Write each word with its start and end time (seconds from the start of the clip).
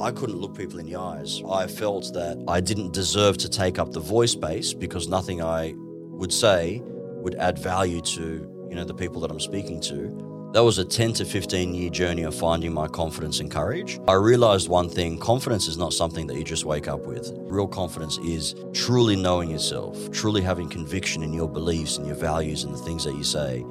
I 0.00 0.12
couldn't 0.12 0.38
look 0.38 0.56
people 0.56 0.78
in 0.78 0.86
the 0.86 0.96
eyes. 0.96 1.42
I 1.48 1.66
felt 1.66 2.14
that 2.14 2.42
I 2.48 2.60
didn't 2.60 2.94
deserve 2.94 3.36
to 3.38 3.50
take 3.50 3.78
up 3.78 3.92
the 3.92 4.00
voice 4.00 4.32
space 4.32 4.72
because 4.72 5.08
nothing 5.08 5.42
I 5.42 5.74
would 5.76 6.32
say 6.32 6.80
would 6.84 7.34
add 7.34 7.58
value 7.58 8.00
to, 8.00 8.66
you 8.70 8.74
know, 8.74 8.84
the 8.84 8.94
people 8.94 9.20
that 9.20 9.30
I'm 9.30 9.40
speaking 9.40 9.78
to. 9.82 10.50
That 10.54 10.64
was 10.64 10.78
a 10.78 10.84
10 10.84 11.12
to 11.14 11.24
15 11.26 11.74
year 11.74 11.90
journey 11.90 12.22
of 12.22 12.34
finding 12.34 12.72
my 12.72 12.88
confidence 12.88 13.40
and 13.40 13.50
courage. 13.50 14.00
I 14.08 14.14
realized 14.14 14.70
one 14.70 14.88
thing 14.88 15.18
confidence 15.18 15.68
is 15.68 15.76
not 15.76 15.92
something 15.92 16.26
that 16.28 16.36
you 16.36 16.44
just 16.44 16.64
wake 16.64 16.88
up 16.88 17.06
with. 17.06 17.30
Real 17.42 17.68
confidence 17.68 18.16
is 18.18 18.54
truly 18.72 19.16
knowing 19.16 19.50
yourself, 19.50 20.10
truly 20.10 20.40
having 20.40 20.68
conviction 20.68 21.22
in 21.22 21.34
your 21.34 21.48
beliefs 21.48 21.98
and 21.98 22.06
your 22.06 22.16
values 22.16 22.64
and 22.64 22.74
the 22.74 22.78
things 22.78 23.04
that 23.04 23.14
you 23.14 23.22
say. 23.22 23.64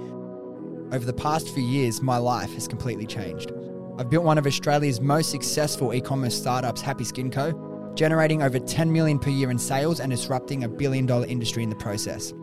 Over 0.92 1.06
the 1.06 1.14
past 1.14 1.50
few 1.50 1.64
years, 1.64 2.02
my 2.02 2.18
life 2.18 2.54
has 2.54 2.68
completely 2.68 3.06
changed. 3.06 3.52
I've 4.00 4.10
built 4.10 4.24
one 4.24 4.38
of 4.38 4.48
Australia's 4.48 5.02
most 5.02 5.30
successful 5.30 5.94
e 5.94 6.00
commerce 6.00 6.34
startups, 6.34 6.80
Happy 6.80 7.04
Skin 7.04 7.30
Co., 7.30 7.92
generating 7.96 8.42
over 8.42 8.58
10 8.58 8.94
million 8.94 9.20
per 9.20 9.30
year 9.30 9.52
in 9.52 9.60
sales 9.60 10.00
and 10.00 10.10
disrupting 10.10 10.64
a 10.64 10.70
billion 10.70 11.06
dollar 11.06 11.26
industry 11.26 11.64
in 11.64 11.70
the 11.70 11.76
process. 11.76 12.34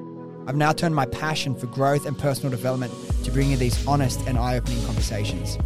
I've 0.47 0.55
now 0.55 0.73
turned 0.73 0.95
my 0.95 1.07
passion 1.07 1.55
for 1.55 1.67
growth 1.69 2.05
and 2.05 2.19
personal 2.19 2.51
development 2.51 2.93
to 3.25 3.31
bring 3.31 3.51
you 3.51 3.57
these 3.57 3.87
honest 3.87 4.21
and 4.27 4.37
eye 4.37 4.59
opening 4.59 4.85
conversations. 4.85 5.57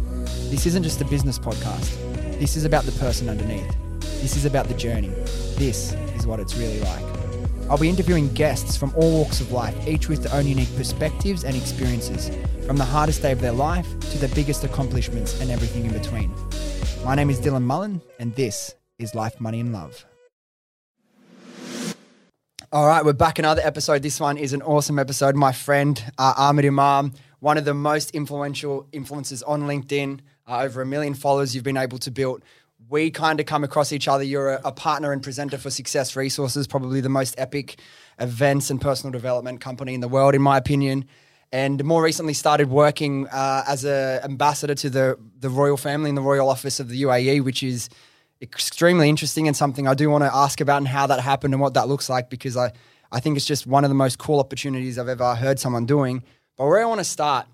This 0.49 0.65
isn't 0.65 0.83
just 0.83 1.01
a 1.01 1.05
business 1.05 1.37
podcast, 1.37 2.39
this 2.39 2.55
is 2.55 2.63
about 2.63 2.85
the 2.85 2.93
person 2.93 3.27
underneath. 3.27 3.75
This 4.21 4.37
is 4.37 4.45
about 4.45 4.69
the 4.69 4.75
journey. 4.75 5.09
This 5.57 5.91
is 6.15 6.25
what 6.25 6.39
it's 6.39 6.55
really 6.55 6.79
like. 6.79 7.03
I'll 7.69 7.77
be 7.77 7.89
interviewing 7.89 8.29
guests 8.33 8.77
from 8.77 8.93
all 8.95 9.11
walks 9.11 9.41
of 9.41 9.51
life, 9.51 9.75
each 9.85 10.07
with 10.07 10.23
their 10.23 10.33
own 10.33 10.47
unique 10.47 10.73
perspectives 10.77 11.43
and 11.43 11.53
experiences, 11.53 12.29
from 12.71 12.77
the 12.77 12.85
hardest 12.85 13.21
day 13.21 13.33
of 13.33 13.41
their 13.41 13.51
life 13.51 13.85
to 13.99 14.17
the 14.17 14.29
biggest 14.29 14.63
accomplishments 14.63 15.41
and 15.41 15.51
everything 15.51 15.85
in 15.85 15.91
between. 15.91 16.33
My 17.03 17.15
name 17.15 17.29
is 17.29 17.37
Dylan 17.41 17.65
Mullan, 17.65 18.01
and 18.17 18.33
this 18.35 18.75
is 18.97 19.13
Life, 19.13 19.41
Money, 19.41 19.59
and 19.59 19.73
Love. 19.73 20.05
All 22.71 22.87
right, 22.87 23.03
we're 23.03 23.11
back 23.11 23.39
another 23.39 23.61
episode. 23.61 24.03
This 24.03 24.21
one 24.21 24.37
is 24.37 24.53
an 24.53 24.61
awesome 24.61 24.99
episode. 24.99 25.35
My 25.35 25.51
friend 25.51 26.01
uh, 26.17 26.33
Ahmad 26.37 26.63
Imam, 26.63 27.11
one 27.41 27.57
of 27.57 27.65
the 27.65 27.73
most 27.73 28.11
influential 28.11 28.87
influencers 28.93 29.43
on 29.45 29.63
LinkedIn, 29.63 30.21
uh, 30.47 30.59
over 30.59 30.81
a 30.81 30.85
million 30.85 31.13
followers 31.13 31.53
you've 31.53 31.65
been 31.65 31.75
able 31.75 31.97
to 31.97 32.09
build. 32.09 32.41
We 32.87 33.11
kind 33.11 33.41
of 33.41 33.47
come 33.47 33.65
across 33.65 33.91
each 33.91 34.07
other. 34.07 34.23
You're 34.23 34.53
a, 34.53 34.61
a, 34.63 34.71
partner 34.71 35.11
and 35.11 35.21
presenter 35.21 35.57
for 35.57 35.71
Success 35.71 36.15
Resources, 36.15 36.67
probably 36.67 37.01
the 37.01 37.09
most 37.09 37.35
epic 37.37 37.81
events 38.17 38.69
and 38.69 38.79
personal 38.79 39.11
development 39.11 39.59
company 39.59 39.93
in 39.93 39.99
the 39.99 40.07
world, 40.07 40.35
in 40.35 40.41
my 40.41 40.57
opinion. 40.57 41.03
And 41.51 41.83
more 41.83 42.01
recently, 42.01 42.33
started 42.33 42.69
working 42.69 43.27
uh, 43.27 43.63
as 43.67 43.83
an 43.83 44.23
ambassador 44.23 44.75
to 44.75 44.89
the 44.89 45.17
the 45.37 45.49
royal 45.49 45.77
family 45.77 46.09
in 46.09 46.15
the 46.15 46.21
royal 46.21 46.49
office 46.49 46.79
of 46.79 46.87
the 46.87 47.01
UAE, 47.03 47.43
which 47.43 47.61
is 47.61 47.89
extremely 48.41 49.09
interesting 49.09 49.47
and 49.47 49.55
something 49.55 49.87
I 49.87 49.93
do 49.93 50.09
want 50.09 50.23
to 50.23 50.33
ask 50.33 50.61
about 50.61 50.77
and 50.77 50.87
how 50.87 51.07
that 51.07 51.19
happened 51.19 51.53
and 51.53 51.61
what 51.61 51.75
that 51.75 51.87
looks 51.87 52.09
like 52.09 52.29
because 52.29 52.57
I, 52.57 52.71
I 53.11 53.19
think 53.19 53.37
it's 53.37 53.45
just 53.45 53.67
one 53.67 53.83
of 53.83 53.89
the 53.89 53.95
most 53.95 54.17
cool 54.17 54.39
opportunities 54.39 54.97
I've 54.97 55.09
ever 55.09 55.35
heard 55.35 55.59
someone 55.59 55.85
doing. 55.85 56.23
But 56.57 56.65
where 56.65 56.81
I 56.81 56.85
want 56.85 56.99
to 56.99 57.05
start 57.05 57.47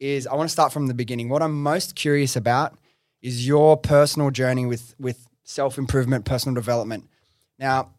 is 0.00 0.26
I 0.26 0.34
want 0.34 0.48
to 0.48 0.52
start 0.52 0.72
from 0.72 0.86
the 0.86 0.94
beginning. 0.94 1.28
What 1.28 1.42
I'm 1.42 1.62
most 1.62 1.94
curious 1.94 2.36
about 2.36 2.76
is 3.22 3.46
your 3.46 3.76
personal 3.76 4.30
journey 4.30 4.66
with 4.66 4.94
with 4.98 5.28
self 5.44 5.78
improvement, 5.78 6.24
personal 6.24 6.54
development. 6.54 7.08
Now, 7.58 7.93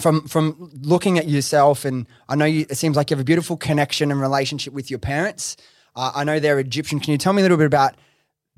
from 0.00 0.26
from 0.28 0.70
looking 0.82 1.18
at 1.18 1.28
yourself, 1.28 1.84
and 1.84 2.06
I 2.28 2.36
know 2.36 2.44
you, 2.44 2.66
it 2.68 2.76
seems 2.76 2.96
like 2.96 3.10
you 3.10 3.16
have 3.16 3.20
a 3.20 3.24
beautiful 3.24 3.56
connection 3.56 4.10
and 4.10 4.20
relationship 4.20 4.72
with 4.72 4.90
your 4.90 4.98
parents. 4.98 5.56
Uh, 5.94 6.12
I 6.14 6.24
know 6.24 6.38
they're 6.38 6.58
Egyptian. 6.58 7.00
Can 7.00 7.12
you 7.12 7.18
tell 7.18 7.32
me 7.32 7.42
a 7.42 7.44
little 7.44 7.56
bit 7.56 7.66
about 7.66 7.94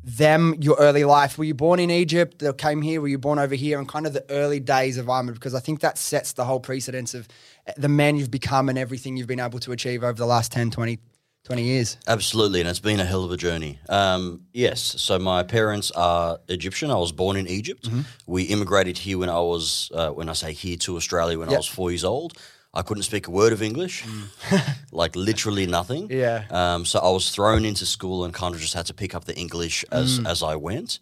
them, 0.02 0.54
your 0.60 0.76
early 0.78 1.04
life. 1.04 1.36
Were 1.36 1.44
you 1.44 1.54
born 1.54 1.78
in 1.78 1.90
Egypt? 1.90 2.38
They 2.38 2.52
came 2.54 2.82
here. 2.82 3.00
Were 3.00 3.08
you 3.08 3.18
born 3.18 3.38
over 3.38 3.54
here? 3.54 3.78
And 3.78 3.88
kind 3.88 4.06
of 4.06 4.12
the 4.12 4.24
early 4.30 4.60
days 4.60 4.96
of 4.96 5.08
Ahmad, 5.08 5.34
because 5.34 5.54
I 5.54 5.60
think 5.60 5.80
that 5.80 5.98
sets 5.98 6.32
the 6.32 6.44
whole 6.44 6.60
precedence 6.60 7.14
of 7.14 7.28
the 7.76 7.88
man 7.88 8.16
you've 8.16 8.30
become 8.30 8.68
and 8.68 8.78
everything 8.78 9.16
you've 9.16 9.26
been 9.26 9.40
able 9.40 9.58
to 9.60 9.72
achieve 9.72 10.02
over 10.02 10.14
the 10.14 10.26
last 10.26 10.52
10, 10.52 10.70
20, 10.70 10.98
20 11.44 11.62
years. 11.62 11.96
Absolutely, 12.06 12.60
and 12.60 12.68
it's 12.68 12.80
been 12.80 13.00
a 13.00 13.04
hell 13.04 13.24
of 13.24 13.32
a 13.32 13.36
journey. 13.36 13.78
Um, 13.88 14.42
yes, 14.52 14.80
so 14.80 15.18
my 15.18 15.42
parents 15.42 15.90
are 15.92 16.38
Egyptian. 16.48 16.90
I 16.90 16.96
was 16.96 17.12
born 17.12 17.36
in 17.36 17.48
Egypt. 17.48 17.84
Mm-hmm. 17.84 18.02
We 18.26 18.44
immigrated 18.44 18.98
here 18.98 19.18
when 19.18 19.30
I 19.30 19.40
was, 19.40 19.90
uh, 19.94 20.10
when 20.10 20.28
I 20.28 20.34
say 20.34 20.52
here 20.52 20.76
to 20.78 20.96
Australia, 20.96 21.38
when 21.38 21.48
yep. 21.48 21.56
I 21.56 21.58
was 21.58 21.66
four 21.66 21.90
years 21.90 22.04
old. 22.04 22.36
I 22.72 22.82
couldn't 22.82 23.02
speak 23.02 23.26
a 23.26 23.32
word 23.32 23.52
of 23.52 23.62
English, 23.62 24.04
mm. 24.04 24.76
like 24.92 25.16
literally 25.16 25.66
nothing. 25.66 26.08
Yeah. 26.08 26.44
Um, 26.50 26.84
so 26.84 27.00
I 27.00 27.10
was 27.10 27.30
thrown 27.30 27.64
into 27.64 27.84
school 27.84 28.24
and 28.24 28.32
kind 28.32 28.54
of 28.54 28.60
just 28.60 28.74
had 28.74 28.86
to 28.86 28.94
pick 28.94 29.14
up 29.14 29.24
the 29.24 29.36
English 29.36 29.84
as 29.90 30.20
mm. 30.20 30.30
as 30.30 30.42
I 30.42 30.54
went. 30.54 31.00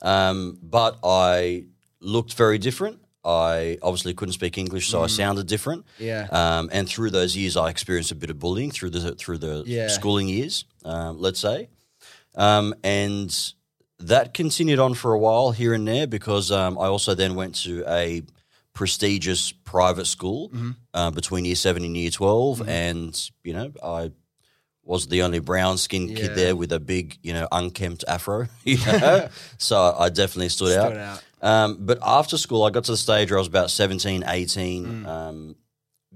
Um, 0.00 0.58
but 0.62 0.98
I 1.02 1.64
looked 2.00 2.34
very 2.34 2.58
different. 2.58 3.00
I 3.24 3.78
obviously 3.82 4.14
couldn't 4.14 4.34
speak 4.34 4.56
English, 4.58 4.88
so. 4.88 5.02
I 5.02 5.06
sounded 5.08 5.46
different. 5.46 5.84
Yeah. 5.98 6.28
Um, 6.30 6.70
and 6.72 6.88
through 6.88 7.10
those 7.10 7.36
years, 7.36 7.56
I 7.56 7.68
experienced 7.68 8.12
a 8.12 8.14
bit 8.14 8.30
of 8.30 8.38
bullying 8.38 8.70
through 8.70 8.90
the 8.90 9.14
through 9.14 9.38
the 9.38 9.64
yeah. 9.66 9.88
schooling 9.88 10.28
years. 10.28 10.64
Um, 10.84 11.18
let's 11.18 11.40
say, 11.40 11.68
um, 12.36 12.74
and 12.84 13.34
that 13.98 14.34
continued 14.34 14.78
on 14.78 14.94
for 14.94 15.12
a 15.12 15.18
while 15.18 15.50
here 15.50 15.74
and 15.74 15.86
there 15.86 16.06
because 16.06 16.52
um, 16.52 16.78
I 16.78 16.86
also 16.86 17.14
then 17.14 17.34
went 17.34 17.56
to 17.56 17.84
a 17.86 18.22
prestigious 18.72 19.50
private 19.50 20.06
school 20.06 20.50
mm-hmm. 20.50 20.70
uh, 20.94 21.10
between 21.10 21.44
year 21.44 21.56
seven 21.56 21.84
and 21.84 21.96
year 21.96 22.10
12. 22.10 22.60
Mm-hmm. 22.60 22.68
And, 22.68 23.30
you 23.42 23.52
know, 23.52 23.72
I 23.82 24.12
was 24.84 25.08
the 25.08 25.22
only 25.22 25.40
brown 25.40 25.78
skinned 25.78 26.10
yeah. 26.10 26.16
kid 26.16 26.34
there 26.36 26.56
with 26.56 26.72
a 26.72 26.78
big, 26.78 27.18
you 27.22 27.32
know, 27.32 27.48
unkempt 27.50 28.04
afro. 28.06 28.46
You 28.64 28.78
know? 28.86 29.28
so 29.58 29.96
I 29.98 30.10
definitely 30.10 30.50
stood, 30.50 30.72
stood 30.72 30.96
out. 30.96 31.24
Um, 31.40 31.78
but 31.80 31.98
after 32.02 32.36
school, 32.36 32.64
I 32.64 32.70
got 32.70 32.84
to 32.84 32.92
the 32.92 32.96
stage 32.96 33.30
where 33.30 33.38
I 33.38 33.40
was 33.40 33.48
about 33.48 33.70
17, 33.70 34.24
18. 34.26 34.86
Mm. 34.86 35.06
Um, 35.06 35.56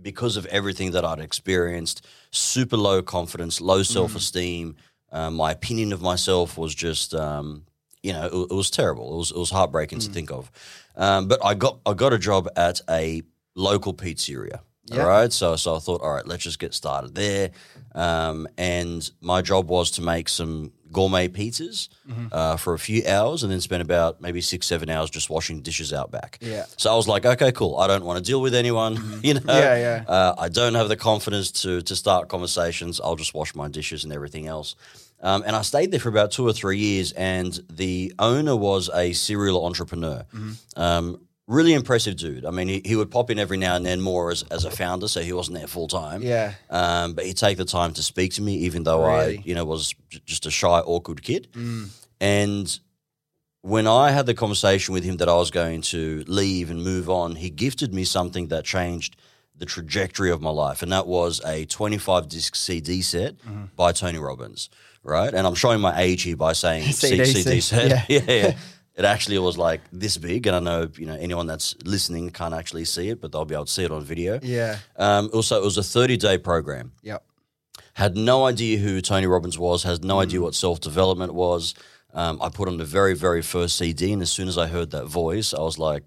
because 0.01 0.37
of 0.37 0.47
everything 0.47 0.93
that 0.93 1.05
I'd 1.05 1.21
experienced, 1.21 2.05
super 2.31 2.77
low 2.77 3.03
confidence, 3.03 3.61
low 3.61 3.83
self 3.83 4.17
esteem. 4.17 4.75
Mm. 5.13 5.17
Uh, 5.17 5.31
my 5.31 5.53
opinion 5.53 5.93
of 5.93 6.01
myself 6.01 6.57
was 6.57 6.75
just, 6.75 7.15
um, 7.15 7.65
you 8.03 8.13
know, 8.13 8.27
it, 8.27 8.51
it, 8.51 8.55
was 8.55 8.71
terrible. 8.71 9.15
It 9.15 9.17
was, 9.19 9.31
it 9.31 9.37
was 9.37 9.51
heartbreaking 9.51 9.99
mm. 9.99 10.07
to 10.07 10.11
think 10.11 10.31
of. 10.31 10.51
Um, 10.97 11.29
but 11.29 11.45
I 11.45 11.55
got 11.55 11.79
I 11.87 11.95
got 11.95 12.13
a 12.13 12.19
job 12.19 12.49
at 12.57 12.81
a 12.89 13.23
local 13.55 13.95
pizzeria. 13.95 14.61
Yep. 14.93 15.03
All 15.03 15.09
right, 15.09 15.33
so 15.33 15.57
so 15.57 15.77
I 15.77 15.79
thought, 15.79 16.03
all 16.03 16.13
right, 16.13 16.27
let's 16.27 16.43
just 16.43 16.59
get 16.59 16.75
started 16.75 17.15
there. 17.15 17.51
Um, 17.95 18.49
and 18.57 19.09
my 19.21 19.43
job 19.43 19.69
was 19.69 19.91
to 19.93 20.03
make 20.03 20.29
some 20.29 20.73
gourmet 20.93 21.27
pizzas 21.27 21.89
mm-hmm. 22.09 22.27
uh, 22.31 22.57
for 22.57 22.75
a 22.75 22.79
few 22.79 23.03
hours, 23.07 23.43
and 23.43 23.51
then 23.51 23.61
spend 23.61 23.83
about 23.83 24.21
maybe 24.21 24.41
six 24.41 24.67
seven 24.67 24.89
hours 24.89 25.11
just 25.11 25.31
washing 25.31 25.63
dishes 25.63 25.93
out 25.93 26.11
back. 26.11 26.39
Yeah. 26.41 26.67
So 26.77 26.93
I 26.93 26.97
was 26.97 27.09
like, 27.09 27.25
okay, 27.25 27.53
cool. 27.53 27.79
I 27.79 27.87
don't 27.87 28.05
want 28.05 28.19
to 28.19 28.25
deal 28.25 28.41
with 28.41 28.55
anyone. 28.55 28.97
Mm-hmm. 28.97 29.19
You 29.23 29.35
know. 29.35 29.41
Yeah, 29.47 29.77
yeah. 29.77 30.05
Uh, 30.09 30.35
I 30.37 30.49
don't 30.49 30.75
have 30.75 30.89
the 30.89 30.97
confidence 30.97 31.53
to 31.63 31.81
to 31.83 31.97
start 31.97 32.29
conversations. 32.29 33.01
I'll 33.01 33.17
just 33.17 33.35
wash 33.35 33.55
my 33.55 33.69
dishes 33.69 34.05
and 34.05 34.13
everything 34.13 34.47
else. 34.47 34.75
Um, 35.23 35.45
and 35.47 35.55
I 35.55 35.63
stayed 35.63 35.93
there 35.93 36.01
for 36.01 36.09
about 36.09 36.33
two 36.33 36.47
or 36.47 36.53
three 36.53 36.79
years, 36.79 37.13
and 37.13 37.59
the 37.71 38.13
owner 38.19 38.57
was 38.57 38.91
a 38.93 39.13
serial 39.13 39.65
entrepreneur. 39.65 40.25
Mm-hmm. 40.35 40.53
Um, 40.77 41.21
really 41.47 41.75
impressive 41.75 42.17
dude. 42.17 42.45
I 42.45 42.51
mean, 42.51 42.69
he, 42.69 42.83
he 42.85 42.97
would 42.97 43.11
pop 43.11 43.31
in 43.31 43.39
every 43.39 43.57
now 43.57 43.77
and 43.77 43.85
then 43.85 44.01
more 44.01 44.31
as, 44.31 44.45
as 44.51 44.65
a 44.65 44.71
founder, 44.71 45.09
so 45.09 45.21
he 45.21 45.33
wasn't 45.33 45.59
there 45.59 45.67
full 45.67 45.89
time. 45.89 46.23
Yeah. 46.23 46.55
Um, 46.71 47.15
but 47.15 47.27
he'd 47.27 47.37
take 47.37 47.59
the 47.59 47.65
time 47.65 47.93
to 47.95 48.03
speak 48.03 48.33
to 48.35 48.43
me, 48.43 48.55
even 48.59 48.85
though 48.85 49.05
really? 49.05 49.39
I, 49.39 49.43
you 49.45 49.55
know, 49.55 49.65
was 49.65 49.95
just 50.25 50.47
a 50.47 50.51
shy, 50.51 50.81
awkward 50.81 51.23
kid. 51.23 51.49
Mm. 51.53 51.89
And 52.21 52.81
when 53.63 53.87
I 53.87 54.11
had 54.11 54.27
the 54.27 54.35
conversation 54.35 54.95
with 54.95 55.05
him 55.05 55.17
that 55.19 55.29
I 55.29 55.35
was 55.35 55.51
going 55.51 55.83
to 55.83 56.25
leave 56.27 56.71
and 56.71 56.83
move 56.83 57.11
on, 57.11 57.37
he 57.37 57.51
gifted 57.51 57.93
me 57.93 58.05
something 58.05 58.49
that 58.49 58.65
changed 58.65 59.17
the 59.57 59.67
trajectory 59.67 60.31
of 60.31 60.41
my 60.41 60.51
life, 60.51 60.83
and 60.83 60.91
that 60.91 61.07
was 61.07 61.41
a 61.45 61.67
25 61.67 62.29
disc 62.29 62.57
CD 62.57 63.03
set 63.03 63.37
mm-hmm. 63.39 63.65
by 63.77 63.93
Tony 63.93 64.19
Robbins 64.19 64.71
right? 65.05 65.33
And 65.33 65.47
I'm 65.47 65.55
showing 65.55 65.81
my 65.81 65.99
age 66.01 66.23
here 66.23 66.37
by 66.37 66.53
saying 66.53 66.85
CD, 66.93 67.25
CD 67.25 67.61
set. 67.61 67.91
Yeah. 68.09 68.21
yeah, 68.21 68.33
yeah. 68.33 68.57
It 68.95 69.07
actually 69.07 69.39
was 69.39 69.57
like 69.57 69.81
this 69.91 70.19
big, 70.19 70.47
and 70.47 70.55
I 70.55 70.61
know 70.61 70.89
you 70.97 71.07
know 71.07 71.15
anyone 71.15 71.47
that's 71.47 71.75
listening 71.85 72.31
can't 72.31 72.53
actually 72.53 72.85
see 72.85 73.09
it, 73.09 73.21
but 73.21 73.33
they'll 73.33 73.47
be 73.47 73.55
able 73.55 73.65
to 73.65 73.73
see 73.73 73.85
it 73.85 73.91
on 73.91 74.05
video. 74.05 74.39
Yeah. 74.43 74.79
Um, 74.97 75.31
also, 75.33 75.61
it 75.61 75.65
was 75.65 75.79
a 75.79 75.83
30 75.83 76.19
day 76.19 76.37
program. 76.37 76.93
Yep. 77.03 77.25
Had 77.95 78.17
no 78.17 78.45
idea 78.45 78.79
who 78.79 79.01
Tony 79.01 79.27
Robbins 79.27 79.59
was. 79.59 79.83
Has 79.85 80.03
no 80.03 80.17
mm. 80.17 80.23
idea 80.23 80.41
what 80.43 80.55
self 80.55 80.81
development 80.81 81.33
was. 81.33 81.75
Um, 82.13 82.41
I 82.43 82.51
put 82.51 82.69
on 82.69 82.77
the 82.77 82.85
very 82.85 83.15
very 83.15 83.41
first 83.41 83.79
CD, 83.79 84.13
and 84.13 84.21
as 84.21 84.31
soon 84.31 84.47
as 84.47 84.59
I 84.59 84.67
heard 84.67 84.91
that 84.91 85.07
voice, 85.07 85.55
I 85.55 85.61
was 85.61 85.79
like, 85.79 86.03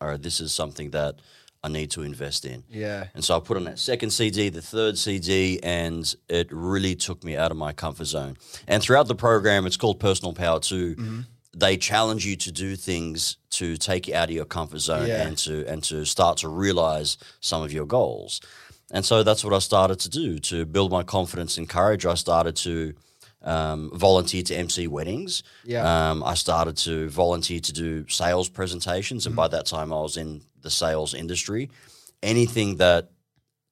"All 0.00 0.08
right, 0.08 0.22
this 0.22 0.40
is 0.40 0.52
something 0.52 0.90
that." 0.90 1.20
I 1.64 1.68
need 1.68 1.90
to 1.92 2.02
invest 2.02 2.44
in. 2.44 2.62
Yeah. 2.70 3.08
And 3.12 3.24
so 3.24 3.36
I 3.36 3.40
put 3.40 3.56
on 3.56 3.64
that 3.64 3.80
second 3.80 4.10
CD, 4.10 4.50
the 4.50 4.62
third 4.62 4.96
CD, 4.96 5.58
and 5.64 6.14
it 6.28 6.46
really 6.52 6.94
took 6.94 7.24
me 7.24 7.36
out 7.36 7.50
of 7.50 7.56
my 7.56 7.72
comfort 7.72 8.04
zone. 8.04 8.36
And 8.68 8.80
throughout 8.80 9.08
the 9.08 9.16
program, 9.16 9.66
it's 9.66 9.76
called 9.76 9.98
Personal 9.98 10.32
Power 10.32 10.60
2. 10.60 10.94
Mm-hmm. 10.94 11.20
They 11.58 11.78
challenge 11.78 12.26
you 12.26 12.36
to 12.36 12.52
do 12.52 12.76
things 12.76 13.38
to 13.50 13.76
take 13.78 14.08
you 14.08 14.14
out 14.14 14.28
of 14.28 14.34
your 14.34 14.44
comfort 14.44 14.80
zone 14.80 15.08
yeah. 15.08 15.26
and 15.26 15.38
to 15.38 15.66
and 15.66 15.82
to 15.84 16.04
start 16.04 16.36
to 16.38 16.48
realize 16.48 17.16
some 17.40 17.62
of 17.62 17.72
your 17.72 17.86
goals. 17.86 18.40
And 18.90 19.04
so 19.04 19.22
that's 19.22 19.42
what 19.42 19.54
I 19.54 19.58
started 19.58 19.98
to 20.00 20.10
do 20.10 20.38
to 20.38 20.66
build 20.66 20.92
my 20.92 21.02
confidence 21.02 21.56
and 21.58 21.68
courage. 21.68 22.04
I 22.04 22.14
started 22.14 22.56
to 22.56 22.94
um, 23.42 23.90
volunteer 23.94 24.42
to 24.42 24.54
MC 24.54 24.86
weddings. 24.86 25.42
Yeah. 25.64 26.10
Um, 26.10 26.22
I 26.22 26.34
started 26.34 26.76
to 26.78 27.08
volunteer 27.08 27.60
to 27.60 27.72
do 27.72 28.06
sales 28.08 28.48
presentations, 28.48 29.26
and 29.26 29.34
by 29.34 29.48
that 29.48 29.66
time, 29.66 29.92
I 29.92 30.00
was 30.00 30.16
in 30.16 30.42
the 30.62 30.70
sales 30.70 31.14
industry. 31.14 31.70
Anything 32.22 32.76
that 32.76 33.10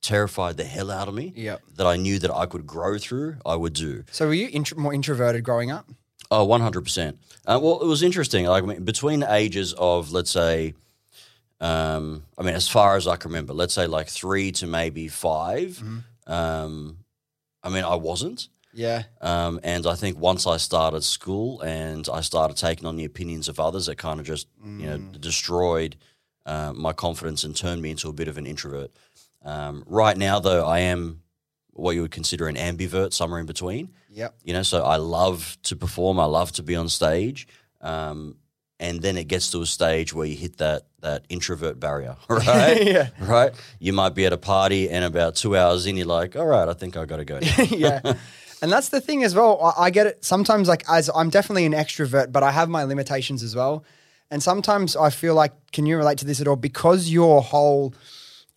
terrified 0.03 0.57
the 0.57 0.65
hell 0.65 0.91
out 0.91 1.09
of 1.09 1.15
me, 1.15 1.33
Yep. 1.35 1.63
that 1.77 1.87
I 1.87 1.97
knew 1.97 2.19
that 2.21 2.31
I 2.33 2.47
could 2.47 2.67
grow 2.67 2.99
through, 2.99 3.37
I 3.45 3.57
would 3.57 3.73
do. 3.73 4.05
So 4.13 4.27
were 4.27 4.35
you 4.35 4.49
intro- 4.53 4.79
more 4.79 4.93
introverted 4.95 5.45
growing 5.45 5.71
up? 5.71 5.89
Oh, 6.31 6.47
100%. 6.47 7.17
Uh, 7.47 7.61
well, 7.63 7.81
it 7.81 7.87
was 7.87 8.03
interesting. 8.03 8.47
Like, 8.47 8.63
I 8.63 8.67
mean, 8.67 8.85
between 8.85 9.21
the 9.21 9.33
ages 9.33 9.75
of, 9.75 10.13
let's 10.13 10.31
say, 10.31 10.75
um, 11.61 12.25
I 12.37 12.43
mean, 12.43 12.55
as 12.55 12.69
far 12.69 12.97
as 12.97 13.07
I 13.07 13.17
can 13.17 13.31
remember, 13.31 13.53
let's 13.53 13.75
say 13.75 13.87
like 13.87 14.09
three 14.09 14.53
to 14.53 14.67
maybe 14.67 15.09
5 15.09 15.83
um, 16.27 16.99
I 17.63 17.69
mean, 17.71 17.85
I 17.85 17.95
wasn't. 17.97 18.49
Yeah. 18.73 19.05
Um, 19.21 19.61
and 19.63 19.87
I 19.87 19.95
think 19.95 20.19
once 20.19 20.47
I 20.47 20.57
started 20.57 21.03
school 21.05 21.61
and 21.61 22.09
I 22.13 22.21
started 22.21 22.57
taking 22.57 22.87
on 22.87 22.97
the 22.97 23.05
opinions 23.05 23.49
of 23.49 23.61
others, 23.61 23.89
it 23.89 23.97
kind 23.97 24.21
of 24.21 24.27
just, 24.27 24.49
you 24.81 24.87
know, 24.87 24.99
destroyed 24.99 25.97
uh, 26.45 26.73
my 26.75 26.93
confidence 26.93 27.45
and 27.45 27.57
turned 27.57 27.81
me 27.81 27.91
into 27.91 28.09
a 28.09 28.13
bit 28.13 28.29
of 28.29 28.37
an 28.37 28.47
introvert. 28.47 28.91
Um, 29.45 29.85
right 29.87 30.17
now, 30.17 30.41
though, 30.41 30.67
I 30.67 30.81
am 30.81 31.23
what 31.73 31.93
you 31.93 32.03
would 32.03 32.11
consider 32.11 32.49
an 32.49 32.57
ambivert, 32.57 33.13
somewhere 33.13 33.41
in 33.41 33.47
between. 33.47 33.91
Yep. 34.15 34.35
You 34.45 34.53
know, 34.53 34.63
so 34.63 34.83
I 34.85 34.97
love 34.97 35.59
to 35.65 35.77
perform. 35.77 36.21
I 36.21 36.25
love 36.25 36.53
to 36.53 36.63
be 36.63 36.77
on 36.77 36.89
stage. 36.89 37.47
Um, 37.81 38.37
and 38.81 39.03
then 39.03 39.17
it 39.17 39.29
gets 39.29 39.51
to 39.53 39.63
a 39.63 39.67
stage 39.67 40.13
where 40.15 40.27
you 40.27 40.37
hit 40.37 40.59
that 40.59 40.87
that 41.01 41.25
introvert 41.29 41.79
barrier, 41.79 42.17
right? 42.29 42.83
Yeah. 42.87 43.09
Right. 43.21 43.53
You 43.79 43.93
might 43.93 44.15
be 44.15 44.27
at 44.27 44.33
a 44.33 44.39
party, 44.39 44.89
and 44.89 45.05
about 45.05 45.37
two 45.37 45.57
hours 45.57 45.87
in, 45.87 45.97
you're 45.97 46.07
like, 46.07 46.37
"All 46.37 46.47
right, 46.47 46.69
I 46.69 46.73
think 46.73 46.97
I 46.97 47.05
got 47.05 47.17
to 47.17 47.25
go." 47.25 47.39
yeah. 47.71 48.01
And 48.63 48.73
that's 48.73 48.89
the 48.89 49.01
thing 49.01 49.25
as 49.25 49.35
well. 49.35 49.61
I, 49.63 49.85
I 49.87 49.91
get 49.91 50.07
it 50.07 50.25
sometimes, 50.25 50.69
like, 50.69 50.85
as 50.89 51.11
I'm 51.15 51.31
definitely 51.31 51.67
an 51.67 51.73
extrovert, 51.73 52.33
but 52.33 52.43
I 52.43 52.51
have 52.51 52.69
my 52.69 52.85
limitations 52.85 53.43
as 53.43 53.55
well. 53.55 53.85
And 54.31 54.43
sometimes 54.43 54.97
I 54.97 55.11
feel 55.11 55.35
like, 55.35 55.53
can 55.73 55.87
you 55.87 55.97
relate 55.97 56.19
to 56.19 56.25
this 56.25 56.41
at 56.41 56.49
all? 56.49 56.57
Because 56.57 57.11
your 57.11 57.43
whole 57.43 57.95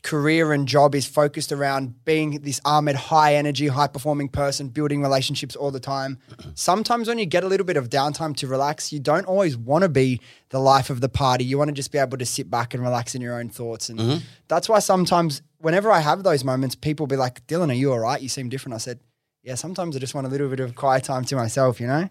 career 0.03 0.53
and 0.53 0.67
job 0.67 0.95
is 0.95 1.05
focused 1.05 1.51
around 1.51 2.05
being 2.05 2.41
this 2.41 2.61
Ahmad 2.63 2.95
high 2.95 3.35
energy, 3.35 3.67
high 3.67 3.87
performing 3.87 4.29
person, 4.29 4.69
building 4.69 5.01
relationships 5.01 5.55
all 5.55 5.71
the 5.71 5.79
time. 5.79 6.19
Sometimes 6.55 7.07
when 7.07 7.17
you 7.17 7.25
get 7.25 7.43
a 7.43 7.47
little 7.47 7.65
bit 7.65 7.77
of 7.77 7.89
downtime 7.89 8.35
to 8.37 8.47
relax, 8.47 8.93
you 8.93 8.99
don't 8.99 9.25
always 9.25 9.57
want 9.57 9.83
to 9.83 9.89
be 9.89 10.21
the 10.49 10.59
life 10.59 10.89
of 10.89 11.01
the 11.01 11.09
party. 11.09 11.43
You 11.43 11.57
want 11.57 11.69
to 11.69 11.73
just 11.73 11.91
be 11.91 11.97
able 11.97 12.17
to 12.17 12.25
sit 12.25 12.49
back 12.49 12.73
and 12.73 12.83
relax 12.83 13.15
in 13.15 13.21
your 13.21 13.39
own 13.39 13.49
thoughts. 13.49 13.89
And 13.89 14.23
that's 14.47 14.69
why 14.69 14.79
sometimes 14.79 15.41
whenever 15.59 15.91
I 15.91 15.99
have 15.99 16.23
those 16.23 16.43
moments, 16.43 16.75
people 16.75 17.07
be 17.07 17.15
like, 17.15 17.45
Dylan, 17.47 17.69
are 17.69 17.73
you 17.73 17.91
all 17.91 17.99
right? 17.99 18.21
You 18.21 18.29
seem 18.29 18.49
different. 18.49 18.75
I 18.75 18.79
said, 18.79 18.99
yeah, 19.43 19.55
sometimes 19.55 19.95
I 19.95 19.99
just 19.99 20.13
want 20.13 20.27
a 20.27 20.29
little 20.29 20.49
bit 20.49 20.59
of 20.59 20.75
quiet 20.75 21.03
time 21.03 21.25
to 21.25 21.35
myself, 21.35 21.79
you 21.79 21.87
know? 21.87 22.09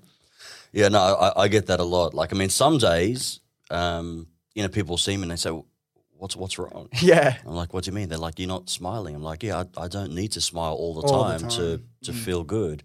Yeah, 0.72 0.88
no, 0.88 0.98
I, 1.00 1.44
I 1.44 1.48
get 1.48 1.66
that 1.66 1.80
a 1.80 1.84
lot. 1.84 2.14
Like, 2.14 2.32
I 2.32 2.36
mean, 2.36 2.48
some 2.48 2.78
days, 2.78 3.40
um, 3.70 4.26
you 4.54 4.62
know, 4.62 4.68
people 4.68 4.96
see 4.96 5.16
me 5.16 5.22
and 5.22 5.30
they 5.30 5.36
say, 5.36 5.50
"What's 6.18 6.36
what's 6.36 6.58
wrong?" 6.58 6.88
Yeah. 7.00 7.36
I'm 7.46 7.54
like, 7.54 7.72
"What 7.74 7.84
do 7.84 7.90
you 7.90 7.94
mean?" 7.94 8.08
They're 8.08 8.18
like, 8.18 8.38
"You're 8.38 8.48
not 8.48 8.68
smiling." 8.70 9.14
I'm 9.14 9.22
like, 9.22 9.42
"Yeah, 9.42 9.64
I, 9.76 9.84
I 9.84 9.88
don't 9.88 10.12
need 10.12 10.32
to 10.32 10.40
smile 10.40 10.72
all 10.74 10.94
the 10.94 11.06
All 11.08 11.24
the 11.24 11.38
time, 11.38 11.48
to 11.50 11.76
time. 11.78 11.84
to 12.04 12.12
feel 12.12 12.42
good, 12.44 12.82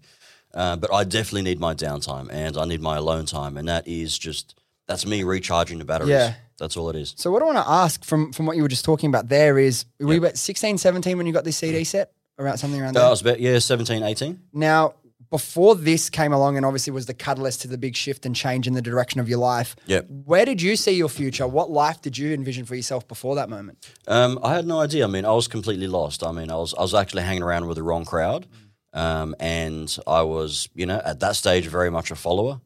uh, 0.54 0.76
but 0.76 0.92
I 0.92 1.04
definitely 1.04 1.42
need 1.42 1.60
my 1.60 1.74
downtime 1.74 2.28
and 2.30 2.56
I 2.56 2.64
need 2.64 2.80
my 2.80 2.96
alone 2.96 3.26
time, 3.26 3.56
and 3.56 3.68
that 3.68 3.86
is 3.88 4.18
just 4.18 4.54
that's 4.86 5.06
me 5.06 5.22
recharging 5.22 5.78
the 5.78 5.84
batteries. 5.84 6.10
Yeah. 6.10 6.34
that's 6.58 6.76
all 6.76 6.90
it 6.90 6.96
is. 6.96 7.14
So 7.16 7.30
what 7.30 7.42
I 7.42 7.46
want 7.46 7.58
to 7.58 7.68
ask 7.70 8.04
from 8.04 8.32
from 8.32 8.46
what 8.46 8.56
you 8.56 8.62
were 8.62 8.68
just 8.68 8.84
talking 8.84 9.08
about 9.08 9.28
there 9.28 9.58
is, 9.58 9.84
were 10.00 10.12
you 10.12 10.18
about 10.18 10.36
16, 10.36 10.78
17 10.78 11.16
when 11.16 11.26
you 11.26 11.32
got 11.32 11.44
this 11.44 11.56
CD 11.56 11.84
set? 11.84 12.12
Around 12.38 12.58
something 12.58 12.80
around 12.80 12.94
there? 12.94 13.04
I 13.04 13.10
was 13.10 13.20
about 13.20 13.40
yeah, 13.40 13.58
17, 13.58 14.02
18. 14.02 14.40
Now, 14.54 14.94
before 15.32 15.74
this 15.74 16.08
came 16.10 16.32
along 16.32 16.56
and 16.56 16.64
obviously 16.64 16.92
was 16.92 17.06
the 17.06 17.14
catalyst 17.14 17.62
to 17.62 17.68
the 17.68 17.78
big 17.78 17.96
shift 17.96 18.24
and 18.26 18.36
change 18.36 18.68
in 18.68 18.74
the 18.74 18.82
direction 18.82 19.18
of 19.18 19.28
your 19.28 19.38
life, 19.38 19.74
Yep. 19.86 20.06
where 20.26 20.44
did 20.44 20.62
you 20.62 20.76
see 20.76 20.92
your 20.92 21.08
future? 21.08 21.48
What 21.48 21.70
life 21.70 22.00
did 22.02 22.16
you 22.16 22.32
envision 22.32 22.64
for 22.66 22.74
yourself 22.76 23.08
before 23.08 23.34
that 23.36 23.48
moment? 23.48 23.90
Um, 24.06 24.38
I 24.44 24.54
had 24.54 24.66
no 24.66 24.78
idea. 24.78 25.04
I 25.04 25.08
mean, 25.08 25.24
I 25.24 25.32
was 25.32 25.48
completely 25.48 25.88
lost. 25.88 26.22
I 26.22 26.30
mean, 26.32 26.50
I 26.50 26.56
was 26.56 26.74
I 26.74 26.82
was 26.82 26.94
actually 26.94 27.22
hanging 27.22 27.42
around 27.42 27.66
with 27.66 27.76
the 27.78 27.82
wrong 27.82 28.04
crowd, 28.04 28.46
um, 28.92 29.34
and 29.40 29.88
I 30.06 30.22
was, 30.22 30.68
you 30.74 30.86
know, 30.86 31.00
at 31.04 31.18
that 31.20 31.34
stage 31.36 31.66
very 31.66 31.90
much 31.90 32.10
a 32.10 32.14
follower. 32.14 32.60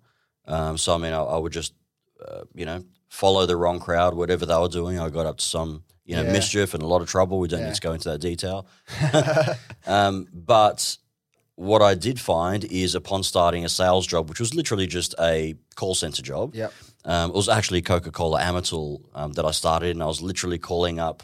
Um, 0.47 0.77
so 0.77 0.95
I 0.95 0.99
mean, 0.99 1.13
I, 1.15 1.23
I 1.23 1.39
would 1.39 1.53
just, 1.53 1.73
uh, 2.27 2.43
you 2.55 2.67
know, 2.67 2.83
follow 3.09 3.47
the 3.47 3.57
wrong 3.57 3.79
crowd, 3.81 4.15
whatever 4.15 4.45
they 4.45 4.57
were 4.59 4.69
doing. 4.69 4.99
I 4.99 5.09
got 5.09 5.27
up 5.27 5.39
to 5.39 5.45
some, 5.45 5.85
you 6.05 6.17
know, 6.17 6.23
Yeah. 6.25 6.33
mischief 6.33 6.75
and 6.75 6.83
a 6.83 6.87
lot 6.87 7.01
of 7.01 7.09
trouble. 7.09 7.39
We 7.39 7.49
don't 7.49 7.61
Yeah. 7.61 7.67
need 7.69 7.75
to 7.77 7.81
go 7.89 7.93
into 7.93 8.09
that 8.11 8.21
detail. 8.21 8.67
um, 9.87 10.27
but 10.33 10.99
what 11.57 11.83
I 11.83 11.95
did 11.95 12.21
find 12.21 12.65
is 12.65 12.95
upon 12.95 13.23
starting 13.23 13.65
a 13.65 13.69
sales 13.69 14.07
job, 14.07 14.29
which 14.29 14.41
was 14.41 14.55
literally 14.55 14.87
just 14.87 15.15
a 15.21 15.55
call 15.75 15.95
center 15.95 16.23
job. 16.23 16.55
Yep. 16.55 16.73
Um, 17.05 17.31
it 17.31 17.37
was 17.37 17.49
actually 17.49 17.83
Coca 17.83 18.11
Cola 18.11 18.41
Amatil 18.41 19.01
um, 19.15 19.33
that 19.33 19.45
I 19.45 19.51
started, 19.53 19.91
and 19.91 20.03
I 20.03 20.07
was 20.07 20.21
literally 20.21 20.59
calling 20.59 20.99
up, 21.01 21.23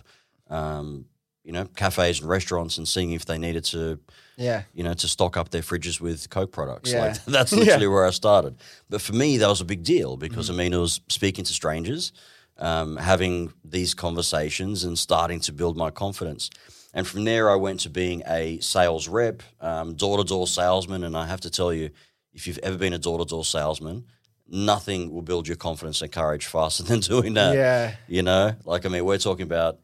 um, 0.49 1.07
you 1.45 1.53
know, 1.53 1.65
cafes 1.77 2.21
and 2.21 2.29
restaurants 2.29 2.79
and 2.79 2.87
seeing 2.89 3.13
if 3.13 3.25
they 3.27 3.37
needed 3.37 3.65
to, 3.65 3.99
Yeah. 4.37 4.63
you 4.73 4.85
know, 4.85 4.95
to 4.95 5.09
stock 5.09 5.37
up 5.37 5.51
their 5.51 5.63
fridges 5.63 6.01
with 6.01 6.31
Coke 6.31 6.53
products. 6.53 6.93
Yeah. 6.93 7.07
Like 7.07 7.25
that's 7.27 7.53
Yeah. 7.53 7.59
literally 7.59 7.89
where 7.89 8.07
I 8.07 8.11
started. 8.11 8.57
But 8.89 9.01
for 9.03 9.13
me, 9.13 9.39
that 9.39 9.49
was 9.49 9.61
a 9.61 9.65
big 9.65 9.83
deal 9.83 10.17
because 10.17 10.49
Mm. 10.49 10.55
I 10.55 10.57
mean, 10.57 10.73
it 10.73 10.79
was 10.79 11.01
speaking 11.09 11.45
to 11.45 11.53
strangers, 11.53 12.13
um, 12.59 12.97
having 12.97 13.53
these 13.65 13.93
conversations, 13.93 14.85
and 14.85 14.99
starting 14.99 15.41
to 15.41 15.53
build 15.53 15.77
my 15.77 15.91
confidence. 15.91 16.49
And 16.95 17.07
from 17.07 17.25
there, 17.25 17.51
I 17.51 17.55
went 17.57 17.81
to 17.81 17.91
being 17.91 18.23
a 18.27 18.59
sales 18.61 19.09
rep, 19.09 19.43
door 19.61 20.19
to 20.19 20.25
door 20.25 20.47
salesman. 20.47 21.05
And 21.05 21.17
I 21.17 21.27
have 21.27 21.41
to 21.43 21.51
tell 21.51 21.73
you, 21.73 21.91
if 22.33 22.47
you've 22.47 22.59
ever 22.59 22.77
been 22.77 22.93
a 22.93 22.99
door 22.99 23.19
to 23.19 23.25
door 23.25 23.45
salesman, 23.45 24.05
nothing 24.49 25.11
will 25.13 25.23
build 25.23 25.49
your 25.49 25.57
confidence 25.57 26.03
and 26.03 26.13
courage 26.13 26.47
faster 26.47 26.83
than 26.91 27.01
doing 27.01 27.35
that. 27.35 27.55
Yeah. 27.55 27.95
You 28.09 28.23
know, 28.23 28.55
like, 28.65 28.85
I 28.87 28.89
mean, 28.89 29.05
we're 29.05 29.19
talking 29.19 29.45
about 29.45 29.79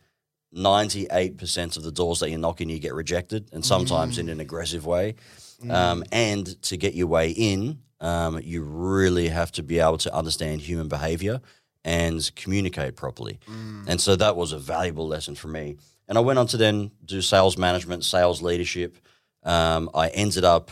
98% 0.55 1.76
of 1.76 1.82
the 1.82 1.93
doors 1.93 2.20
that 2.20 2.31
you 2.31 2.38
knock 2.38 2.60
in, 2.60 2.69
you 2.69 2.78
get 2.78 2.94
rejected, 2.94 3.49
and 3.52 3.64
sometimes 3.64 4.19
in 4.19 4.28
an 4.28 4.40
aggressive 4.40 4.87
way. 4.87 5.14
Um, 5.69 6.05
and 6.12 6.60
to 6.62 6.76
get 6.76 6.94
your 6.94 7.08
way 7.08 7.31
in, 7.31 7.81
um, 8.00 8.40
you 8.43 8.62
really 8.62 9.28
have 9.28 9.50
to 9.52 9.62
be 9.62 9.81
able 9.81 9.99
to 9.99 10.14
understand 10.14 10.60
human 10.60 10.88
behavior 10.88 11.40
and 11.84 12.31
communicate 12.37 12.96
properly. 12.96 13.40
And 13.88 14.00
so 14.00 14.14
that 14.16 14.37
was 14.37 14.52
a 14.52 14.58
valuable 14.58 15.06
lesson 15.08 15.34
for 15.34 15.49
me. 15.49 15.76
And 16.08 16.16
I 16.16 16.20
went 16.22 16.38
on 16.38 16.46
to 16.49 16.56
then 16.56 16.90
do 17.05 17.20
sales 17.20 17.58
management, 17.58 18.05
sales 18.05 18.40
leadership. 18.43 18.96
Um, 19.43 19.90
I 19.94 20.08
ended 20.08 20.44
up 20.44 20.70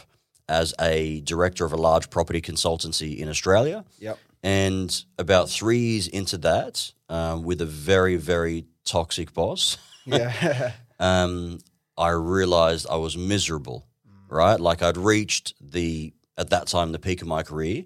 as 0.49 0.75
a 0.81 1.21
director 1.21 1.65
of 1.65 1.73
a 1.73 1.77
large 1.77 2.09
property 2.11 2.41
consultancy 2.41 3.19
in 3.19 3.29
Australia. 3.29 3.85
Yep. 3.99 4.19
And 4.43 5.05
about 5.19 5.51
three 5.51 5.79
years 5.79 6.07
into 6.09 6.39
that, 6.39 6.93
um, 7.09 7.43
with 7.43 7.61
a 7.61 7.67
very, 7.67 8.17
very 8.17 8.67
toxic 8.85 9.35
boss, 9.35 9.77
Yeah. 10.07 10.73
um, 11.01 11.59
I 11.99 12.11
realized 12.11 12.87
I 12.89 12.97
was 12.97 13.17
miserable, 13.17 13.87
right? 14.29 14.61
Like 14.61 14.83
I'd 14.83 14.97
reached 14.97 15.55
the, 15.61 16.13
at 16.39 16.51
that 16.51 16.69
time, 16.69 16.93
the 16.93 16.99
peak 16.99 17.23
of 17.23 17.29
my 17.29 17.43
career. 17.43 17.85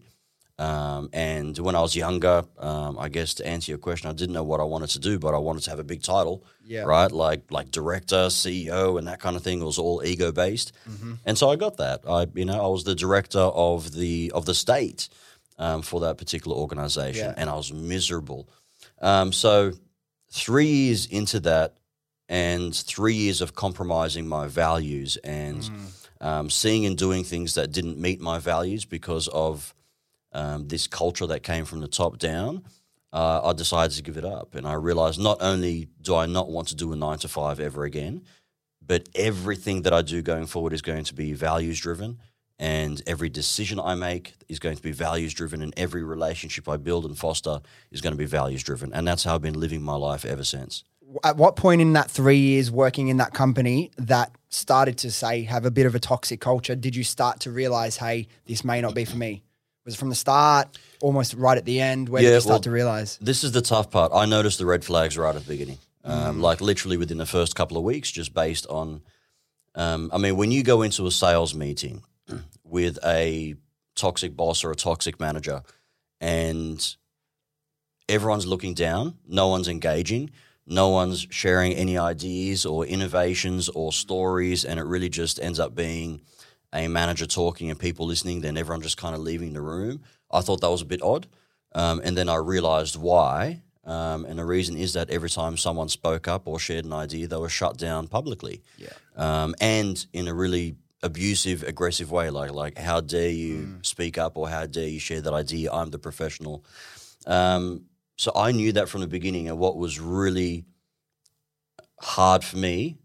Um, 0.61 1.09
and 1.15 1.57
when 1.59 1.75
I 1.75 1.81
was 1.81 1.97
younger, 1.97 2.45
um, 2.59 2.99
I 2.99 3.09
guess 3.09 3.33
to 3.35 3.47
answer 3.47 3.73
your 3.73 3.79
question, 3.79 4.11
I 4.11 4.13
didn't 4.13 4.35
know 4.35 4.45
what 4.45 4.61
I 4.61 4.65
wanted 4.65 4.91
to 4.91 4.99
do, 4.99 5.19
but 5.19 5.33
I 5.35 5.39
wanted 5.39 5.63
to 5.65 5.71
have 5.71 5.79
a 5.79 5.85
big 5.93 6.03
title, 6.03 6.45
Yeah. 6.65 6.83
right? 6.83 7.11
Like 7.11 7.43
like 7.51 7.71
director, 7.71 8.29
CEO, 8.31 8.99
and 8.99 9.07
that 9.09 9.21
kind 9.21 9.37
of 9.37 9.43
thing. 9.43 9.61
It 9.63 9.65
was 9.65 9.79
all 9.79 10.03
ego 10.05 10.33
based, 10.33 10.73
and 11.27 11.37
so 11.39 11.49
I 11.51 11.57
got 11.57 11.77
that. 11.79 11.99
I 12.07 12.27
you 12.35 12.45
know 12.45 12.61
I 12.63 12.69
was 12.69 12.85
the 12.85 12.95
director 12.95 13.47
of 13.71 13.93
the 13.93 14.31
of 14.35 14.45
the 14.45 14.55
state 14.55 15.09
um, 15.59 15.81
for 15.83 16.01
that 16.01 16.19
particular 16.19 16.57
organization, 16.57 17.27
Yeah. 17.29 17.35
and 17.41 17.49
I 17.49 17.55
was 17.55 17.73
miserable. 17.73 18.43
Um, 19.01 19.33
so 19.33 19.73
three 20.31 20.67
years 20.69 21.07
into 21.07 21.41
that, 21.41 21.79
and 22.29 22.75
three 22.75 23.15
years 23.15 23.41
of 23.41 23.55
compromising 23.55 24.29
my 24.29 24.47
values 24.47 25.17
and 25.25 25.71
um, 26.21 26.51
seeing 26.51 26.85
and 26.87 26.99
doing 26.99 27.25
things 27.25 27.55
that 27.55 27.73
didn't 27.73 27.99
meet 27.99 28.21
my 28.21 28.39
values 28.39 28.85
because 28.85 29.27
of 29.29 29.75
um, 30.33 30.69
this 30.69 30.87
culture 30.87 31.27
that 31.27 31.43
came 31.43 31.65
from 31.65 31.81
the 31.81 31.89
top 31.89 32.19
down, 32.19 32.65
uh, 33.13 33.41
I 33.45 33.53
decided 33.53 33.97
to 33.97 34.03
give 34.03 34.17
it 34.17 34.25
up. 34.25 34.55
And 34.55 34.67
I 34.67 34.75
realized 34.75 35.19
not 35.19 35.39
only 35.41 35.89
do 36.01 36.15
I 36.15 36.27
not 36.27 36.49
want 36.49 36.69
to 36.69 36.77
do 36.77 36.93
a 36.93 36.97
nine 36.97 37.19
to 37.19 37.29
five 37.29 37.61
ever 37.61 37.85
again, 37.85 38.23
but 38.85 39.09
everything 39.15 39.83
that 39.83 39.93
I 39.93 40.03
do 40.03 40.23
going 40.23 40.47
forward 40.47 40.73
is 40.73 40.83
going 40.83 41.05
to 41.05 41.15
be 41.15 41.33
values 41.33 41.81
driven. 41.81 42.19
And 42.59 43.03
every 43.07 43.31
decision 43.31 43.81
I 43.81 43.95
make 43.95 44.35
is 44.49 44.59
going 44.59 44.77
to 44.77 44.83
be 44.83 44.93
values 44.93 45.33
driven, 45.33 45.63
and 45.63 45.73
every 45.79 46.05
relationship 46.05 46.69
I 46.69 46.77
build 46.77 47.07
and 47.07 47.17
foster 47.17 47.63
is 47.91 48.03
going 48.03 48.13
to 48.13 48.19
be 48.19 48.27
values 48.27 48.63
driven. 48.63 48.93
And 48.93 49.09
that's 49.09 49.25
how 49.25 49.35
I've 49.35 49.41
been 49.41 49.59
living 49.59 49.81
my 49.81 49.95
life 49.95 50.27
ever 50.27 50.45
since. 50.45 50.85
At 51.25 51.39
what 51.39 51.57
point 51.57 51.81
in 51.81 51.95
that 51.95 52.11
three 52.11 52.37
years 52.37 52.71
working 52.71 53.09
in 53.09 53.17
that 53.17 53.33
company 53.33 53.91
that 53.97 54.37
started 54.51 54.99
to 54.99 55.11
say 55.11 55.45
have 55.45 55.65
a 55.65 55.71
bit 55.71 55.87
of 55.87 55.95
a 55.95 55.99
toxic 55.99 56.41
culture, 56.43 56.77
did 56.77 56.95
you 56.95 57.03
start 57.03 57.41
to 57.41 57.51
realize, 57.51 57.97
hey, 57.97 58.29
this 58.47 58.63
may 58.63 58.83
not 58.83 58.95
be 58.95 59.07
for 59.07 59.17
me? 59.17 59.43
Was 59.85 59.95
it 59.95 59.99
from 59.99 60.11
the 60.11 60.15
start, 60.15 60.79
almost 61.01 61.35
right 61.35 61.57
at 61.57 61.65
the 61.65 61.81
end? 61.81 62.09
Where 62.09 62.23
did 62.23 62.35
you 62.35 62.41
start 62.41 62.53
well- 62.53 62.61
to 62.61 62.71
realize? 62.71 63.19
This 63.21 63.43
is 63.45 63.53
the 63.53 63.63
tough 63.63 63.91
part. 63.91 64.13
I 64.15 64.27
noticed 64.27 64.59
the 64.59 64.67
red 64.67 64.85
flags 64.85 65.17
right 65.17 65.35
at 65.35 65.43
the 65.43 65.49
beginning, 65.49 65.79
um, 66.05 66.41
like 66.41 66.61
literally 66.61 66.97
within 66.97 67.19
the 67.19 67.27
first 67.27 67.55
couple 67.55 67.77
of 67.77 67.83
weeks, 67.85 68.11
just 68.11 68.35
based 68.35 68.67
on. 68.69 69.03
Um, 69.75 70.11
I 70.13 70.19
mean, 70.19 70.37
when 70.37 70.51
you 70.51 70.63
go 70.63 70.83
into 70.83 71.07
a 71.07 71.11
sales 71.11 71.55
meeting 71.55 72.03
with 72.65 72.99
a 73.05 73.55
toxic 73.95 74.37
boss 74.37 74.65
or 74.65 74.71
a 74.71 74.77
toxic 74.77 75.19
manager, 75.21 75.63
and 76.21 76.97
everyone's 78.09 78.47
looking 78.47 78.75
down, 78.75 79.17
no 79.27 79.49
one's 79.49 79.69
engaging, 79.69 80.31
no 80.67 80.89
one's 80.89 81.27
sharing 81.31 81.73
any 81.73 81.97
ideas 81.97 82.67
or 82.67 82.85
innovations 82.85 83.69
or 83.71 83.93
stories, 83.93 84.65
and 84.65 84.79
it 84.79 84.85
really 84.85 85.09
just 85.09 85.41
ends 85.41 85.59
up 85.59 85.75
being 85.75 86.21
a 86.73 86.89
manager 86.89 87.27
talking 87.27 87.71
and 87.71 87.79
people 87.79 88.07
listening, 88.07 88.41
then 88.43 88.57
everyone 88.57 88.83
just 88.83 88.97
kind 88.97 89.15
of 89.15 89.21
leaving 89.21 89.53
the 89.53 89.61
room. 89.61 90.03
I 90.31 90.41
thought 90.41 90.61
that 90.61 90.71
was 90.71 90.83
a 90.83 90.87
bit 90.87 91.03
odd. 91.03 91.27
Um, 91.75 92.01
and 92.05 92.17
then 92.17 92.29
I 92.29 92.37
realized 92.37 92.97
why. 92.97 93.63
Um, 93.85 94.25
and 94.25 94.39
the 94.39 94.45
reason 94.45 94.77
is 94.77 94.93
that 94.93 95.11
every 95.11 95.31
time 95.31 95.57
someone 95.57 95.89
spoke 95.89 96.29
up 96.29 96.47
or 96.47 96.59
shared 96.59 96.85
an 96.85 96.93
idea, 96.93 97.27
they 97.27 97.37
were 97.37 97.49
shut 97.49 97.77
down 97.77 98.07
publicly. 98.09 98.63
Yeah. 98.77 98.89
Um, 99.17 99.55
and 99.61 100.05
in 100.13 100.29
a 100.29 100.35
really 100.35 100.77
abusive, 101.03 101.63
aggressive 101.63 102.11
way, 102.13 102.29
like 102.31 102.53
like 102.53 102.77
how 102.79 103.01
dare 103.01 103.31
you 103.31 103.55
Mm. 103.57 103.87
speak 103.87 104.19
up 104.19 104.37
or 104.37 104.49
how 104.49 104.67
dare 104.67 104.87
you 104.89 105.01
share 105.01 105.21
that 105.23 105.33
idea? 105.33 105.73
I'm 105.73 105.91
the 105.91 105.99
professional. 105.99 106.63
Um, 107.27 107.87
so 108.17 108.31
I 108.35 108.53
knew 108.53 108.73
that 108.73 108.89
from 108.89 109.01
the 109.01 109.07
beginning, 109.07 109.49
and 109.49 109.59
what 109.59 109.77
was 109.79 109.99
really 109.99 110.65
hard 112.01 112.45
for 112.45 112.57
me 112.59 112.99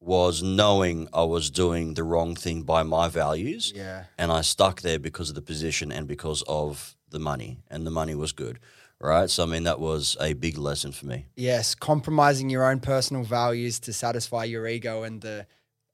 was 0.00 0.42
knowing 0.42 1.08
I 1.12 1.24
was 1.24 1.50
doing 1.50 1.94
the 1.94 2.02
wrong 2.04 2.34
thing 2.34 2.62
by 2.62 2.82
my 2.82 3.08
values, 3.08 3.72
Yeah. 3.74 4.04
and 4.18 4.32
I 4.32 4.40
stuck 4.40 4.80
there 4.80 4.98
because 4.98 5.28
of 5.28 5.34
the 5.34 5.42
position 5.42 5.92
and 5.92 6.06
because 6.08 6.42
of 6.48 6.96
the 7.10 7.18
money, 7.18 7.58
and 7.70 7.86
the 7.86 7.90
money 7.90 8.14
was 8.14 8.32
good, 8.32 8.58
right? 8.98 9.28
So 9.28 9.42
I 9.42 9.46
mean 9.46 9.64
that 9.64 9.78
was 9.80 10.16
a 10.20 10.32
big 10.32 10.56
lesson 10.56 10.92
for 10.92 11.06
me. 11.06 11.26
Yes, 11.36 11.74
compromising 11.74 12.48
your 12.50 12.64
own 12.70 12.80
personal 12.80 13.24
values 13.24 13.78
to 13.80 13.92
satisfy 13.92 14.44
your 14.44 14.66
ego 14.66 15.02
and 15.02 15.20
the 15.20 15.46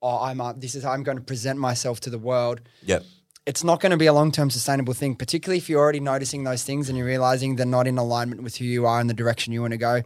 oh, 0.03 0.19
I'm 0.23 0.41
uh, 0.41 0.53
this 0.53 0.75
is 0.77 0.85
how 0.85 0.93
I'm 0.93 1.03
going 1.03 1.19
to 1.19 1.25
present 1.25 1.59
myself 1.59 1.99
to 2.01 2.11
the 2.11 2.19
world. 2.19 2.61
Yep. 2.83 3.05
It's 3.47 3.63
not 3.65 3.81
going 3.81 3.91
to 3.93 3.97
be 3.97 4.07
a 4.07 4.13
long 4.13 4.31
term 4.31 4.51
sustainable 4.51 4.93
thing, 4.95 5.17
particularly 5.17 5.59
if 5.59 5.69
you're 5.69 5.81
already 5.81 6.01
noticing 6.01 6.45
those 6.45 6.63
things 6.65 6.89
and 6.89 6.97
you're 6.99 7.07
realizing 7.07 7.57
they're 7.57 7.67
not 7.67 7.87
in 7.87 7.97
alignment 7.99 8.43
with 8.43 8.57
who 8.57 8.65
you 8.65 8.87
are 8.87 9.01
and 9.01 9.09
the 9.11 9.15
direction 9.15 9.53
you 9.53 9.63
want 9.63 9.73
to 9.73 9.79
go. 9.79 10.03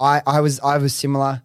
I, 0.00 0.22
I 0.26 0.40
was 0.40 0.58
I 0.60 0.78
was 0.78 0.94
similar. 0.94 1.42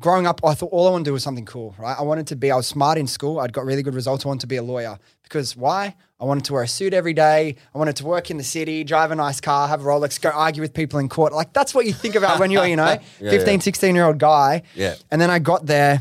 Growing 0.00 0.26
up, 0.26 0.40
I 0.44 0.54
thought 0.54 0.70
all 0.72 0.88
I 0.88 0.90
wanted 0.90 1.04
to 1.04 1.08
do 1.10 1.12
was 1.12 1.22
something 1.22 1.44
cool, 1.44 1.74
right? 1.78 1.96
I 1.98 2.02
wanted 2.02 2.26
to 2.28 2.36
be, 2.36 2.50
I 2.50 2.56
was 2.56 2.66
smart 2.66 2.98
in 2.98 3.06
school. 3.06 3.38
I'd 3.40 3.52
got 3.52 3.64
really 3.64 3.82
good 3.82 3.94
results. 3.94 4.24
I 4.24 4.28
wanted 4.28 4.40
to 4.42 4.46
be 4.46 4.56
a 4.56 4.62
lawyer 4.62 4.98
because 5.22 5.56
why? 5.56 5.94
I 6.20 6.24
wanted 6.24 6.44
to 6.46 6.52
wear 6.52 6.62
a 6.62 6.68
suit 6.68 6.94
every 6.94 7.12
day. 7.14 7.56
I 7.74 7.78
wanted 7.78 7.96
to 7.96 8.04
work 8.04 8.30
in 8.30 8.36
the 8.36 8.44
city, 8.44 8.84
drive 8.84 9.10
a 9.10 9.16
nice 9.16 9.40
car, 9.40 9.68
have 9.68 9.80
a 9.80 9.84
Rolex, 9.84 10.20
go 10.20 10.30
argue 10.30 10.62
with 10.62 10.72
people 10.74 10.98
in 10.98 11.08
court. 11.08 11.32
Like 11.32 11.52
that's 11.52 11.74
what 11.74 11.86
you 11.86 11.92
think 11.92 12.14
about 12.14 12.38
when 12.38 12.50
you're, 12.50 12.66
you 12.66 12.76
know, 12.76 12.98
Yeah, 13.20 13.30
15, 13.30 13.54
yeah. 13.54 13.60
16 13.60 13.94
year 13.94 14.04
old 14.04 14.18
guy. 14.18 14.62
Yeah. 14.74 14.94
And 15.10 15.20
then 15.20 15.30
I 15.30 15.38
got 15.38 15.66
there 15.66 16.00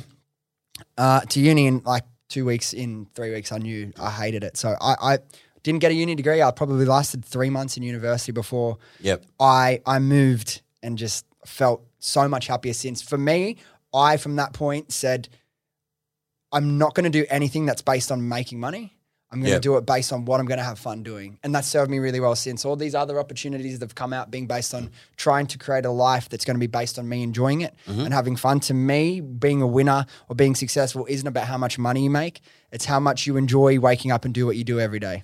uh, 0.97 1.21
to 1.21 1.39
uni 1.39 1.67
in 1.67 1.81
like 1.85 2.03
two 2.29 2.45
weeks, 2.45 2.73
in 2.73 3.07
three 3.15 3.31
weeks, 3.33 3.51
I 3.51 3.57
knew 3.57 3.91
I 3.99 4.09
hated 4.11 4.43
it. 4.43 4.57
So 4.57 4.75
I, 4.79 4.95
I 5.13 5.17
didn't 5.63 5.79
get 5.81 5.91
a 5.91 5.95
uni 5.95 6.15
degree. 6.15 6.41
I 6.41 6.51
probably 6.51 6.85
lasted 6.85 7.25
three 7.25 7.49
months 7.49 7.77
in 7.77 7.83
university 7.83 8.31
before 8.31 8.77
Yep. 9.01 9.23
I 9.39 9.81
I 9.85 9.99
moved 9.99 10.61
and 10.83 10.97
just 10.97 11.25
felt 11.45 11.83
so 11.99 12.27
much 12.27 12.47
happier 12.47 12.73
since. 12.73 13.01
For 13.01 13.17
me, 13.17 13.57
I 13.93 14.17
from 14.17 14.35
that 14.37 14.53
point 14.53 14.91
said, 14.91 15.29
I'm 16.51 16.77
not 16.77 16.95
going 16.95 17.05
to 17.05 17.09
do 17.09 17.25
anything 17.29 17.65
that's 17.65 17.81
based 17.81 18.11
on 18.11 18.27
making 18.27 18.59
money. 18.59 18.97
I'm 19.31 19.39
going 19.39 19.47
to 19.47 19.53
Yep. 19.53 19.61
do 19.61 19.77
it 19.77 19.85
based 19.85 20.11
on 20.11 20.25
what 20.25 20.41
I'm 20.41 20.45
going 20.45 20.57
to 20.57 20.63
have 20.63 20.77
fun 20.77 21.03
doing. 21.03 21.39
And 21.41 21.55
that's 21.55 21.67
served 21.67 21.89
me 21.89 21.99
really 21.99 22.19
well 22.19 22.35
since. 22.35 22.65
All 22.65 22.75
these 22.75 22.93
other 22.93 23.17
opportunities 23.17 23.79
that 23.79 23.85
have 23.85 23.95
come 23.95 24.11
out 24.11 24.29
being 24.29 24.45
based 24.45 24.73
on 24.73 24.91
trying 25.15 25.47
to 25.47 25.57
create 25.57 25.85
a 25.85 25.89
life 25.89 26.27
that's 26.27 26.43
going 26.43 26.55
to 26.55 26.59
be 26.59 26.67
based 26.67 26.99
on 26.99 27.07
me 27.07 27.23
enjoying 27.23 27.61
it 27.61 27.73
mm-hmm. 27.87 28.01
and 28.01 28.13
having 28.13 28.35
fun. 28.35 28.59
To 28.61 28.73
me, 28.73 29.21
being 29.21 29.61
a 29.61 29.67
winner 29.67 30.05
or 30.27 30.35
being 30.35 30.53
successful 30.53 31.05
isn't 31.07 31.27
about 31.27 31.47
how 31.47 31.57
much 31.57 31.79
money 31.79 32.03
you 32.03 32.09
make, 32.09 32.41
it's 32.73 32.83
how 32.83 32.99
much 32.99 33.25
you 33.25 33.37
enjoy 33.37 33.79
waking 33.79 34.11
up 34.11 34.25
and 34.25 34.33
do 34.33 34.45
what 34.45 34.57
you 34.57 34.65
do 34.65 34.81
every 34.81 34.99
day. 34.99 35.23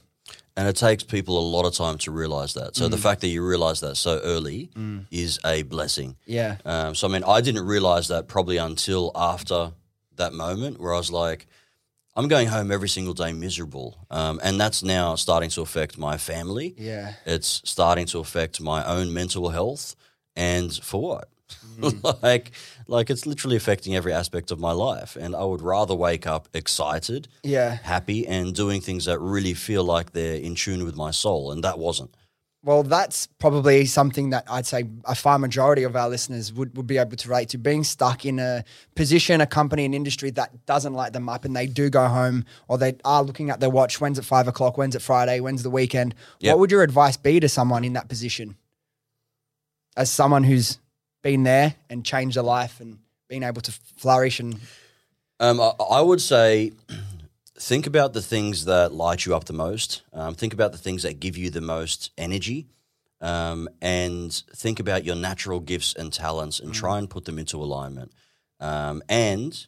And 0.56 0.68
it 0.68 0.76
takes 0.76 1.04
people 1.04 1.38
a 1.38 1.46
lot 1.56 1.66
of 1.66 1.74
time 1.76 2.00
to 2.00 2.12
realize 2.12 2.56
that. 2.56 2.76
So 2.76 2.88
the 2.88 2.98
fact 2.98 3.22
that 3.22 3.28
you 3.28 3.46
realize 3.46 3.80
that 3.82 3.96
so 3.96 4.20
early 4.24 4.72
is 5.12 5.40
a 5.46 5.62
blessing. 5.64 6.16
Yeah. 6.26 6.58
Um, 6.66 6.96
so 6.96 7.08
I 7.08 7.12
mean, 7.12 7.24
I 7.24 7.42
didn't 7.42 7.66
realize 7.66 8.08
that 8.08 8.28
probably 8.28 8.58
until 8.58 9.12
after 9.16 9.74
that 10.16 10.34
moment 10.34 10.80
where 10.80 10.94
I 10.94 10.98
was 10.98 11.12
like, 11.12 11.46
I'm 12.16 12.28
going 12.28 12.48
home 12.48 12.72
every 12.72 12.90
single 12.90 13.14
day 13.14 13.32
miserable, 13.32 13.96
um, 14.10 14.40
and 14.44 14.60
that's 14.60 14.82
now 14.82 15.14
starting 15.14 15.52
to 15.52 15.62
affect 15.62 16.00
my 16.00 16.18
family. 16.18 16.74
Yeah. 16.76 17.14
It's 17.28 17.62
starting 17.64 18.08
to 18.08 18.18
affect 18.18 18.60
my 18.60 18.84
own 18.84 19.14
mental 19.14 19.50
health, 19.50 19.96
and 20.36 20.74
for 20.74 21.00
what? 21.00 21.30
like, 22.24 22.52
like 22.88 23.10
it's 23.10 23.26
literally 23.26 23.56
affecting 23.56 23.96
every 23.96 24.14
aspect 24.14 24.52
of 24.52 24.60
my 24.60 24.72
life. 24.72 25.16
And 25.16 25.36
I 25.36 25.44
would 25.44 25.62
rather 25.62 25.94
wake 25.96 26.26
up 26.28 26.48
excited, 26.54 27.28
Yeah. 27.44 27.78
happy, 27.84 28.26
and 28.28 28.54
doing 28.56 28.82
things 28.82 29.06
that 29.06 29.20
really 29.20 29.54
feel 29.54 29.84
like 29.84 30.12
they're 30.14 30.36
in 30.36 30.56
tune 30.56 30.86
with 30.86 30.96
my 30.96 31.12
soul, 31.12 31.52
and 31.52 31.64
that 31.64 31.80
wasn't. 31.80 32.16
Well, 32.64 32.84
that's 32.84 33.28
probably 33.40 33.86
something 33.86 34.32
that 34.32 34.44
I'd 34.50 34.66
say 34.66 34.84
a 35.06 35.16
far 35.16 35.40
majority 35.40 35.84
of 35.84 35.96
our 35.96 36.10
listeners 36.10 36.52
would, 36.52 36.76
would 36.76 36.88
be 36.88 36.98
able 36.98 37.16
to 37.16 37.30
relate 37.30 37.50
to 37.50 37.58
being 37.58 37.84
stuck 37.84 38.26
in 38.26 38.40
a 38.40 38.66
position, 38.96 39.40
a 39.40 39.46
company, 39.46 39.86
an 39.86 39.94
industry 39.94 40.32
that 40.32 40.66
doesn't 40.66 40.94
light 40.94 41.14
them 41.14 41.30
up 41.30 41.46
and 41.46 41.56
they 41.56 41.68
do 41.68 41.90
go 41.90 42.08
home 42.08 42.44
or 42.68 42.78
they 42.78 42.96
are 43.06 43.24
looking 43.24 43.52
at 43.52 43.60
their 43.62 43.70
watch. 43.70 44.02
When's 44.02 44.18
it 44.20 44.26
five 44.26 44.48
o'clock? 44.50 44.76
When's 44.78 44.96
it 44.96 45.02
Friday? 45.02 45.40
When's 45.40 45.64
the 45.64 45.70
weekend? 45.70 46.14
Yep. 46.40 46.52
What 46.54 46.60
would 46.60 46.72
your 46.72 46.84
advice 46.84 47.16
be 47.16 47.40
to 47.40 47.48
someone 47.48 47.86
in 47.86 47.94
that 47.94 48.10
position? 48.10 48.58
As 49.96 50.12
someone 50.12 50.44
who's 50.44 50.78
been 51.22 51.44
there 51.44 51.76
and 51.90 52.06
changed 52.06 52.36
their 52.38 52.44
life 52.44 52.80
and 52.80 53.00
been 53.28 53.44
able 53.44 53.62
to 53.62 53.72
flourish 53.98 54.40
and 54.40 54.60
Um, 55.40 55.60
I, 55.60 55.72
I 55.92 56.02
would 56.02 56.22
say 56.22 56.72
think 57.60 57.88
about 57.88 58.14
the 58.14 58.22
things 58.22 58.66
that 58.66 58.92
light 58.94 59.26
you 59.26 59.36
up 59.36 59.46
the 59.46 59.54
most. 59.54 60.02
Um, 60.14 60.36
think 60.36 60.54
about 60.54 60.72
the 60.72 60.78
things 60.78 61.04
that 61.04 61.20
give 61.20 61.38
you 61.38 61.50
the 61.50 61.62
most 61.62 62.12
energy. 62.18 62.68
Um, 63.20 63.68
and 63.82 64.32
think 64.56 64.80
about 64.80 65.04
your 65.04 65.16
natural 65.16 65.60
gifts 65.60 65.96
and 65.96 66.14
talents 66.14 66.60
and 66.60 66.72
try 66.72 67.00
and 67.00 67.10
put 67.10 67.26
them 67.26 67.40
into 67.40 67.58
alignment. 67.58 68.12
Um, 68.60 69.02
and 69.10 69.66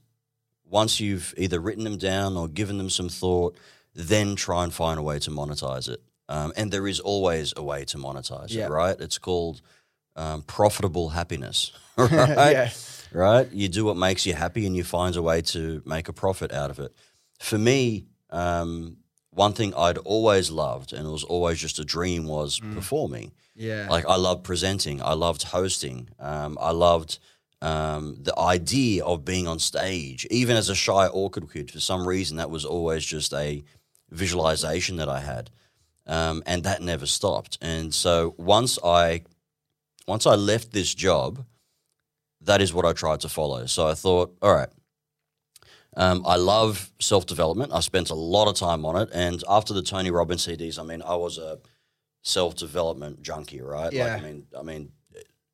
once 0.66 1.00
you've 1.00 1.34
either 1.36 1.60
written 1.60 1.84
them 1.84 1.98
down 1.98 2.38
or 2.38 2.48
given 2.48 2.78
them 2.78 2.92
some 2.92 3.10
thought, 3.10 3.56
then 3.96 4.36
try 4.36 4.64
and 4.64 4.72
find 4.72 5.00
a 5.00 5.04
way 5.04 5.18
to 5.20 5.32
monetize 5.32 5.90
it. 5.90 6.00
Um, 6.30 6.54
and 6.56 6.72
there 6.72 6.88
is 6.88 7.00
always 7.00 7.54
a 7.58 7.64
way 7.64 7.86
to 7.86 7.98
monetize 7.98 8.52
Yeah. 8.52 8.68
it, 8.68 8.70
right? 8.70 8.96
It's 9.00 9.18
called 9.18 9.62
um, 10.20 10.42
profitable 10.44 11.10
happiness, 11.10 11.72
right? 11.98 12.52
Yeah. 12.52 12.70
Right? 13.12 13.52
You 13.52 13.70
do 13.70 13.86
what 13.86 13.98
makes 13.98 14.26
you 14.28 14.34
happy 14.34 14.68
and 14.68 14.76
you 14.76 14.84
find 14.84 15.16
a 15.16 15.22
way 15.22 15.42
to 15.42 15.82
make 15.86 16.10
a 16.10 16.14
profit 16.14 16.52
out 16.52 16.70
of 16.70 16.78
it. 16.78 16.94
For 17.40 17.58
me, 17.58 18.06
um, 18.30 18.98
one 19.32 19.54
thing 19.54 19.74
I'd 19.76 19.98
always 20.00 20.52
loved, 20.52 20.94
and 20.94 21.08
it 21.08 21.10
was 21.10 21.24
always 21.24 21.60
just 21.60 21.80
a 21.80 21.86
dream, 21.86 22.28
was 22.28 22.60
performing. 22.60 23.32
yeah. 23.56 23.88
Like 23.90 24.06
I 24.06 24.18
loved 24.18 24.44
presenting, 24.44 25.02
I 25.02 25.14
loved 25.14 25.44
hosting, 25.44 26.10
um, 26.20 26.58
I 26.62 26.72
loved 26.72 27.18
um, 27.62 28.18
the 28.22 28.38
idea 28.38 29.04
of 29.04 29.26
being 29.26 29.48
on 29.48 29.60
stage. 29.60 30.28
Even 30.30 30.56
as 30.58 30.70
a 30.70 30.76
shy, 30.76 31.08
awkward 31.08 31.52
kid, 31.52 31.72
for 31.72 31.80
some 31.80 32.08
reason, 32.08 32.38
that 32.38 32.50
was 32.50 32.66
always 32.66 33.06
just 33.06 33.34
a 33.34 33.64
visualization 34.12 34.98
that 34.98 35.10
I 35.10 35.22
had, 35.22 35.50
um, 36.06 36.44
and 36.46 36.64
that 36.64 36.82
never 36.82 37.06
stopped. 37.06 37.58
And 37.62 37.94
so 37.94 38.36
once 38.38 38.78
I 38.84 39.24
once 40.10 40.26
I 40.26 40.36
left 40.36 40.72
this 40.74 40.94
job, 40.96 41.46
that 42.42 42.62
is 42.62 42.74
what 42.74 42.84
I 42.84 42.94
tried 42.94 43.20
to 43.22 43.30
follow. 43.30 43.68
So 43.68 43.88
I 43.88 43.94
thought, 43.94 44.36
all 44.42 44.54
right. 44.54 44.70
Um, 45.96 46.24
I 46.26 46.36
love 46.36 46.92
self 47.00 47.26
development. 47.26 47.72
I 47.74 47.80
spent 47.80 48.10
a 48.10 48.16
lot 48.16 48.48
of 48.48 48.56
time 48.56 48.86
on 48.86 48.96
it, 48.96 49.10
and 49.14 49.44
after 49.48 49.74
the 49.74 49.82
Tony 49.82 50.12
Robbins 50.12 50.46
CDs, 50.46 50.80
I 50.80 50.84
mean, 50.84 51.02
I 51.02 51.16
was 51.16 51.38
a 51.38 51.60
self 52.24 52.56
development 52.56 53.22
junkie, 53.22 53.62
right? 53.62 53.92
Yeah. 53.92 54.14
Like, 54.14 54.22
I 54.22 54.26
mean, 54.26 54.46
I 54.60 54.62
mean, 54.64 54.92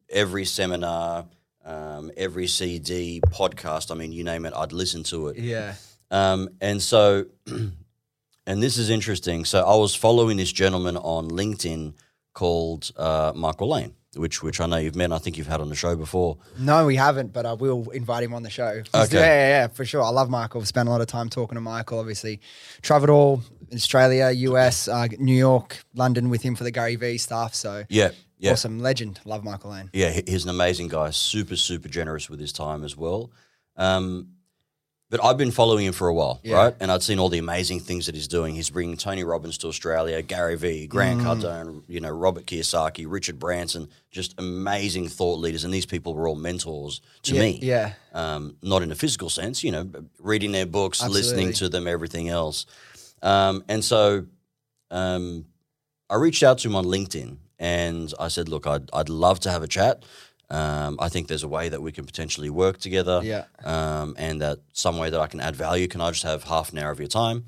every 0.10 0.46
seminar, 0.46 1.26
um, 1.64 2.12
every 2.18 2.48
CD, 2.48 3.22
podcast, 3.30 3.92
I 3.92 3.96
mean, 3.96 4.12
you 4.12 4.24
name 4.24 4.46
it, 4.46 4.54
I'd 4.56 4.72
listen 4.74 5.04
to 5.04 5.30
it. 5.30 5.38
yeah. 5.38 5.76
Um, 6.12 6.50
and 6.62 6.82
so, 6.82 7.26
and 7.48 8.62
this 8.64 8.78
is 8.78 8.90
interesting. 8.90 9.44
So 9.46 9.66
I 9.66 9.76
was 9.76 9.96
following 9.96 10.38
this 10.38 10.52
gentleman 10.52 10.98
on 10.98 11.30
LinkedIn 11.30 11.94
called 12.34 12.92
uh, 12.98 13.32
Michael 13.36 13.70
Lane, 13.70 13.94
which 14.16 14.42
which 14.44 14.60
I 14.62 14.66
know 14.66 14.78
you've 14.78 14.96
met. 14.96 15.06
and 15.06 15.14
I 15.14 15.18
think 15.18 15.38
you've 15.38 15.48
had 15.48 15.62
on 15.62 15.70
the 15.70 15.76
show 15.76 15.96
before. 15.96 16.38
No, 16.58 16.86
we 16.86 16.96
haven't, 16.96 17.34
but 17.34 17.46
I 17.46 17.54
will 17.54 17.90
invite 17.92 18.24
him 18.24 18.34
on 18.34 18.44
the 18.44 18.50
show. 18.50 18.82
Okay. 18.94 19.16
Yeah, 19.18 19.20
yeah, 19.20 19.48
yeah, 19.50 19.68
for 19.68 19.86
sure. 19.86 20.02
I 20.04 20.10
love 20.10 20.30
Michael. 20.30 20.62
I've 20.62 20.68
spent 20.68 20.88
a 20.88 20.92
lot 20.92 21.02
of 21.02 21.08
time 21.08 21.30
talking 21.30 21.56
to 21.56 21.62
Michael, 21.62 22.00
obviously. 22.00 22.40
Traveled 22.82 23.10
all 23.10 23.42
Australia, 23.74 24.30
US, 24.32 24.88
uh, 24.88 25.08
New 25.20 25.36
York, 25.36 25.84
London 25.94 26.30
with 26.30 26.42
him 26.42 26.56
for 26.56 26.64
the 26.64 26.72
Gary 26.72 26.96
Vee 26.96 27.18
stuff. 27.18 27.54
So 27.56 27.84
Yeah, 27.90 28.12
yeah. 28.38 28.52
awesome. 28.54 28.80
Legend. 28.80 29.20
Love 29.26 29.44
Michael 29.44 29.72
Lane. 29.72 29.90
Yeah, 29.94 30.10
he's 30.26 30.44
an 30.44 30.50
amazing 30.50 30.88
guy. 30.90 31.10
Super, 31.12 31.56
super 31.56 31.88
generous 31.90 32.30
with 32.30 32.40
his 32.40 32.52
time 32.54 32.84
as 32.84 32.96
well. 32.96 33.32
Um, 33.78 34.30
but 35.10 35.24
I've 35.24 35.38
been 35.38 35.52
following 35.52 35.86
him 35.86 35.94
for 35.94 36.08
a 36.08 36.14
while, 36.14 36.40
Yeah. 36.44 36.56
right? 36.56 36.76
And 36.80 36.92
I'd 36.92 37.04
seen 37.04 37.20
all 37.20 37.30
the 37.30 37.38
amazing 37.38 37.80
things 37.80 38.08
that 38.08 38.16
he's 38.16 38.28
doing. 38.28 38.56
He's 38.56 38.72
bringing 38.72 38.98
Tony 38.98 39.24
Robbins 39.24 39.58
to 39.60 39.68
Australia, 39.68 40.22
Gary 40.22 40.56
Vee, 40.56 40.88
Grant 40.88 41.22
Cardone, 41.22 41.84
you 41.88 42.00
know, 42.00 42.10
Robert 42.10 42.46
Kiyosaki, 42.46 43.06
Richard 43.08 43.38
Branson, 43.38 43.88
just 44.10 44.34
amazing 44.40 45.08
thought 45.08 45.40
leaders. 45.40 45.64
And 45.64 45.74
these 45.74 45.86
people 45.86 46.16
were 46.16 46.28
all 46.28 46.36
mentors 46.36 47.02
to 47.24 47.36
yeah, 47.36 47.42
me. 47.42 47.60
Yeah. 47.62 47.94
um, 48.14 48.58
not 48.64 48.82
in 48.82 48.92
a 48.92 48.96
physical 48.96 49.30
sense, 49.30 49.64
you 49.64 49.72
know, 49.72 49.88
reading 50.20 50.52
their 50.52 50.66
books, 50.66 51.02
Absolutely. 51.02 51.22
listening 51.22 51.54
to 51.54 51.70
them, 51.70 51.88
everything 51.88 52.30
else. 52.30 52.66
Um, 53.22 53.64
and 53.70 53.86
so 53.86 54.26
um, 54.90 55.46
I 56.10 56.16
reached 56.16 56.42
out 56.44 56.58
to 56.60 56.68
him 56.68 56.76
on 56.76 56.86
LinkedIn 56.86 57.38
and 57.60 58.14
I 58.20 58.28
said, 58.28 58.50
look, 58.50 58.66
I'd, 58.68 58.90
I'd 58.92 59.10
love 59.10 59.40
to 59.42 59.52
have 59.52 59.62
a 59.64 59.68
chat. 59.68 60.04
Um, 60.50 60.98
I 61.00 61.10
think 61.10 61.28
there's 61.28 61.44
a 61.44 61.48
way 61.48 61.70
that 61.70 61.82
we 61.82 61.92
can 61.92 62.06
potentially 62.06 62.50
work 62.50 62.78
together. 62.78 63.22
Yeah. 63.24 63.46
Um, 63.64 64.16
and 64.18 64.42
that 64.42 64.60
some 64.74 64.98
way 64.98 65.10
that 65.10 65.20
I 65.20 65.28
can 65.28 65.40
add 65.40 65.56
value. 65.56 65.88
Can 65.88 66.02
I 66.02 66.12
just 66.12 66.24
have 66.24 66.44
half 66.44 66.72
an 66.72 66.78
hour 66.78 66.92
of 66.92 67.00
your 67.00 67.08
time? 67.08 67.46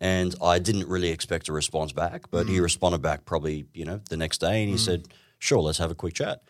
And 0.00 0.34
I 0.42 0.58
didn't 0.58 0.88
really 0.88 1.10
expect 1.10 1.48
a 1.48 1.52
response 1.52 1.92
back, 1.92 2.30
but 2.30 2.48
he 2.48 2.58
responded 2.58 3.02
back 3.02 3.26
probably, 3.26 3.66
you 3.74 3.84
know, 3.84 4.00
the 4.08 4.16
next 4.16 4.38
day 4.38 4.62
and 4.62 4.70
he 4.70 4.78
said, 4.78 5.08
sure, 5.38 5.60
let's 5.60 5.78
have 5.78 5.90
a 5.90 5.94
quick 5.94 6.14
chat. 6.14 6.42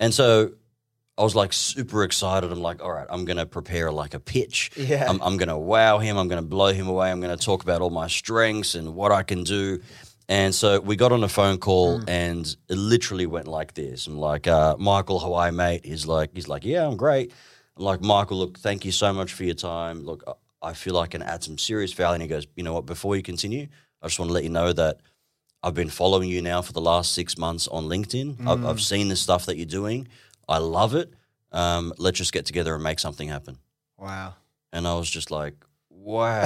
And 0.00 0.14
so 0.14 0.52
I 1.18 1.22
was 1.22 1.34
like 1.34 1.52
super 1.52 2.02
excited. 2.02 2.50
I'm 2.50 2.62
like, 2.62 2.82
all 2.82 2.92
right, 2.92 3.06
I'm 3.10 3.24
going 3.24 3.36
to 3.36 3.44
prepare 3.44 3.92
like 3.92 4.14
a 4.14 4.20
pitch. 4.20 4.70
Yeah. 4.76 5.04
I'm, 5.08 5.20
I'm 5.20 5.36
going 5.36 5.48
to 5.48 5.58
wow 5.58 5.98
him. 5.98 6.16
I'm 6.16 6.28
going 6.28 6.40
to 6.40 6.48
blow 6.48 6.72
him 6.72 6.88
away. 6.88 7.10
I'm 7.10 7.20
going 7.20 7.36
to 7.36 7.44
talk 7.44 7.62
about 7.62 7.82
all 7.82 7.90
my 7.90 8.06
strengths 8.06 8.74
and 8.74 8.94
what 8.94 9.12
I 9.12 9.22
can 9.22 9.44
do. 9.44 9.82
And 10.28 10.54
so 10.54 10.80
we 10.80 10.94
got 10.96 11.10
on 11.12 11.24
a 11.24 11.28
phone 11.28 11.56
call 11.58 12.02
and 12.06 12.44
it 12.68 12.76
literally 12.76 13.24
went 13.26 13.48
like 13.48 13.72
this. 13.74 14.06
I'm 14.06 14.18
like, 14.18 14.46
uh, 14.46 14.76
Michael, 14.78 15.18
how 15.20 15.32
are 15.34 15.46
you, 15.46 15.56
mate? 15.56 15.86
He's 15.86 16.06
like, 16.06 16.30
he's 16.34 16.48
like, 16.48 16.64
yeah, 16.66 16.86
I'm 16.86 16.96
great. 16.98 17.32
I'm 17.76 17.84
like, 17.84 18.02
Michael, 18.02 18.38
look, 18.38 18.58
thank 18.58 18.84
you 18.84 18.92
so 18.92 19.12
much 19.12 19.32
for 19.32 19.44
your 19.44 19.54
time. 19.54 20.04
Look, 20.04 20.22
I- 20.26 20.72
feel 20.74 20.94
like 20.94 21.10
I 21.10 21.18
can 21.18 21.22
add 21.22 21.42
some 21.44 21.56
serious 21.56 21.92
value. 21.94 22.14
And 22.14 22.22
he 22.22 22.28
goes, 22.28 22.46
you 22.56 22.62
know 22.64 22.74
what, 22.74 22.84
before 22.84 23.16
you 23.16 23.22
continue, 23.22 23.68
I 24.02 24.06
just 24.08 24.18
want 24.18 24.28
to 24.28 24.32
let 24.34 24.42
you 24.44 24.50
know 24.50 24.72
that 24.72 24.98
I've 25.62 25.72
been 25.74 25.88
following 25.88 26.28
you 26.28 26.42
now 26.42 26.60
for 26.62 26.72
the 26.72 26.80
last 26.80 27.14
six 27.14 27.38
months 27.38 27.66
on 27.68 27.84
LinkedIn. 27.84 28.46
I've, 28.46 28.66
I've 28.66 28.80
seen 28.80 29.08
the 29.08 29.16
stuff 29.16 29.46
that 29.46 29.56
you're 29.56 29.66
doing. 29.66 30.08
I 30.48 30.58
love 30.58 30.94
it. 30.94 31.12
Um, 31.52 31.94
let's 31.96 32.18
just 32.18 32.32
get 32.32 32.44
together 32.44 32.74
and 32.74 32.82
make 32.84 32.98
something 32.98 33.28
happen. 33.28 33.56
Wow. 33.96 34.34
And 34.72 34.86
I 34.86 34.94
was 34.96 35.08
just 35.08 35.30
like, 35.30 35.54
wow. 35.90 36.44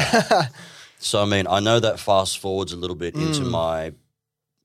So 1.02 1.22
I 1.22 1.24
mean, 1.26 1.46
I 1.46 1.60
know 1.60 1.78
that 1.80 1.98
fast 2.00 2.38
forwards 2.38 2.72
a 2.72 2.76
little 2.76 2.96
bit 2.96 3.14
Mm. 3.14 3.26
into 3.26 3.42
my 3.42 3.92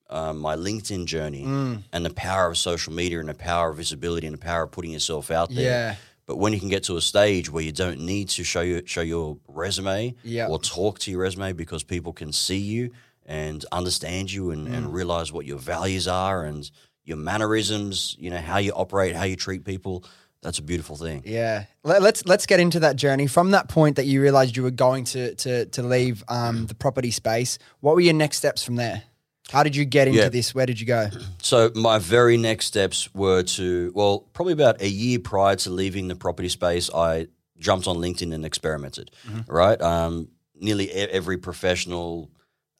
um, 0.10 0.40
my 0.40 0.56
LinkedIn 0.56 1.06
journey 1.06 1.44
and 1.44 2.06
the 2.06 2.10
power 2.14 2.50
of 2.50 2.58
social 2.58 2.94
media 2.94 3.20
and 3.20 3.28
the 3.28 3.34
power 3.34 3.72
of 3.72 3.76
visibility 3.78 4.26
and 4.26 4.34
the 4.34 4.40
power 4.40 4.64
of 4.64 4.72
putting 4.72 4.92
yourself 4.92 5.30
out 5.32 5.50
there. 5.54 5.64
Yeah. 5.64 5.96
But 6.26 6.38
when 6.38 6.54
you 6.54 6.60
can 6.60 6.70
get 6.70 6.84
to 6.84 6.96
a 6.96 7.02
stage 7.02 7.50
where 7.52 7.62
you 7.64 7.74
don't 7.74 8.00
need 8.00 8.30
to 8.30 8.44
show 8.46 8.62
you 8.62 8.84
show 8.86 9.02
your 9.02 9.38
resume 9.50 10.16
Yeah. 10.24 10.48
or 10.48 10.60
talk 10.60 11.00
to 11.00 11.12
your 11.12 11.20
resume 11.22 11.52
because 11.54 11.84
people 11.84 12.14
can 12.14 12.32
see 12.32 12.58
you 12.58 12.92
and 13.26 13.66
understand 13.74 14.32
you 14.32 14.52
and, 14.52 14.68
Mm. 14.70 14.74
and 14.78 14.94
realize 14.94 15.34
what 15.34 15.46
your 15.46 15.58
values 15.58 16.08
are 16.08 16.46
and 16.46 16.72
your 17.04 17.18
mannerisms, 17.18 18.16
you 18.20 18.30
know, 18.30 18.38
how 18.38 18.58
you 18.60 18.72
operate, 18.74 19.14
how 19.16 19.24
you 19.26 19.36
treat 19.36 19.66
people, 19.66 20.04
that's 20.42 20.60
a 20.60 20.64
beautiful 20.64 20.96
thing. 20.96 21.24
Yeah, 21.26 21.66
Let, 21.84 22.02
let's 22.02 22.26
let's 22.26 22.46
get 22.46 22.60
into 22.60 22.80
that 22.82 22.96
journey 22.96 23.28
from 23.28 23.52
that 23.52 23.68
point 23.70 23.96
that 23.96 24.06
you 24.06 24.22
realized 24.22 24.56
you 24.56 24.64
were 24.64 24.72
going 24.72 25.04
to 25.06 25.36
to 25.36 25.66
to 25.66 25.84
leave 25.84 26.24
um, 26.28 26.66
the 26.68 26.76
property 26.76 27.12
space. 27.12 27.58
What 27.80 27.96
were 27.96 28.02
your 28.02 28.14
next 28.14 28.38
steps 28.38 28.64
from 28.64 28.76
there? 28.76 29.04
How 29.50 29.64
did 29.64 29.76
you 29.78 29.86
get 29.86 30.08
into 30.10 30.20
Yeah. 30.20 30.30
this? 30.30 30.54
Where 30.54 30.66
did 30.66 30.80
you 30.80 30.86
go? 30.88 31.10
So 31.42 31.72
my 31.76 31.98
very 32.00 32.36
next 32.36 32.66
steps 32.66 33.14
were 33.14 33.44
to 33.44 33.92
well, 33.96 34.20
probably 34.34 34.54
about 34.54 34.82
a 34.82 34.90
year 34.90 35.20
prior 35.20 35.56
to 35.58 35.70
leaving 35.70 36.08
the 36.10 36.16
property 36.16 36.50
space, 36.50 36.90
I 36.94 37.28
jumped 37.58 37.88
on 37.88 37.98
LinkedIn 37.98 38.34
and 38.34 38.46
experimented. 38.46 39.12
Right, 39.48 39.82
um, 39.82 40.28
nearly 40.60 40.92
every 40.92 41.38
professional 41.38 42.30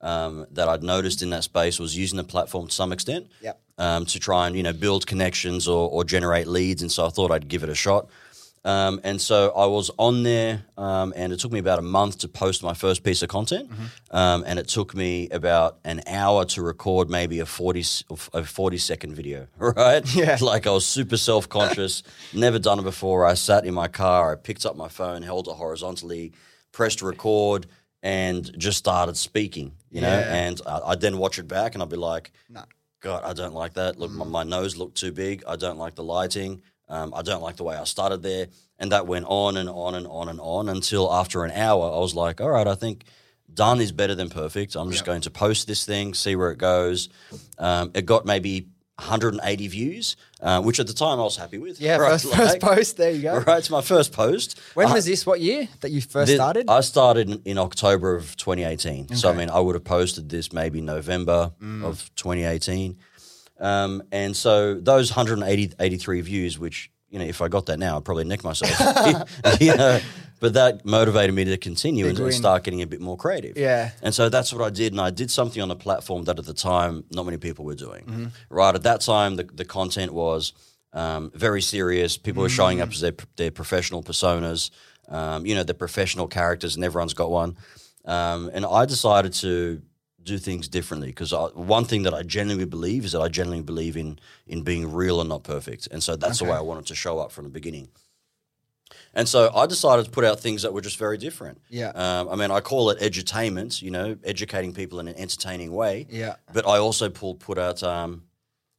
um, 0.02 0.46
that 0.52 0.68
I'd 0.68 0.84
noticed 0.84 1.22
in 1.22 1.30
that 1.32 1.44
space 1.44 1.80
was 1.80 1.98
using 1.98 2.18
the 2.18 2.24
platform 2.24 2.68
to 2.68 2.74
some 2.74 2.92
extent. 2.92 3.28
Yep. 3.42 3.60
Um, 3.80 4.06
to 4.08 4.20
try 4.20 4.48
and 4.48 4.56
you 4.56 4.64
know 4.64 4.74
build 4.74 5.06
connections 5.06 5.68
or, 5.68 5.88
or 5.90 6.04
generate 6.04 6.48
leads, 6.48 6.82
and 6.82 6.92
so 6.92 7.06
I 7.06 7.10
thought 7.10 7.32
I'd 7.32 7.48
give 7.48 7.62
it 7.64 7.70
a 7.70 7.76
shot. 7.76 8.10
Um, 8.66 9.00
and 9.06 9.22
so 9.22 9.54
I 9.56 9.66
was 9.66 9.90
on 9.98 10.24
there, 10.24 10.66
um, 10.78 11.14
and 11.16 11.32
it 11.32 11.40
took 11.40 11.54
me 11.54 11.60
about 11.60 11.80
a 11.80 11.84
month 11.84 12.18
to 12.20 12.28
post 12.28 12.64
my 12.64 12.74
first 12.74 13.02
piece 13.02 13.22
of 13.22 13.30
content, 13.30 13.70
um, 14.12 14.44
and 14.46 14.60
it 14.60 14.68
took 14.68 14.94
me 14.94 15.30
about 15.30 15.78
an 15.86 16.02
hour 16.06 16.44
to 16.46 16.62
record 16.62 17.10
maybe 17.10 17.40
a 17.40 17.46
forty 17.46 17.86
a 18.34 18.44
forty 18.44 18.78
second 18.78 19.14
video. 19.16 19.48
Right? 19.58 20.04
Yeah. 20.16 20.38
Like 20.42 20.68
I 20.68 20.72
was 20.72 20.86
super 20.86 21.16
self 21.16 21.48
conscious, 21.48 22.04
never 22.34 22.60
done 22.60 22.80
it 22.80 22.84
before. 22.84 23.26
I 23.26 23.36
sat 23.36 23.66
in 23.66 23.74
my 23.74 23.88
car, 23.88 24.34
I 24.34 24.36
picked 24.36 24.66
up 24.66 24.76
my 24.76 24.90
phone, 24.90 25.22
held 25.22 25.48
it 25.48 25.54
horizontally, 25.54 26.34
pressed 26.72 27.02
record, 27.02 27.68
and 28.04 28.58
just 28.58 28.78
started 28.78 29.18
speaking. 29.18 29.74
You 29.90 30.02
know, 30.02 30.20
Yeah. 30.20 30.34
and 30.36 30.62
I, 30.68 30.80
I'd 30.88 31.02
then 31.02 31.18
watch 31.18 31.40
it 31.40 31.48
back, 31.48 31.74
and 31.74 31.82
I'd 31.84 31.90
be 31.90 31.96
like, 31.98 32.32
No. 32.50 32.64
God, 33.02 33.24
I 33.24 33.34
don't 33.34 33.54
like 33.54 33.74
that. 33.76 34.00
Look, 34.00 34.12
my, 34.12 34.26
my 34.26 34.44
nose 34.44 34.76
looked 34.76 34.98
too 34.98 35.12
big. 35.12 35.44
I 35.48 35.56
don't 35.56 35.78
like 35.78 35.94
the 35.96 36.04
lighting. 36.04 36.62
Um, 36.90 37.14
I 37.14 37.22
don't 37.22 37.42
like 37.44 37.58
the 37.58 37.64
way 37.64 37.76
I 37.76 37.84
started 37.84 38.24
there. 38.24 38.48
And 38.80 38.92
that 38.92 39.06
went 39.08 39.26
on 39.28 39.56
and 39.58 39.70
on 39.70 39.94
and 39.94 40.08
on 40.08 40.30
and 40.30 40.40
on 40.42 40.68
until 40.70 41.12
after 41.14 41.44
an 41.44 41.52
hour, 41.52 41.86
I 41.94 42.00
was 42.00 42.16
like, 42.16 42.42
all 42.42 42.50
right, 42.50 42.68
I 42.68 42.74
think 42.76 43.04
done 43.54 43.82
is 43.82 43.92
better 43.92 44.16
than 44.16 44.30
perfect. 44.30 44.76
I'm 44.76 44.92
just 44.92 45.06
going 45.06 45.22
to 45.22 45.30
post 45.30 45.68
this 45.68 45.86
thing, 45.86 46.14
see 46.16 46.36
where 46.36 46.50
it 46.52 46.58
goes. 46.58 47.10
Um, 47.60 47.92
it 47.94 48.06
got 48.06 48.26
maybe 48.26 48.68
180 49.00 49.68
views, 49.68 50.16
uh, 50.42 50.62
which 50.62 50.80
at 50.80 50.88
the 50.88 50.94
time 50.94 51.20
I 51.20 51.24
was 51.24 51.36
happy 51.38 51.58
with. 51.58 51.80
Yeah, 51.82 51.98
Right, 52.02 52.12
first, 52.22 52.34
first 52.36 52.60
post. 52.60 52.98
There 52.98 53.12
you 53.12 53.22
go. 53.24 53.40
Right, 53.48 53.58
it's 53.60 53.70
my 53.70 53.82
first 53.82 54.12
post. 54.14 54.60
When 54.76 54.88
I- 54.88 54.94
was 54.94 55.06
this? 55.06 55.26
What 55.26 55.40
year 55.42 55.68
that 55.82 55.92
you 55.92 56.02
first 56.02 56.30
Thi- 56.30 56.36
started? 56.36 56.70
I 56.70 56.82
started 56.82 57.30
in, 57.30 57.42
in 57.46 57.58
October 57.58 58.16
of 58.16 58.36
2018. 58.38 59.16
So, 59.16 59.30
I 59.30 59.34
mean, 59.34 59.50
I 59.50 59.60
would 59.60 59.76
have 59.76 59.84
posted 59.84 60.30
this 60.30 60.52
maybe 60.54 60.82
November 60.82 61.52
Mm. 61.62 61.84
of 61.84 62.10
2018. 62.16 62.98
Um, 63.60 64.04
and 64.12 64.36
so 64.38 64.76
those 64.76 65.10
180, 65.12 65.74
83 65.80 66.22
views, 66.22 66.60
which, 66.60 66.92
you 67.10 67.20
know, 67.20 67.26
if 67.26 67.42
I 67.42 67.48
got 67.48 67.66
that 67.68 67.80
now, 67.80 67.98
I'd 67.98 68.06
probably 68.06 68.26
nick 68.26 68.44
myself. 68.44 69.30
you 69.62 69.76
know, 69.76 70.00
but 70.40 70.54
that 70.54 70.86
motivated 70.86 71.34
me 71.34 71.46
to 71.46 71.58
continue 71.58 72.06
and, 72.06 72.16
Big 72.16 72.20
and 72.20 72.26
win. 72.26 72.34
start 72.34 72.64
getting 72.64 72.82
a 72.82 72.88
bit 72.88 73.02
more 73.02 73.18
creative. 73.18 73.58
Yeah. 73.58 73.92
And 74.04 74.14
so 74.14 74.30
that's 74.30 74.54
what 74.54 74.62
I 74.64 74.70
did. 74.70 74.92
And 74.94 75.02
I 75.02 75.10
did 75.10 75.32
something 75.32 75.62
on 75.62 75.70
the 75.70 75.76
platform 75.76 76.26
that 76.26 76.38
at 76.38 76.46
the 76.46 76.54
time 76.54 77.04
not 77.12 77.26
many 77.26 77.38
people 77.38 77.66
were 77.66 77.76
doing. 77.76 78.04
Mm-hmm. 78.06 78.26
Right. 78.50 78.76
At 78.76 78.84
that 78.84 79.02
time, 79.02 79.36
the, 79.38 79.44
the 79.44 79.66
content 79.66 80.14
was 80.14 80.54
um, 80.94 81.32
very 81.34 81.62
serious. 81.62 82.18
People 82.18 82.44
were 82.44 82.50
showing 82.50 82.78
Mm. 82.80 82.84
up 82.84 82.90
as 82.92 83.02
their, 83.02 83.14
their 83.36 83.52
professional 83.52 84.04
personas, 84.04 84.70
um, 85.10 85.46
you 85.46 85.56
know, 85.56 85.64
the 85.64 85.74
professional 85.74 86.28
characters, 86.28 86.76
and 86.76 86.84
everyone's 86.86 87.14
got 87.14 87.32
one. 87.32 87.58
Um, 88.06 88.50
and 88.54 88.66
I 88.66 88.86
decided 88.86 89.34
to 89.36 89.82
do 90.28 90.38
things 90.38 90.68
differently 90.68 91.08
because 91.08 91.32
one 91.56 91.86
thing 91.86 92.04
that 92.04 92.14
I 92.14 92.24
genuinely 92.24 92.66
believe 92.66 93.06
is 93.06 93.12
that 93.14 93.22
I 93.22 93.30
genuinely 93.30 93.64
believe 93.64 93.96
in 93.98 94.20
in 94.46 94.62
being 94.64 94.92
real 94.94 95.20
and 95.22 95.30
not 95.30 95.44
perfect. 95.44 95.88
And 95.92 96.02
so 96.04 96.16
that's 96.16 96.40
the 96.40 96.46
way 96.46 96.58
I 96.58 96.62
wanted 96.62 96.86
to 96.88 96.96
show 96.96 97.20
up 97.20 97.32
from 97.32 97.44
the 97.46 97.50
beginning. 97.60 97.88
And 99.14 99.28
so 99.28 99.52
I 99.54 99.66
decided 99.66 100.06
to 100.06 100.12
put 100.12 100.24
out 100.24 100.40
things 100.40 100.62
that 100.62 100.74
were 100.74 100.82
just 100.82 100.98
very 101.00 101.18
different. 101.18 101.58
Yeah. 101.70 101.90
Um, 101.90 102.30
I 102.30 102.36
mean, 102.36 102.52
I 102.52 102.60
call 102.62 102.90
it 102.92 103.00
edutainment, 103.00 103.82
you 103.82 103.92
know, 103.92 104.18
educating 104.24 104.74
people 104.74 105.00
in 105.00 105.08
an 105.08 105.16
entertaining 105.18 105.72
way. 105.74 106.06
Yeah. 106.10 106.36
But 106.54 106.66
I 106.68 106.78
also 106.78 107.10
pull, 107.10 107.36
put 107.36 107.58
out 107.58 107.82
um, 107.84 108.24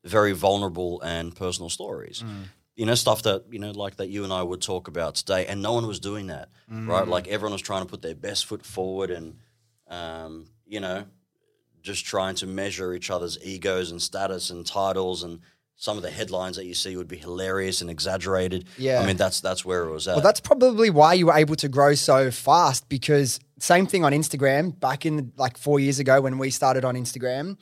very 0.04 0.32
vulnerable 0.32 1.00
and 1.02 1.34
personal 1.34 1.68
stories. 1.70 2.22
Mm. 2.24 2.44
You 2.76 2.86
know, 2.86 2.94
stuff 2.94 3.22
that, 3.22 3.44
you 3.50 3.58
know, 3.58 3.72
like 3.72 3.96
that 3.96 4.08
you 4.08 4.22
and 4.24 4.32
I 4.32 4.42
would 4.42 4.62
talk 4.62 4.86
about 4.88 5.16
today. 5.16 5.46
And 5.46 5.60
no 5.60 5.72
one 5.72 5.86
was 5.86 5.98
doing 6.00 6.28
that, 6.28 6.48
Mm. 6.70 6.86
right? 6.88 7.06
Like 7.06 7.26
everyone 7.28 7.52
was 7.52 7.62
trying 7.62 7.82
to 7.82 7.88
put 7.90 8.02
their 8.02 8.14
best 8.14 8.46
foot 8.46 8.64
forward 8.64 9.10
and, 9.10 9.38
um, 9.88 10.46
you 10.66 10.80
know, 10.80 11.04
just 11.88 12.04
trying 12.04 12.34
to 12.36 12.46
measure 12.46 12.92
each 12.92 13.10
other's 13.10 13.38
egos 13.42 13.90
and 13.90 14.00
status 14.00 14.50
and 14.50 14.64
titles 14.66 15.22
and 15.22 15.40
some 15.76 15.96
of 15.96 16.02
the 16.02 16.10
headlines 16.10 16.56
that 16.56 16.66
you 16.66 16.74
see 16.74 16.96
would 16.96 17.08
be 17.08 17.16
hilarious 17.16 17.80
and 17.80 17.88
exaggerated. 17.88 18.66
Yeah. 18.76 19.00
I 19.00 19.06
mean, 19.06 19.16
that's 19.16 19.40
that's 19.40 19.64
where 19.64 19.84
it 19.84 19.90
was 19.90 20.06
at. 20.06 20.16
Well, 20.16 20.22
that's 20.22 20.40
probably 20.40 20.90
why 20.90 21.14
you 21.14 21.26
were 21.26 21.34
able 21.34 21.56
to 21.56 21.68
grow 21.68 21.94
so 21.94 22.30
fast 22.30 22.88
because 22.88 23.40
same 23.58 23.86
thing 23.86 24.04
on 24.04 24.12
Instagram 24.12 24.78
back 24.78 25.06
in 25.06 25.32
like 25.36 25.56
four 25.56 25.80
years 25.80 25.98
ago 25.98 26.20
when 26.20 26.36
we 26.36 26.50
started 26.50 26.84
on 26.84 26.94
Instagram. 26.94 27.56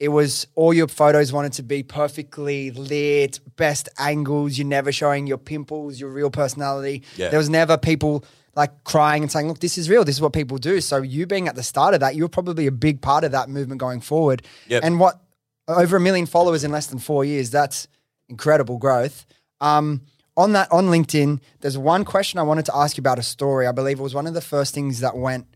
It 0.00 0.08
was 0.08 0.46
all 0.54 0.72
your 0.72 0.88
photos 0.88 1.30
wanted 1.30 1.52
to 1.54 1.62
be 1.62 1.82
perfectly 1.82 2.70
lit, 2.70 3.38
best 3.56 3.90
angles. 3.98 4.56
You're 4.56 4.66
never 4.66 4.90
showing 4.90 5.26
your 5.26 5.36
pimples, 5.38 6.00
your 6.00 6.08
real 6.08 6.30
personality. 6.30 7.04
Yeah. 7.16 7.28
There 7.28 7.38
was 7.38 7.50
never 7.50 7.76
people 7.76 8.24
like 8.56 8.84
crying 8.84 9.22
and 9.22 9.30
saying, 9.30 9.48
look, 9.48 9.60
this 9.60 9.78
is 9.78 9.88
real. 9.88 10.04
This 10.04 10.16
is 10.16 10.20
what 10.20 10.32
people 10.32 10.58
do. 10.58 10.80
So 10.80 11.02
you 11.02 11.26
being 11.26 11.48
at 11.48 11.54
the 11.54 11.62
start 11.62 11.94
of 11.94 12.00
that, 12.00 12.16
you're 12.16 12.28
probably 12.28 12.66
a 12.66 12.72
big 12.72 13.00
part 13.00 13.24
of 13.24 13.32
that 13.32 13.48
movement 13.48 13.80
going 13.80 14.00
forward. 14.00 14.42
Yep. 14.68 14.82
And 14.84 14.98
what 14.98 15.20
over 15.68 15.96
a 15.96 16.00
million 16.00 16.26
followers 16.26 16.64
in 16.64 16.72
less 16.72 16.86
than 16.86 16.98
four 16.98 17.24
years, 17.24 17.50
that's 17.50 17.86
incredible 18.28 18.78
growth. 18.78 19.26
Um, 19.60 20.02
on 20.36 20.52
that 20.52 20.70
on 20.72 20.86
LinkedIn, 20.86 21.40
there's 21.60 21.76
one 21.76 22.04
question 22.04 22.38
I 22.38 22.42
wanted 22.42 22.64
to 22.66 22.76
ask 22.76 22.96
you 22.96 23.02
about 23.02 23.18
a 23.18 23.22
story. 23.22 23.66
I 23.66 23.72
believe 23.72 24.00
it 24.00 24.02
was 24.02 24.14
one 24.14 24.26
of 24.26 24.34
the 24.34 24.40
first 24.40 24.74
things 24.74 25.00
that 25.00 25.16
went 25.16 25.46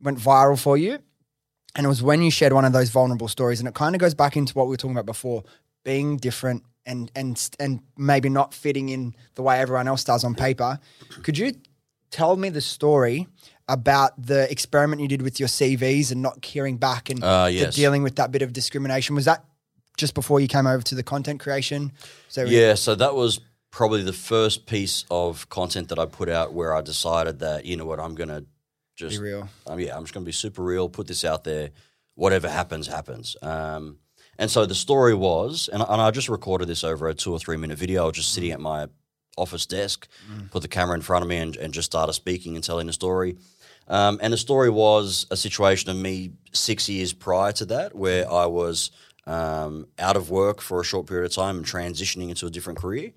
went 0.00 0.18
viral 0.18 0.60
for 0.60 0.76
you. 0.76 0.98
And 1.74 1.84
it 1.84 1.88
was 1.88 2.02
when 2.02 2.22
you 2.22 2.30
shared 2.30 2.52
one 2.52 2.64
of 2.64 2.72
those 2.72 2.90
vulnerable 2.90 3.28
stories. 3.28 3.60
And 3.60 3.68
it 3.68 3.74
kind 3.74 3.94
of 3.94 4.00
goes 4.00 4.14
back 4.14 4.36
into 4.36 4.54
what 4.54 4.66
we 4.66 4.70
were 4.70 4.76
talking 4.76 4.96
about 4.96 5.06
before, 5.06 5.44
being 5.84 6.16
different 6.16 6.64
and 6.84 7.10
and 7.14 7.50
and 7.60 7.80
maybe 7.96 8.28
not 8.28 8.52
fitting 8.52 8.88
in 8.88 9.14
the 9.34 9.42
way 9.42 9.60
everyone 9.60 9.88
else 9.88 10.04
does 10.04 10.24
on 10.24 10.34
paper. 10.34 10.78
Could 11.22 11.38
you 11.38 11.52
tell 12.10 12.36
me 12.36 12.48
the 12.48 12.60
story 12.60 13.26
about 13.68 14.20
the 14.20 14.50
experiment 14.50 15.00
you 15.02 15.08
did 15.08 15.20
with 15.22 15.38
your 15.38 15.48
CVs 15.48 16.10
and 16.10 16.22
not 16.22 16.44
hearing 16.44 16.76
back 16.78 17.10
and 17.10 17.22
Uh, 17.22 17.48
yes. 17.50 17.74
dealing 17.74 18.02
with 18.02 18.16
that 18.16 18.30
bit 18.32 18.42
of 18.42 18.52
discrimination? 18.52 19.14
Was 19.14 19.26
that 19.26 19.44
just 19.96 20.14
before 20.14 20.40
you 20.40 20.48
came 20.48 20.66
over 20.66 20.82
to 20.82 20.94
the 20.94 21.02
content 21.02 21.40
creation? 21.40 21.92
So 22.28 22.44
Yeah, 22.44 22.74
so 22.74 22.94
that 22.94 23.14
was 23.14 23.40
probably 23.70 24.02
the 24.02 24.12
first 24.14 24.64
piece 24.66 25.04
of 25.10 25.48
content 25.50 25.88
that 25.88 25.98
I 25.98 26.06
put 26.06 26.28
out 26.30 26.54
where 26.54 26.74
I 26.74 26.80
decided 26.80 27.40
that 27.40 27.66
you 27.66 27.76
know 27.76 27.84
what 27.84 28.00
I'm 28.00 28.14
gonna 28.14 28.44
just 28.96 29.16
Be 29.16 29.22
real. 29.22 29.48
Um, 29.66 29.78
yeah, 29.78 29.94
I'm 29.96 30.02
just 30.04 30.14
gonna 30.14 30.24
be 30.26 30.32
super 30.32 30.62
real. 30.62 30.88
Put 30.88 31.06
this 31.06 31.24
out 31.24 31.44
there. 31.44 31.70
whatever 32.14 32.48
happens, 32.48 32.88
happens. 32.88 33.36
Um, 33.42 33.98
and 34.38 34.50
so 34.50 34.66
the 34.66 34.74
story 34.74 35.14
was, 35.14 35.68
and, 35.72 35.80
and 35.82 36.00
I 36.02 36.10
just 36.10 36.28
recorded 36.28 36.66
this 36.66 36.82
over 36.82 37.06
a 37.08 37.14
two 37.14 37.32
or 37.32 37.38
three 37.38 37.56
minute 37.56 37.78
video. 37.78 38.02
I 38.02 38.06
was 38.06 38.16
just 38.16 38.32
sitting 38.32 38.50
at 38.50 38.58
my 38.58 38.88
office 39.38 39.66
desk, 39.66 40.08
mm. 40.30 40.50
put 40.50 40.62
the 40.62 40.68
camera 40.68 40.94
in 40.94 41.02
front 41.02 41.22
of 41.22 41.28
me, 41.28 41.36
and, 41.36 41.56
and 41.56 41.72
just 41.72 41.86
started 41.86 42.12
speaking 42.12 42.54
and 42.54 42.64
telling 42.64 42.86
the 42.86 42.92
story. 42.92 43.36
Um, 43.88 44.18
and 44.22 44.32
the 44.32 44.36
story 44.36 44.68
was 44.68 45.26
a 45.30 45.36
situation 45.36 45.90
of 45.90 45.96
me 45.96 46.32
six 46.52 46.88
years 46.88 47.12
prior 47.12 47.52
to 47.52 47.64
that, 47.66 47.94
where 47.94 48.30
I 48.30 48.46
was 48.46 48.90
um, 49.26 49.86
out 49.98 50.16
of 50.16 50.30
work 50.30 50.60
for 50.60 50.80
a 50.80 50.84
short 50.84 51.06
period 51.06 51.26
of 51.26 51.34
time 51.34 51.58
and 51.58 51.66
transitioning 51.66 52.28
into 52.28 52.46
a 52.46 52.50
different 52.50 52.78
career. 52.78 53.12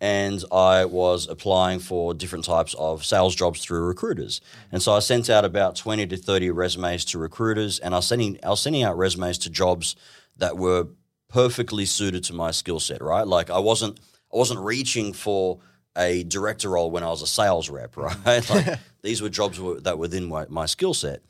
And 0.00 0.44
I 0.52 0.84
was 0.84 1.28
applying 1.28 1.78
for 1.78 2.14
different 2.14 2.44
types 2.44 2.74
of 2.74 3.04
sales 3.04 3.34
jobs 3.34 3.64
through 3.64 3.84
recruiters. 3.86 4.40
And 4.70 4.82
so 4.82 4.92
I 4.92 4.98
sent 4.98 5.30
out 5.30 5.44
about 5.44 5.76
20 5.76 6.06
to 6.08 6.16
30 6.16 6.50
resumes 6.50 7.04
to 7.06 7.18
recruiters, 7.18 7.78
and 7.78 7.94
I 7.94 7.98
was 7.98 8.06
sending, 8.08 8.38
I 8.42 8.50
was 8.50 8.60
sending 8.60 8.82
out 8.82 8.98
resumes 8.98 9.38
to 9.38 9.50
jobs 9.50 9.96
that 10.36 10.58
were 10.58 10.88
perfectly 11.28 11.84
suited 11.84 12.22
to 12.24 12.32
my 12.32 12.50
skill 12.50 12.80
set, 12.80 13.02
right? 13.02 13.26
Like 13.26 13.50
I 13.50 13.58
wasn't 13.58 13.98
I 14.34 14.36
wasn't 14.36 14.60
reaching 14.60 15.12
for 15.12 15.60
a 15.96 16.24
director 16.24 16.70
role 16.70 16.90
when 16.90 17.04
I 17.04 17.08
was 17.08 17.22
a 17.22 17.26
sales 17.26 17.70
rep, 17.70 17.96
right? 18.26 18.50
Like 18.50 18.78
these 19.02 19.22
were 19.22 19.28
jobs 19.28 19.58
that 19.58 19.96
were 19.96 20.02
within 20.02 20.26
my, 20.26 20.46
my 20.48 20.66
skill 20.66 20.94
set. 20.94 21.22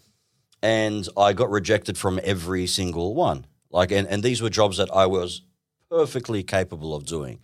And 0.62 1.06
I 1.16 1.34
got 1.34 1.50
rejected 1.50 1.98
from 1.98 2.18
every 2.24 2.66
single 2.66 3.14
one. 3.14 3.44
Like 3.70 3.92
and, 3.92 4.08
and 4.08 4.22
these 4.22 4.40
were 4.40 4.48
jobs 4.48 4.78
that 4.78 4.90
I 4.90 5.06
was 5.06 5.42
perfectly 5.90 6.42
capable 6.42 6.94
of 6.94 7.04
doing. 7.04 7.40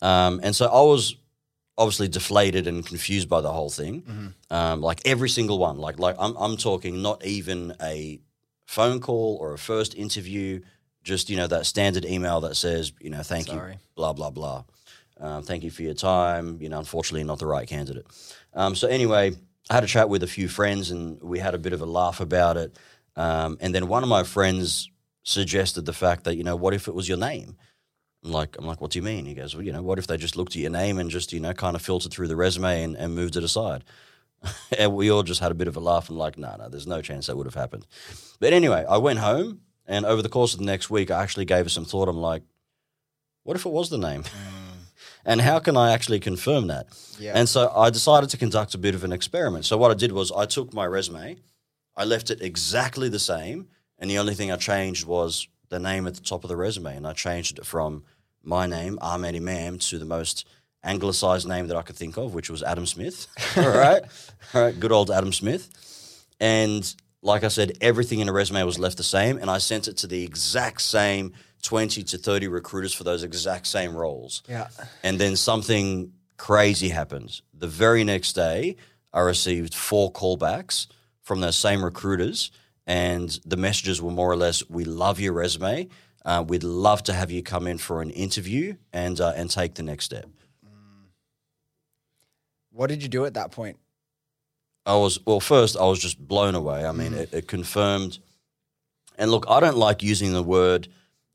Um, 0.00 0.40
and 0.42 0.54
so 0.54 0.66
I 0.66 0.82
was 0.82 1.16
obviously 1.76 2.08
deflated 2.08 2.66
and 2.66 2.86
confused 2.86 3.28
by 3.28 3.40
the 3.40 3.52
whole 3.52 3.70
thing. 3.70 4.02
Mm-hmm. 4.02 4.54
Um, 4.54 4.80
like 4.82 5.00
every 5.04 5.28
single 5.28 5.58
one. 5.58 5.78
Like 5.78 5.98
like 5.98 6.14
I'm 6.18 6.36
I'm 6.36 6.56
talking 6.56 7.02
not 7.02 7.24
even 7.24 7.74
a 7.82 8.20
phone 8.66 9.00
call 9.00 9.38
or 9.40 9.52
a 9.52 9.58
first 9.58 9.96
interview 9.96 10.60
just 11.02 11.30
you 11.30 11.36
know 11.36 11.46
that 11.46 11.66
standard 11.66 12.04
email 12.04 12.42
that 12.42 12.54
says 12.54 12.92
you 13.00 13.10
know 13.10 13.22
thank 13.22 13.46
Sorry. 13.46 13.72
you 13.72 13.78
blah 13.96 14.12
blah 14.12 14.30
blah 14.30 14.64
um, 15.20 15.42
thank 15.42 15.62
you 15.62 15.70
for 15.70 15.82
your 15.82 15.94
time. 15.94 16.58
You 16.60 16.68
know 16.68 16.78
unfortunately 16.78 17.24
not 17.24 17.38
the 17.38 17.46
right 17.46 17.68
candidate. 17.68 18.06
Um, 18.54 18.74
so 18.74 18.88
anyway 18.88 19.32
i 19.68 19.74
had 19.74 19.84
a 19.84 19.86
chat 19.86 20.08
with 20.08 20.24
a 20.24 20.26
few 20.26 20.48
friends 20.48 20.90
and 20.90 21.22
we 21.22 21.38
had 21.38 21.54
a 21.54 21.58
bit 21.58 21.72
of 21.72 21.80
a 21.80 21.86
laugh 21.86 22.20
about 22.20 22.56
it. 22.56 22.76
Um, 23.14 23.56
and 23.60 23.72
then 23.72 23.86
one 23.86 24.02
of 24.02 24.08
my 24.08 24.24
friends 24.24 24.90
suggested 25.22 25.84
the 25.84 25.92
fact 25.92 26.24
that 26.24 26.36
you 26.36 26.42
know 26.42 26.56
what 26.56 26.74
if 26.74 26.88
it 26.88 26.94
was 26.94 27.08
your 27.08 27.18
name? 27.18 27.56
I'm 28.24 28.32
like 28.32 28.56
i'm 28.58 28.66
like 28.66 28.80
what 28.80 28.90
do 28.90 28.98
you 28.98 29.02
mean? 29.02 29.26
He 29.26 29.34
goes 29.34 29.54
well 29.54 29.64
you 29.64 29.72
know 29.72 29.82
what 29.82 29.98
if 29.98 30.06
they 30.06 30.16
just 30.16 30.36
looked 30.36 30.52
at 30.56 30.62
your 30.62 30.70
name 30.70 30.98
and 30.98 31.10
just 31.10 31.32
you 31.32 31.40
know 31.40 31.52
kind 31.52 31.76
of 31.76 31.82
filtered 31.82 32.12
through 32.12 32.28
the 32.28 32.36
resume 32.36 32.82
and, 32.82 32.96
and 32.96 33.14
moved 33.14 33.36
it 33.36 33.44
aside? 33.44 33.84
And 34.78 34.94
we 34.94 35.10
all 35.10 35.22
just 35.22 35.40
had 35.40 35.52
a 35.52 35.54
bit 35.54 35.68
of 35.68 35.76
a 35.76 35.80
laugh 35.80 36.08
and 36.08 36.18
like 36.18 36.38
no 36.38 36.56
no 36.58 36.68
there's 36.68 36.86
no 36.86 37.02
chance 37.02 37.26
that 37.26 37.36
would 37.36 37.46
have 37.46 37.54
happened. 37.54 37.86
But 38.40 38.52
anyway 38.52 38.84
i 38.88 38.96
went 38.96 39.18
home 39.18 39.60
and 39.90 40.06
over 40.06 40.22
the 40.22 40.28
course 40.28 40.52
of 40.52 40.60
the 40.60 40.66
next 40.66 40.88
week, 40.88 41.10
I 41.10 41.20
actually 41.20 41.46
gave 41.46 41.66
it 41.66 41.70
some 41.70 41.84
thought. 41.84 42.08
I'm 42.08 42.16
like, 42.16 42.44
what 43.42 43.56
if 43.56 43.66
it 43.66 43.72
was 43.72 43.90
the 43.90 43.98
name? 43.98 44.22
And 45.24 45.40
how 45.40 45.58
can 45.58 45.76
I 45.76 45.92
actually 45.92 46.20
confirm 46.20 46.68
that? 46.68 46.86
Yeah. 47.18 47.32
And 47.34 47.48
so 47.48 47.70
I 47.74 47.90
decided 47.90 48.30
to 48.30 48.36
conduct 48.36 48.74
a 48.74 48.78
bit 48.78 48.94
of 48.94 49.04
an 49.04 49.12
experiment. 49.12 49.64
So 49.64 49.76
what 49.76 49.90
I 49.90 49.94
did 49.94 50.12
was 50.12 50.32
I 50.32 50.46
took 50.46 50.72
my 50.72 50.86
resume, 50.86 51.36
I 51.96 52.04
left 52.04 52.30
it 52.30 52.40
exactly 52.40 53.08
the 53.08 53.18
same, 53.18 53.68
and 53.98 54.10
the 54.10 54.18
only 54.18 54.34
thing 54.34 54.50
I 54.50 54.56
changed 54.56 55.06
was 55.06 55.48
the 55.68 55.78
name 55.78 56.06
at 56.06 56.14
the 56.14 56.20
top 56.20 56.44
of 56.44 56.48
the 56.48 56.56
resume, 56.56 56.96
and 56.96 57.06
I 57.06 57.12
changed 57.12 57.58
it 57.58 57.66
from 57.66 58.04
my 58.42 58.66
name, 58.66 58.98
Ahmad 59.02 59.34
Imam, 59.34 59.78
to 59.78 59.98
the 59.98 60.04
most 60.04 60.46
anglicized 60.82 61.46
name 61.46 61.68
that 61.68 61.76
I 61.76 61.82
could 61.82 61.96
think 61.96 62.16
of, 62.16 62.32
which 62.32 62.48
was 62.48 62.62
Adam 62.62 62.86
Smith. 62.86 63.26
All 63.56 63.68
right, 63.68 64.02
all 64.54 64.62
right, 64.62 64.80
good 64.80 64.92
old 64.92 65.10
Adam 65.10 65.32
Smith, 65.32 66.24
and 66.40 66.94
like 67.22 67.44
I 67.44 67.48
said, 67.48 67.76
everything 67.82 68.20
in 68.20 68.26
the 68.26 68.32
resume 68.32 68.62
was 68.64 68.78
left 68.78 68.96
the 68.96 69.02
same, 69.02 69.36
and 69.36 69.50
I 69.50 69.58
sent 69.58 69.88
it 69.88 69.98
to 69.98 70.06
the 70.06 70.24
exact 70.24 70.80
same 70.80 71.34
20 71.62 72.02
to 72.02 72.18
30 72.18 72.48
recruiters 72.48 72.92
for 72.92 73.04
those 73.04 73.22
exact 73.22 73.66
same 73.66 73.96
roles. 73.96 74.42
Yeah. 74.48 74.68
And 75.02 75.18
then 75.18 75.36
something 75.36 76.12
crazy 76.36 76.88
happens. 76.88 77.42
The 77.52 77.68
very 77.68 78.04
next 78.04 78.32
day, 78.32 78.76
I 79.12 79.20
received 79.20 79.74
four 79.74 80.12
callbacks 80.12 80.86
from 81.22 81.40
those 81.40 81.56
same 81.56 81.84
recruiters, 81.84 82.50
and 82.86 83.28
the 83.44 83.56
messages 83.56 84.00
were 84.00 84.10
more 84.10 84.30
or 84.30 84.36
less, 84.36 84.68
"We 84.68 84.84
love 84.84 85.20
your 85.20 85.32
resume. 85.32 85.88
Uh, 86.24 86.44
we'd 86.46 86.64
love 86.64 87.02
to 87.04 87.12
have 87.12 87.30
you 87.30 87.42
come 87.42 87.66
in 87.66 87.78
for 87.78 88.02
an 88.02 88.10
interview 88.10 88.76
and 88.92 89.20
uh, 89.20 89.32
and 89.36 89.50
take 89.50 89.74
the 89.74 89.82
next 89.82 90.06
step." 90.06 90.26
What 92.72 92.88
did 92.88 93.02
you 93.02 93.08
do 93.08 93.24
at 93.26 93.34
that 93.34 93.50
point? 93.50 93.78
I 94.86 94.96
was 94.96 95.18
well. 95.26 95.40
First, 95.40 95.76
I 95.76 95.84
was 95.84 95.98
just 95.98 96.18
blown 96.18 96.54
away. 96.54 96.86
I 96.86 96.92
mean, 96.92 97.12
mm. 97.12 97.18
it, 97.18 97.34
it, 97.34 97.48
confirmed. 97.48 98.18
And 99.18 99.30
look, 99.30 99.44
I 99.48 99.60
don't 99.60 99.76
like 99.76 100.02
using 100.02 100.32
the 100.32 100.42
word 100.42 100.88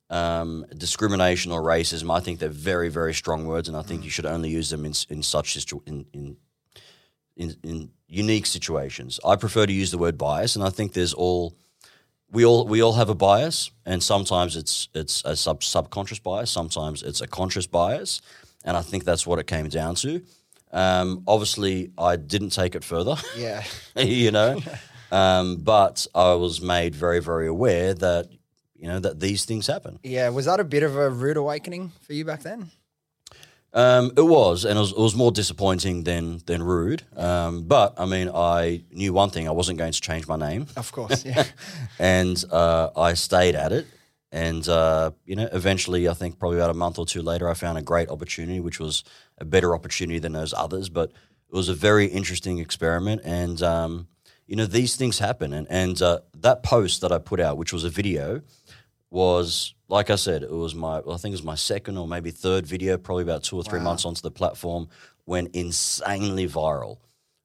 um, 0.10 0.66
discrimination 0.78 1.52
or 1.52 1.62
racism. 1.62 2.16
I 2.16 2.20
think 2.20 2.40
they're 2.40 2.50
very, 2.50 2.90
very 2.90 3.14
strong 3.14 3.46
words, 3.46 3.68
and 3.68 3.78
I 3.78 3.82
think 3.82 4.04
you 4.04 4.10
should 4.10 4.26
only 4.26 4.50
use 4.50 4.70
them 4.70 4.86
in 4.86 4.94
in 5.10 5.24
such 5.24 5.54
situ- 5.54 5.82
in, 5.86 6.06
in 6.14 6.38
in 7.36 7.56
in 7.64 7.92
unique 8.08 8.46
situations. 8.46 9.20
I 9.26 9.36
prefer 9.36 9.66
to 9.66 9.74
use 9.74 9.92
the 9.92 9.98
word 9.98 10.18
bias, 10.18 10.56
and 10.56 10.64
I 10.64 10.70
think 10.70 10.94
there's 10.94 11.14
all 11.14 11.58
we 12.32 12.46
all 12.46 12.68
we 12.68 12.82
all 12.82 12.94
have 12.94 13.10
a 13.10 13.16
bias, 13.16 13.72
and 13.86 14.04
sometimes 14.04 14.56
it's 14.56 14.90
it's 14.94 15.24
a 15.26 15.36
sub 15.36 15.64
subconscious 15.64 16.20
bias, 16.20 16.52
sometimes 16.52 17.04
it's 17.04 17.22
a 17.22 17.28
conscious 17.28 17.68
bias, 17.68 18.22
and 18.64 18.78
I 18.78 18.82
think 18.82 19.04
that's 19.04 19.26
what 19.26 19.40
it 19.40 19.48
came 19.48 19.70
down 19.70 19.96
to. 19.96 20.22
Um, 20.72 21.24
obviously, 21.26 21.92
I 21.98 22.18
didn't 22.18 22.50
take 22.50 22.76
it 22.76 22.84
further. 22.84 23.16
Yeah. 23.38 23.64
you 23.96 24.32
know, 24.32 24.60
um, 25.12 25.58
but 25.58 26.06
I 26.14 26.34
was 26.34 26.62
made 26.62 26.94
very, 26.94 27.22
very 27.22 27.48
aware 27.48 27.94
that 27.94 28.28
you 28.76 28.88
know 28.88 29.00
that 29.00 29.20
these 29.20 29.46
things 29.46 29.68
happen. 29.68 30.00
Yeah. 30.04 30.30
Was 30.30 30.46
that 30.46 30.60
a 30.60 30.64
bit 30.64 30.84
of 30.84 30.96
a 30.96 31.10
rude 31.10 31.38
awakening 31.38 31.92
for 32.02 32.14
you 32.14 32.26
back 32.26 32.44
then? 32.44 32.72
Um, 33.74 34.14
it 34.16 34.22
was, 34.22 34.64
and 34.64 34.78
it 34.78 34.80
was, 34.80 34.92
it 34.92 34.98
was, 34.98 35.16
more 35.16 35.34
disappointing 35.34 36.04
than 36.04 36.42
than 36.46 36.64
rude. 36.64 37.04
Um, 37.18 37.64
but 37.64 38.00
I 38.00 38.06
mean, 38.06 38.30
I 38.34 38.84
knew 38.90 39.12
one 39.12 39.32
thing: 39.32 39.50
I 39.50 39.52
wasn't 39.52 39.78
going 39.78 39.92
to 39.92 40.00
change 40.00 40.28
my 40.28 40.38
name. 40.38 40.68
Of 40.78 40.94
course, 40.94 41.26
yeah. 41.26 41.44
and 42.00 42.42
uh, 42.52 42.92
I 42.96 43.16
stayed 43.16 43.54
at 43.54 43.74
it, 43.74 43.86
and 44.32 44.66
uh, 44.70 45.12
you 45.26 45.36
know, 45.36 45.50
eventually, 45.52 46.08
I 46.08 46.14
think 46.14 46.40
probably 46.40 46.58
about 46.58 46.70
a 46.70 46.74
month 46.74 46.98
or 47.00 47.06
two 47.06 47.22
later, 47.22 47.50
I 47.50 47.54
found 47.54 47.78
a 47.78 47.82
great 47.82 48.10
opportunity, 48.10 48.62
which 48.62 48.80
was 48.80 49.04
a 49.40 49.46
better 49.46 49.76
opportunity 49.76 50.20
than 50.20 50.32
those 50.32 50.54
others. 50.54 50.88
But 50.88 51.12
it 51.12 51.56
was 51.56 51.68
a 51.68 51.74
very 51.74 52.06
interesting 52.06 52.60
experiment, 52.60 53.24
and 53.26 53.62
um, 53.62 54.08
you 54.48 54.56
know, 54.56 54.66
these 54.66 54.96
things 54.96 55.20
happen. 55.20 55.54
And 55.54 55.68
and 55.70 56.02
uh, 56.02 56.20
that 56.38 56.64
post 56.64 57.02
that 57.02 57.12
I 57.12 57.18
put 57.18 57.40
out, 57.40 57.58
which 57.58 57.74
was 57.74 57.84
a 57.84 57.90
video, 57.90 58.42
was 59.16 59.74
like 59.88 60.10
I 60.10 60.16
said, 60.16 60.44
it 60.44 60.52
was 60.52 60.76
my 60.76 61.00
well, 61.00 61.16
I 61.16 61.18
think 61.18 61.32
it 61.32 61.40
was 61.40 61.44
my 61.44 61.56
second 61.56 61.98
or 61.98 62.06
maybe 62.06 62.32
third 62.32 62.68
video, 62.68 62.98
probably 62.98 63.24
about 63.24 63.44
two 63.44 63.56
or 63.56 63.64
three 63.64 63.80
wow. 63.80 63.86
months 63.86 64.04
onto 64.04 64.22
the 64.22 64.30
platform, 64.30 64.90
went 65.26 65.56
insanely 65.56 66.50
viral 66.50 66.98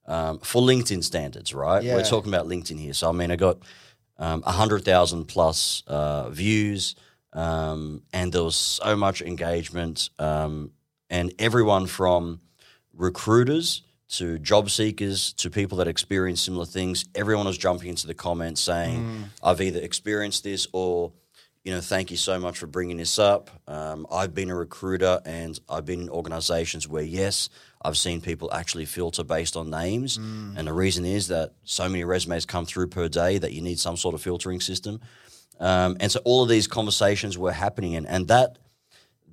um, 0.07 0.41
for 0.41 0.61
LinkedIn 0.61 1.05
standards. 1.05 1.55
Right, 1.55 1.85
yeah. 1.85 1.95
we're 1.95 2.03
talking 2.03 2.35
about 2.35 2.49
LinkedIn 2.49 2.81
here. 2.81 2.93
So 2.93 3.09
I 3.09 3.13
mean, 3.13 3.31
I 3.31 3.37
got 3.37 3.59
um, 4.19 4.43
100,000 4.43 5.27
plus 5.27 5.85
uh, 5.87 6.29
views, 6.31 6.97
um, 7.33 8.03
and 8.13 8.33
there 8.33 8.43
was 8.43 8.57
so 8.57 8.97
much 8.97 9.23
engagement. 9.23 10.11
Um, 10.19 10.73
and 11.09 11.33
everyone 11.39 11.87
from 11.87 12.41
recruiters 12.93 13.83
to 14.09 14.41
job 14.41 14.71
seekers 14.71 15.33
to 15.35 15.51
people 15.51 15.79
that 15.79 15.87
experience 15.87 16.43
similar 16.43 16.67
things, 16.67 17.05
everyone 17.15 17.47
was 17.47 17.57
jumping 17.57 17.91
into 17.91 18.09
the 18.09 18.15
comments 18.15 18.61
saying, 18.61 18.99
mm. 18.99 19.25
I've 19.41 19.61
either 19.61 19.81
experienced 19.81 20.43
this 20.43 20.67
or 20.73 21.13
you 21.65 21.73
know, 21.75 21.81
thank 21.81 22.11
you 22.11 22.17
so 22.17 22.41
much 22.41 22.59
for 22.59 22.67
bringing 22.67 22.97
this 22.97 23.19
up. 23.19 23.51
Um, 23.67 24.07
I've 24.11 24.35
been 24.35 24.49
a 24.49 24.55
recruiter 24.55 25.21
and 25.27 25.59
I've 25.69 25.85
been 25.85 26.03
in 26.03 26.09
organizations 26.09 26.89
where, 26.89 27.03
yes, 27.03 27.51
I've 27.83 27.99
seen 27.99 28.23
people 28.23 28.51
actually 28.53 28.87
filter 28.87 29.23
based 29.25 29.57
on 29.57 29.69
names. 29.69 30.17
Mm. 30.17 30.57
And 30.57 30.67
the 30.67 30.73
reason 30.73 31.05
is 31.05 31.29
that 31.29 31.53
so 31.65 31.87
many 31.87 32.03
resumes 32.03 32.47
come 32.47 32.65
through 32.65 32.89
per 32.89 33.09
day 33.09 33.37
that 33.37 33.53
you 33.53 33.61
need 33.61 33.79
some 33.79 33.99
sort 33.99 34.15
of 34.15 34.23
filtering 34.23 34.61
system. 34.61 35.01
Um, 35.59 35.99
and 36.01 36.11
so 36.11 36.21
all 36.25 36.43
of 36.43 36.49
these 36.49 36.67
conversations 36.67 37.37
were 37.37 37.53
happening. 37.53 37.95
And, 37.95 38.07
and 38.07 38.29
that, 38.29 38.59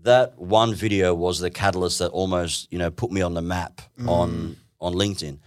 that 0.04 0.38
one 0.38 0.76
video 0.76 1.16
was 1.16 1.40
the 1.40 1.50
catalyst 1.50 2.00
that 2.00 2.10
almost, 2.10 2.72
you 2.74 2.78
know, 2.78 2.92
put 2.92 3.10
me 3.10 3.22
on 3.22 3.36
the 3.36 3.42
map 3.42 3.82
mm. 3.98 4.10
on, 4.10 4.58
on 4.82 4.94
LinkedIn. 4.94 5.40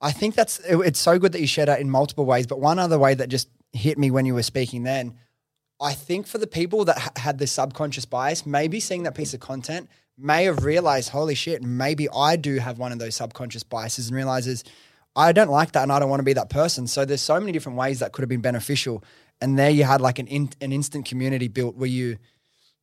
I 0.00 0.12
think 0.12 0.36
that's, 0.36 0.60
it's 0.60 1.00
so 1.00 1.18
good 1.18 1.32
that 1.32 1.40
you 1.40 1.48
shared 1.48 1.68
that 1.68 1.80
in 1.80 1.90
multiple 1.90 2.26
ways. 2.26 2.46
But 2.46 2.60
one 2.60 2.78
other 2.78 2.98
way 2.98 3.14
that 3.14 3.28
just 3.28 3.48
hit 3.72 3.98
me 3.98 4.12
when 4.12 4.24
you 4.24 4.34
were 4.34 4.44
speaking 4.44 4.84
then– 4.84 5.14
I 5.82 5.94
think 5.94 6.26
for 6.26 6.38
the 6.38 6.46
people 6.46 6.84
that 6.84 6.98
ha- 6.98 7.10
had 7.16 7.38
the 7.38 7.46
subconscious 7.46 8.04
bias, 8.04 8.46
maybe 8.46 8.78
seeing 8.78 9.02
that 9.02 9.14
piece 9.14 9.34
of 9.34 9.40
content 9.40 9.90
may 10.16 10.44
have 10.44 10.64
realized, 10.64 11.10
holy 11.10 11.34
shit, 11.34 11.62
maybe 11.62 12.08
I 12.14 12.36
do 12.36 12.56
have 12.58 12.78
one 12.78 12.92
of 12.92 12.98
those 12.98 13.16
subconscious 13.16 13.64
biases 13.64 14.08
and 14.08 14.16
realizes 14.16 14.64
I 15.14 15.32
don't 15.32 15.50
like 15.50 15.72
that 15.72 15.82
and 15.82 15.92
I 15.92 15.98
don't 15.98 16.08
want 16.08 16.20
to 16.20 16.24
be 16.24 16.32
that 16.34 16.48
person. 16.48 16.86
So 16.86 17.04
there's 17.04 17.20
so 17.20 17.38
many 17.38 17.52
different 17.52 17.76
ways 17.76 17.98
that 17.98 18.12
could 18.12 18.22
have 18.22 18.28
been 18.28 18.40
beneficial. 18.40 19.04
And 19.40 19.58
there 19.58 19.70
you 19.70 19.84
had 19.84 20.00
like 20.00 20.18
an 20.18 20.26
in, 20.28 20.50
an 20.60 20.72
instant 20.72 21.04
community 21.04 21.48
built. 21.48 21.76
Were 21.76 21.86
you 21.86 22.16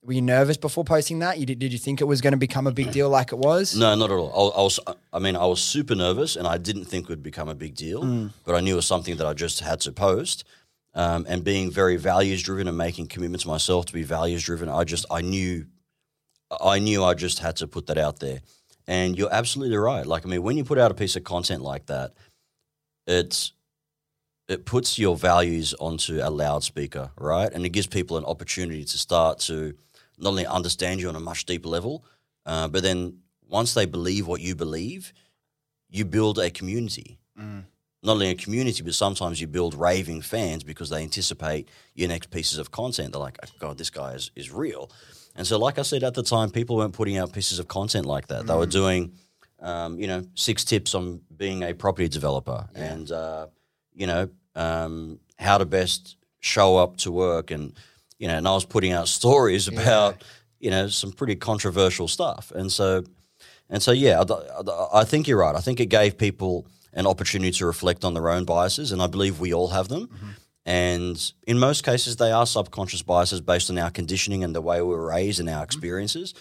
were 0.02 0.14
you 0.14 0.22
nervous 0.22 0.56
before 0.56 0.86
posting 0.86 1.20
that? 1.20 1.40
You 1.40 1.46
did, 1.46 1.60
did 1.60 1.74
you 1.74 1.80
think 1.80 2.00
it 2.00 2.06
was 2.06 2.22
going 2.22 2.32
to 2.32 2.38
become 2.38 2.68
a 2.68 2.72
big 2.72 2.92
deal 2.92 3.10
like 3.10 3.34
it 3.34 3.38
was? 3.38 3.76
No, 3.76 3.96
not 3.96 4.12
at 4.12 4.16
all. 4.16 4.54
I, 4.56 4.60
I 4.60 4.64
was 4.64 4.80
I 5.14 5.20
mean 5.20 5.36
I 5.36 5.46
was 5.46 5.62
super 5.62 5.96
nervous 5.96 6.36
and 6.36 6.48
I 6.48 6.58
didn't 6.58 6.86
think 6.86 7.06
it 7.06 7.10
would 7.10 7.24
become 7.24 7.50
a 7.50 7.56
big 7.56 7.76
deal, 7.76 8.04
mm. 8.04 8.32
but 8.46 8.56
I 8.56 8.60
knew 8.60 8.74
it 8.74 8.76
was 8.76 8.86
something 8.86 9.18
that 9.18 9.26
I 9.26 9.34
just 9.34 9.62
had 9.62 9.80
to 9.82 9.92
post. 9.92 10.44
Um, 11.00 11.26
and 11.30 11.46
being 11.46 11.72
very 11.72 11.96
values 11.96 12.44
driven 12.44 12.68
and 12.68 12.78
making 12.78 13.08
commitments 13.08 13.46
myself 13.46 13.86
to 13.86 13.94
be 13.94 14.04
values 14.04 14.44
driven. 14.44 14.68
I 14.68 14.84
just 14.84 15.06
I 15.10 15.22
knew 15.22 15.66
I 16.62 16.80
knew 16.80 17.06
I 17.06 17.14
just 17.14 17.40
had 17.40 17.56
to 17.58 17.68
put 17.68 17.88
that 17.88 17.98
out 17.98 18.20
there. 18.20 18.42
And 18.86 19.18
you're 19.18 19.34
absolutely 19.34 19.78
right. 19.78 20.06
Like 20.06 20.26
I 20.26 20.30
mean, 20.30 20.44
when 20.44 20.58
you 20.58 20.66
put 20.66 20.78
out 20.78 20.92
a 20.92 20.96
piece 20.96 21.16
of 21.16 21.24
content 21.24 21.62
like 21.62 21.86
that, 21.86 22.12
it's 23.08 23.54
it 24.50 24.66
puts 24.66 25.00
your 25.00 25.16
values 25.16 25.74
onto 25.80 26.20
a 26.22 26.30
loudspeaker, 26.30 27.12
right? 27.18 27.50
And 27.54 27.66
it 27.66 27.70
gives 27.70 27.88
people 27.88 28.18
an 28.18 28.26
opportunity 28.26 28.84
to 28.84 28.98
start 28.98 29.40
to 29.48 29.76
not 30.18 30.32
only 30.32 30.46
understand 30.46 31.00
you 31.00 31.08
on 31.08 31.16
a 31.16 31.22
much 31.22 31.46
deeper 31.46 31.70
level, 31.70 32.04
uh, 32.46 32.68
but 32.68 32.84
then 32.84 33.20
once 33.48 33.74
they 33.74 33.86
believe 33.86 34.28
what 34.28 34.42
you 34.42 34.54
believe, 34.54 35.14
you 35.90 36.04
build 36.04 36.40
a 36.40 36.50
community. 36.50 37.20
Mm. 37.40 37.64
Not 38.02 38.14
only 38.14 38.30
a 38.30 38.36
community, 38.36 38.82
but 38.82 38.94
sometimes 38.96 39.42
you 39.42 39.48
build 39.48 39.74
raving 39.74 40.22
fans 40.22 40.64
because 40.64 40.90
they 40.90 41.04
anticipate 41.04 41.68
your 41.96 42.08
next 42.08 42.32
pieces 42.32 42.58
of 42.58 42.72
content. 42.72 43.12
They're 43.12 43.22
like, 43.22 43.38
oh, 43.44 43.50
God, 43.60 43.78
this 43.78 43.90
guy 43.90 44.14
is, 44.14 44.32
is 44.36 44.52
real. 44.52 44.90
And 45.36 45.46
so, 45.46 45.58
like 45.58 45.80
I 45.80 45.84
said 45.84 46.04
at 46.04 46.14
the 46.14 46.24
time, 46.24 46.50
people 46.50 46.78
weren't 46.78 46.94
putting 46.94 47.18
out 47.18 47.34
pieces 47.34 47.60
of 47.60 47.68
content 47.68 48.06
like 48.06 48.28
that. 48.28 48.44
Mm. 48.44 48.48
They 48.48 48.56
were 48.56 48.68
mm. 48.68 48.72
doing, 48.72 49.14
um, 49.60 50.00
you 50.00 50.08
know, 50.08 50.26
six 50.36 50.64
tips 50.64 50.96
on 50.96 51.22
being 51.36 51.64
a 51.64 51.74
property 51.74 52.08
developer 52.08 52.68
yeah. 52.74 52.84
and, 52.84 53.12
uh, 53.12 53.48
you 53.94 54.08
know, 54.08 54.30
um, 54.56 55.20
how 55.38 55.58
to 55.58 55.66
best 55.66 56.16
show 56.40 56.78
up 56.78 56.98
to 56.98 57.12
work. 57.12 57.52
And, 57.52 57.74
you 58.18 58.28
know, 58.28 58.38
and 58.38 58.48
I 58.48 58.52
was 58.52 58.66
putting 58.66 58.92
out 58.92 59.08
stories 59.20 59.68
about, 59.68 60.16
yeah. 60.20 60.28
you 60.60 60.72
know, 60.72 60.88
some 60.88 61.12
pretty 61.12 61.36
controversial 61.36 62.08
stuff. 62.08 62.52
And 62.56 62.72
so, 62.72 63.04
and 63.70 63.84
so, 63.84 63.92
yeah, 63.92 64.24
I, 64.28 65.00
I 65.02 65.04
think 65.04 65.28
you're 65.28 65.38
right. 65.40 65.56
I 65.56 65.62
think 65.62 65.80
it 65.80 65.88
gave 65.88 66.18
people 66.18 66.66
an 66.94 67.08
opportunity 67.08 67.52
to 67.52 67.66
reflect 67.66 68.04
on 68.04 68.14
their 68.14 68.30
own 68.30 68.46
biases. 68.46 68.92
And 68.92 69.02
I 69.02 69.08
believe 69.08 69.40
we 69.40 69.54
all 69.54 69.70
have 69.70 69.88
them. 69.88 70.08
Mm-hmm. 70.08 70.30
And 70.66 71.34
in 71.48 71.58
most 71.58 71.84
cases, 71.84 72.18
they 72.18 72.32
are 72.32 72.46
subconscious 72.46 73.02
biases 73.02 73.42
based 73.42 73.70
on 73.70 73.78
our 73.78 73.90
conditioning 73.90 74.44
and 74.44 74.56
the 74.56 74.62
way 74.62 74.82
we 74.82 74.90
were 74.90 75.08
raised 75.08 75.40
and 75.40 75.50
our 75.50 75.56
mm-hmm. 75.56 75.64
experiences. 75.64 76.34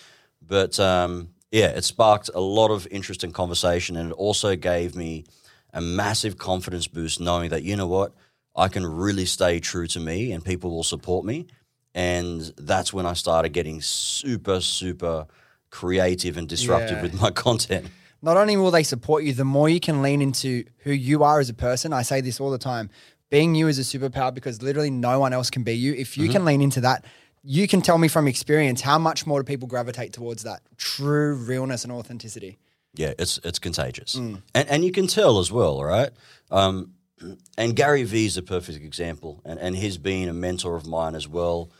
But 0.42 0.78
um, 0.78 1.30
yeah, 1.50 1.68
it 1.68 1.84
sparked 1.84 2.30
a 2.34 2.40
lot 2.40 2.70
of 2.70 2.86
interest 2.90 3.24
and 3.24 3.32
conversation, 3.32 3.96
and 3.96 4.10
it 4.10 4.14
also 4.14 4.56
gave 4.56 4.94
me 4.94 5.24
a 5.72 5.80
massive 5.80 6.38
confidence 6.38 6.88
boost 6.88 7.20
knowing 7.20 7.50
that 7.50 7.62
you 7.62 7.76
know 7.76 7.86
what, 7.86 8.12
I 8.56 8.68
can 8.68 8.84
really 8.84 9.24
stay 9.24 9.60
true 9.60 9.86
to 9.88 10.00
me, 10.00 10.32
and 10.32 10.44
people 10.44 10.70
will 10.70 10.84
support 10.84 11.24
me. 11.24 11.46
And 11.94 12.40
that's 12.56 12.92
when 12.92 13.06
I 13.06 13.14
started 13.14 13.50
getting 13.50 13.80
super, 13.80 14.60
super 14.60 15.26
creative 15.70 16.36
and 16.36 16.48
disruptive 16.48 16.98
yeah. 16.98 17.02
with 17.02 17.20
my 17.20 17.30
content. 17.46 17.88
Not 18.20 18.36
only 18.36 18.56
will 18.56 18.70
they 18.70 18.82
support 18.82 19.24
you, 19.24 19.32
the 19.32 19.44
more 19.44 19.68
you 19.68 19.80
can 19.80 20.02
lean 20.02 20.20
into 20.20 20.64
who 20.78 20.92
you 20.92 21.22
are 21.22 21.38
as 21.38 21.48
a 21.48 21.54
person. 21.54 21.92
I 21.92 22.02
say 22.02 22.20
this 22.20 22.40
all 22.40 22.50
the 22.50 22.58
time 22.58 22.90
being 23.30 23.54
you 23.54 23.68
is 23.68 23.78
a 23.78 23.82
superpower 23.82 24.34
because 24.34 24.62
literally 24.62 24.90
no 24.90 25.20
one 25.20 25.32
else 25.32 25.50
can 25.50 25.62
be 25.62 25.74
you. 25.74 25.94
If 25.94 26.16
you 26.16 26.24
mm-hmm. 26.24 26.32
can 26.32 26.44
lean 26.44 26.62
into 26.62 26.80
that, 26.80 27.04
you 27.42 27.68
can 27.68 27.80
tell 27.80 27.98
me 27.98 28.08
from 28.08 28.26
experience 28.26 28.80
how 28.80 28.98
much 28.98 29.26
more 29.26 29.42
do 29.42 29.44
people 29.44 29.68
gravitate 29.68 30.12
towards 30.12 30.42
that 30.42 30.62
true 30.76 31.34
realness 31.34 31.84
and 31.84 31.92
authenticity. 31.92 32.58
Yeah, 32.94 33.12
it's 33.18 33.38
it's 33.44 33.58
contagious, 33.58 34.16
mm. 34.16 34.42
and 34.54 34.68
and 34.68 34.84
you 34.84 34.90
can 34.90 35.06
tell 35.06 35.38
as 35.38 35.52
well, 35.52 35.82
right? 35.84 36.10
Um, 36.50 36.94
and 37.58 37.76
Gary 37.76 38.02
Vee 38.02 38.26
is 38.26 38.36
a 38.36 38.42
perfect 38.42 38.82
example, 38.82 39.40
and 39.44 39.60
and 39.60 39.76
he's 39.76 39.98
been 39.98 40.28
a 40.28 40.32
mentor 40.32 40.74
of 40.74 40.86
mine 40.86 41.14
as 41.14 41.28
well. 41.28 41.70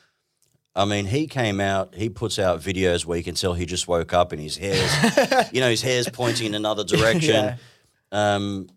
I 0.79 0.85
mean, 0.85 1.07
he 1.07 1.27
came 1.27 1.61
out, 1.61 1.97
he 1.97 2.09
puts 2.09 2.39
out 2.39 2.61
videos 2.61 3.05
where 3.05 3.19
you 3.19 3.25
can 3.25 3.35
tell 3.35 3.53
he 3.53 3.67
just 3.67 3.89
woke 3.89 4.13
up 4.13 4.31
and 4.31 4.41
his 4.41 4.57
hair's, 4.57 5.53
you 5.53 5.61
know, 5.61 5.69
his 5.69 5.83
hair's 5.83 6.09
pointing 6.09 6.47
in 6.47 6.55
another 6.55 6.85
direction. 6.85 7.35
yeah. 7.35 7.57
um, 8.13 8.69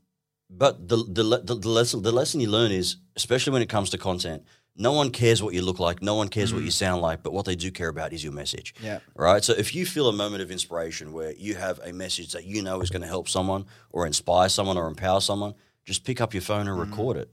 but 0.49 0.87
the, 0.87 0.97
the, 0.97 1.23
the, 1.23 1.55
the, 1.55 1.69
lesson, 1.69 2.01
the 2.01 2.11
lesson 2.11 2.39
you 2.39 2.49
learn 2.49 2.71
is, 2.71 2.97
especially 3.15 3.53
when 3.53 3.61
it 3.61 3.69
comes 3.69 3.91
to 3.91 3.99
content, 3.99 4.43
no 4.75 4.93
one 4.93 5.11
cares 5.11 5.43
what 5.43 5.53
you 5.53 5.61
look 5.61 5.79
like, 5.79 6.01
no 6.01 6.15
one 6.15 6.27
cares 6.27 6.51
mm. 6.51 6.55
what 6.55 6.63
you 6.63 6.71
sound 6.71 7.03
like, 7.03 7.21
but 7.21 7.33
what 7.33 7.45
they 7.45 7.55
do 7.55 7.69
care 7.69 7.89
about 7.89 8.13
is 8.13 8.23
your 8.23 8.33
message. 8.33 8.73
Yeah. 8.81 8.99
Right. 9.15 9.43
So 9.43 9.53
if 9.53 9.75
you 9.75 9.85
feel 9.85 10.09
a 10.09 10.13
moment 10.13 10.41
of 10.41 10.49
inspiration 10.49 11.13
where 11.13 11.33
you 11.33 11.53
have 11.53 11.79
a 11.83 11.93
message 11.93 12.31
that 12.31 12.45
you 12.45 12.63
know 12.63 12.81
is 12.81 12.89
going 12.89 13.03
to 13.03 13.07
help 13.07 13.29
someone 13.29 13.65
or 13.91 14.07
inspire 14.07 14.49
someone 14.49 14.75
or 14.75 14.87
empower 14.87 15.21
someone, 15.21 15.53
just 15.85 16.03
pick 16.03 16.19
up 16.19 16.33
your 16.33 16.41
phone 16.41 16.67
and 16.67 16.77
mm. 16.79 16.89
record 16.89 17.17
it. 17.17 17.29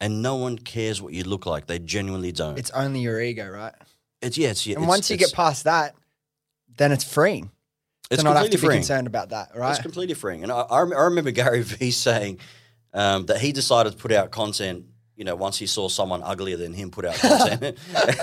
And 0.00 0.22
no 0.22 0.36
one 0.36 0.58
cares 0.58 1.02
what 1.02 1.12
you 1.12 1.24
look 1.24 1.44
like. 1.44 1.66
They 1.66 1.78
genuinely 1.78 2.32
don't. 2.32 2.58
It's 2.58 2.70
only 2.70 3.00
your 3.00 3.20
ego, 3.20 3.48
right? 3.48 3.74
It's 4.22 4.38
yeah. 4.38 4.48
It's, 4.48 4.64
and 4.66 4.78
it's, 4.78 4.86
once 4.86 5.10
you 5.10 5.16
get 5.16 5.32
past 5.32 5.64
that, 5.64 5.94
then 6.76 6.92
it's 6.92 7.04
freeing. 7.04 7.50
It's 8.10 8.24
not 8.24 8.36
have 8.36 8.50
to 8.50 8.58
freeing. 8.58 8.70
be 8.70 8.76
concerned 8.78 9.06
about 9.06 9.28
that, 9.30 9.50
right? 9.54 9.70
It's 9.70 9.80
completely 9.80 10.14
freeing. 10.14 10.42
And 10.42 10.50
I, 10.50 10.62
I 10.62 10.80
remember 10.80 11.30
Gary 11.30 11.62
Vee 11.62 11.92
saying 11.92 12.38
um, 12.92 13.26
that 13.26 13.40
he 13.40 13.52
decided 13.52 13.92
to 13.92 13.98
put 13.98 14.12
out 14.12 14.30
content. 14.30 14.86
You 15.16 15.24
know, 15.24 15.36
once 15.36 15.58
he 15.58 15.66
saw 15.66 15.88
someone 15.88 16.22
uglier 16.22 16.56
than 16.56 16.72
him 16.72 16.90
put 16.90 17.04
out 17.04 17.14
content, 17.16 17.78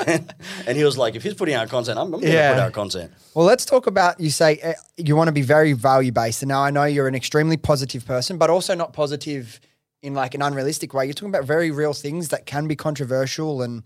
and, 0.08 0.34
and, 0.68 0.78
he 0.78 0.84
was 0.84 0.98
like, 0.98 1.16
"If 1.16 1.22
he's 1.22 1.36
putting 1.36 1.54
out 1.54 1.70
content, 1.70 2.00
I'm, 2.00 2.06
I'm 2.06 2.12
going 2.12 2.24
to 2.24 2.32
yeah. 2.32 2.54
put 2.54 2.60
out 2.60 2.74
content." 2.74 3.12
Well, 3.36 3.46
let's 3.46 3.66
talk 3.66 3.86
about. 3.86 4.20
You 4.20 4.32
say 4.32 4.60
uh, 4.62 4.74
you 4.98 5.16
want 5.16 5.28
to 5.28 5.32
be 5.32 5.44
very 5.44 5.74
value 5.74 6.12
based, 6.12 6.42
and 6.42 6.50
now 6.50 6.64
I 6.64 6.72
know 6.72 6.86
you're 6.86 7.08
an 7.08 7.14
extremely 7.14 7.56
positive 7.56 8.04
person, 8.04 8.40
but 8.40 8.50
also 8.50 8.74
not 8.74 8.94
positive 8.94 9.62
in 10.08 10.14
like 10.14 10.34
an 10.34 10.42
unrealistic 10.42 10.94
way. 10.94 11.06
You're 11.06 11.14
talking 11.14 11.30
about 11.30 11.46
very 11.46 11.70
real 11.70 11.94
things 11.94 12.30
that 12.30 12.46
can 12.46 12.68
be 12.68 12.76
controversial 12.76 13.62
and 13.62 13.84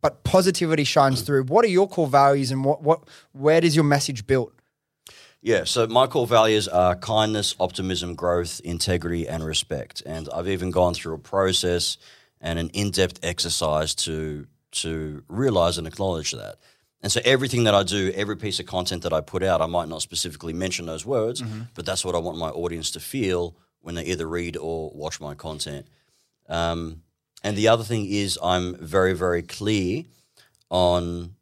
but 0.00 0.24
positivity 0.24 0.84
shines 0.84 1.22
through. 1.22 1.44
What 1.44 1.64
are 1.64 1.68
your 1.68 1.88
core 1.88 2.08
values 2.08 2.50
and 2.50 2.64
what 2.64 2.82
what 2.82 3.08
where 3.32 3.60
does 3.60 3.76
your 3.76 3.84
message 3.84 4.26
build? 4.26 4.52
Yeah, 5.42 5.64
so 5.64 5.88
my 5.88 6.06
core 6.06 6.26
values 6.26 6.68
are 6.68 6.94
kindness, 6.94 7.56
optimism, 7.58 8.14
growth, 8.14 8.60
integrity, 8.60 9.26
and 9.26 9.44
respect. 9.44 10.00
And 10.06 10.28
I've 10.32 10.48
even 10.48 10.70
gone 10.70 10.94
through 10.94 11.14
a 11.14 11.18
process 11.18 11.98
and 12.40 12.60
an 12.60 12.68
in-depth 12.70 13.20
exercise 13.22 13.94
to 13.96 14.46
to 14.72 15.22
realize 15.28 15.78
and 15.78 15.86
acknowledge 15.86 16.32
that. 16.32 16.56
And 17.02 17.10
so 17.10 17.20
everything 17.24 17.64
that 17.64 17.74
I 17.74 17.82
do, 17.82 18.12
every 18.14 18.36
piece 18.36 18.60
of 18.60 18.66
content 18.66 19.02
that 19.02 19.12
I 19.12 19.20
put 19.20 19.42
out, 19.42 19.60
I 19.60 19.66
might 19.66 19.88
not 19.88 20.02
specifically 20.02 20.52
mention 20.52 20.86
those 20.86 21.04
words, 21.04 21.42
mm-hmm. 21.42 21.62
but 21.74 21.84
that's 21.84 22.04
what 22.04 22.14
I 22.14 22.18
want 22.18 22.38
my 22.38 22.50
audience 22.50 22.92
to 22.92 23.00
feel 23.00 23.56
when 23.82 23.94
they 23.94 24.04
either 24.04 24.26
read 24.26 24.56
or 24.56 24.90
watch 24.94 25.20
my 25.20 25.34
content. 25.34 25.86
Um, 26.48 27.02
and 27.44 27.56
the 27.56 27.68
other 27.68 27.84
thing 27.84 28.06
is, 28.06 28.38
I'm 28.42 28.76
very, 28.76 29.12
very 29.12 29.42
clear 29.42 30.04
on 30.70 31.34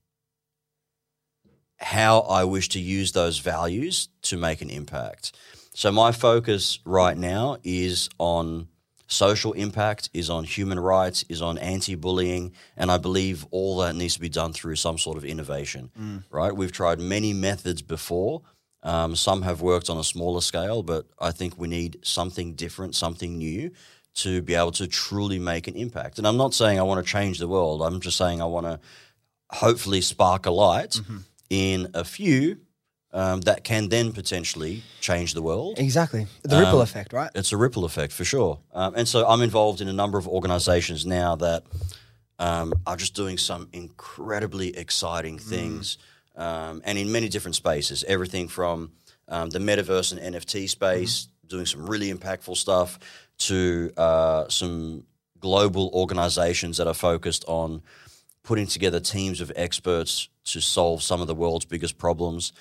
how 1.79 2.21
I 2.21 2.45
wish 2.45 2.69
to 2.71 2.81
use 2.81 3.13
those 3.13 3.39
values 3.39 4.09
to 4.23 4.37
make 4.37 4.61
an 4.61 4.71
impact. 4.71 5.33
So 5.75 5.91
my 5.93 6.13
focus 6.13 6.79
right 6.85 7.17
now 7.17 7.59
is 7.63 8.11
on 8.19 8.69
social 9.07 9.53
impact, 9.55 10.11
is 10.13 10.31
on 10.31 10.45
human 10.45 10.79
rights, 10.79 11.25
is 11.29 11.43
on 11.43 11.59
anti-bullying, 11.59 12.53
and 12.77 12.91
I 12.91 12.99
believe 12.99 13.47
all 13.51 13.79
that 13.79 13.97
needs 13.97 14.15
to 14.15 14.21
be 14.21 14.29
done 14.29 14.53
through 14.53 14.77
some 14.77 14.99
sort 14.99 15.17
of 15.17 15.25
innovation. 15.25 15.91
Mm. 15.99 16.25
Right? 16.31 16.55
We've 16.55 16.73
tried 16.73 17.01
many 17.01 17.33
methods 17.33 17.83
before. 17.83 18.43
Um, 18.83 19.15
some 19.15 19.43
have 19.43 19.61
worked 19.61 19.91
on 19.91 19.99
a 19.99 20.05
smaller 20.05 20.41
scale, 20.41 20.83
but 20.83 21.07
I 21.19 21.33
think 21.33 21.59
we 21.59 21.69
need 21.69 21.99
something 22.03 22.55
different, 22.55 22.95
something 22.95 23.37
new 23.37 23.71
to 24.15 24.43
be 24.43 24.55
able 24.55 24.73
to 24.73 24.87
truly 24.87 25.39
make 25.39 25.69
an 25.69 25.75
impact. 25.77 26.19
And 26.19 26.27
I'm 26.27 26.37
not 26.37 26.55
saying 26.55 26.79
I 26.79 26.83
want 26.83 27.05
to 27.05 27.11
change 27.11 27.39
the 27.39 27.47
world. 27.47 27.83
I'm 27.83 28.01
just 28.01 28.17
saying 28.17 28.41
I 28.41 28.47
want 28.47 28.67
to 28.67 28.81
hopefully 29.51 30.01
spark 30.01 30.47
a 30.47 30.51
light 30.51 30.91
mm-hmm 30.91 31.19
in 31.51 31.89
a 31.95 32.05
few 32.05 32.59
um, 33.13 33.41
that 33.43 33.65
can 33.65 33.89
then 33.89 34.13
potentially 34.13 34.83
change 35.01 35.35
the 35.35 35.43
world. 35.43 35.79
Exactly. 35.79 36.29
The 36.43 36.59
ripple 36.59 36.77
um, 36.77 36.83
effect, 36.83 37.13
right? 37.13 37.31
It's 37.35 37.53
a 37.53 37.57
ripple 37.57 37.85
effect 37.85 38.13
for 38.13 38.25
sure. 38.25 38.61
Um, 38.73 38.95
and 38.95 39.07
so 39.07 39.27
I'm 39.27 39.43
involved 39.43 39.81
in 39.81 39.89
a 39.89 39.93
number 39.93 40.17
of 40.17 40.29
organizations 40.29 41.05
now 41.05 41.35
that 41.37 41.65
um, 42.39 42.73
are 42.87 42.97
just 42.97 43.15
doing 43.15 43.37
some 43.37 43.69
incredibly 43.73 44.77
exciting 44.77 45.39
mm. 45.39 45.43
things 45.43 45.97
mm. 45.97 46.03
And 46.41 46.99
in 46.99 47.13
many 47.13 47.29
different 47.29 47.55
spaces. 47.55 48.05
Everything 48.09 48.49
from 48.49 48.93
um, 49.29 49.51
the 49.51 49.59
metaverse 49.59 50.17
and 50.17 50.35
NFT 50.35 50.69
space, 50.69 51.29
mm. 51.45 51.49
doing 51.49 51.67
some 51.67 51.89
really 51.89 52.13
impactful 52.13 52.57
stuff, 52.57 52.99
to 53.39 53.93
uh, 53.97 54.49
some 54.49 55.05
global 55.39 55.91
organizations 55.95 56.77
that 56.77 56.87
are 56.87 56.95
focused 56.95 57.45
on 57.47 57.83
putting 58.43 58.67
together 58.67 59.01
teams 59.01 59.41
of 59.41 59.53
experts 59.57 60.29
to 60.45 60.61
solve 60.61 61.03
some 61.03 61.21
of 61.21 61.27
the 61.27 61.35
world's 61.35 61.65
biggest 61.65 61.99
problems, 61.99 62.53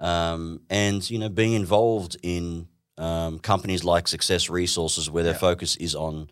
um, 0.00 0.60
and 0.70 1.08
you 1.10 1.18
know 1.18 1.28
being 1.28 1.52
involved 1.52 2.16
in 2.22 2.68
um, 2.98 3.38
companies 3.38 3.84
like 3.84 4.08
Success 4.08 4.48
Resources, 4.48 5.10
where 5.10 5.24
their 5.24 5.32
yeah. 5.32 5.38
focus 5.38 5.76
is 5.76 5.94
on 5.94 6.30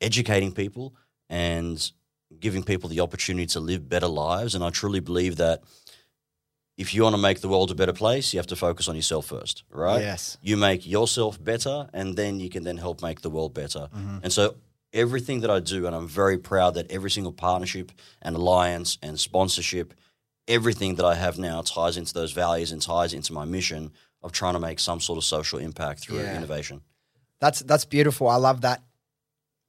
educating 0.00 0.52
people 0.52 0.94
and 1.28 1.90
giving 2.40 2.62
people 2.62 2.88
the 2.88 3.00
opportunity 3.00 3.46
to 3.46 3.60
live 3.60 3.88
better 3.88 4.06
lives. 4.06 4.54
And 4.54 4.64
I 4.64 4.70
truly 4.70 5.00
believe 5.00 5.36
that 5.36 5.62
if 6.76 6.94
you 6.94 7.02
want 7.02 7.14
to 7.14 7.22
make 7.22 7.40
the 7.40 7.48
world 7.48 7.70
a 7.70 7.74
better 7.74 7.92
place, 7.92 8.32
you 8.32 8.38
have 8.38 8.48
to 8.48 8.56
focus 8.56 8.88
on 8.88 8.96
yourself 8.96 9.26
first, 9.26 9.62
right? 9.70 10.00
Yes. 10.00 10.38
You 10.42 10.56
make 10.56 10.86
yourself 10.86 11.42
better, 11.42 11.88
and 11.92 12.16
then 12.16 12.40
you 12.40 12.50
can 12.50 12.64
then 12.64 12.78
help 12.78 13.02
make 13.02 13.20
the 13.20 13.30
world 13.30 13.54
better. 13.54 13.88
Mm-hmm. 13.94 14.18
And 14.24 14.32
so 14.32 14.56
everything 14.92 15.40
that 15.40 15.50
I 15.50 15.60
do, 15.60 15.86
and 15.86 15.94
I'm 15.94 16.08
very 16.08 16.38
proud 16.38 16.74
that 16.74 16.90
every 16.90 17.10
single 17.10 17.32
partnership 17.32 17.92
and 18.22 18.34
alliance 18.34 18.98
and 19.02 19.20
sponsorship 19.20 19.94
everything 20.48 20.96
that 20.96 21.06
I 21.06 21.14
have 21.14 21.38
now 21.38 21.62
ties 21.62 21.96
into 21.96 22.12
those 22.12 22.32
values 22.32 22.72
and 22.72 22.80
ties 22.80 23.12
into 23.12 23.32
my 23.32 23.44
mission 23.44 23.92
of 24.22 24.32
trying 24.32 24.54
to 24.54 24.60
make 24.60 24.78
some 24.78 25.00
sort 25.00 25.18
of 25.18 25.24
social 25.24 25.58
impact 25.58 26.00
through 26.00 26.18
yeah. 26.18 26.36
innovation. 26.36 26.80
That's 27.40 27.60
that's 27.60 27.84
beautiful. 27.84 28.28
I 28.28 28.36
love 28.36 28.62
that 28.62 28.82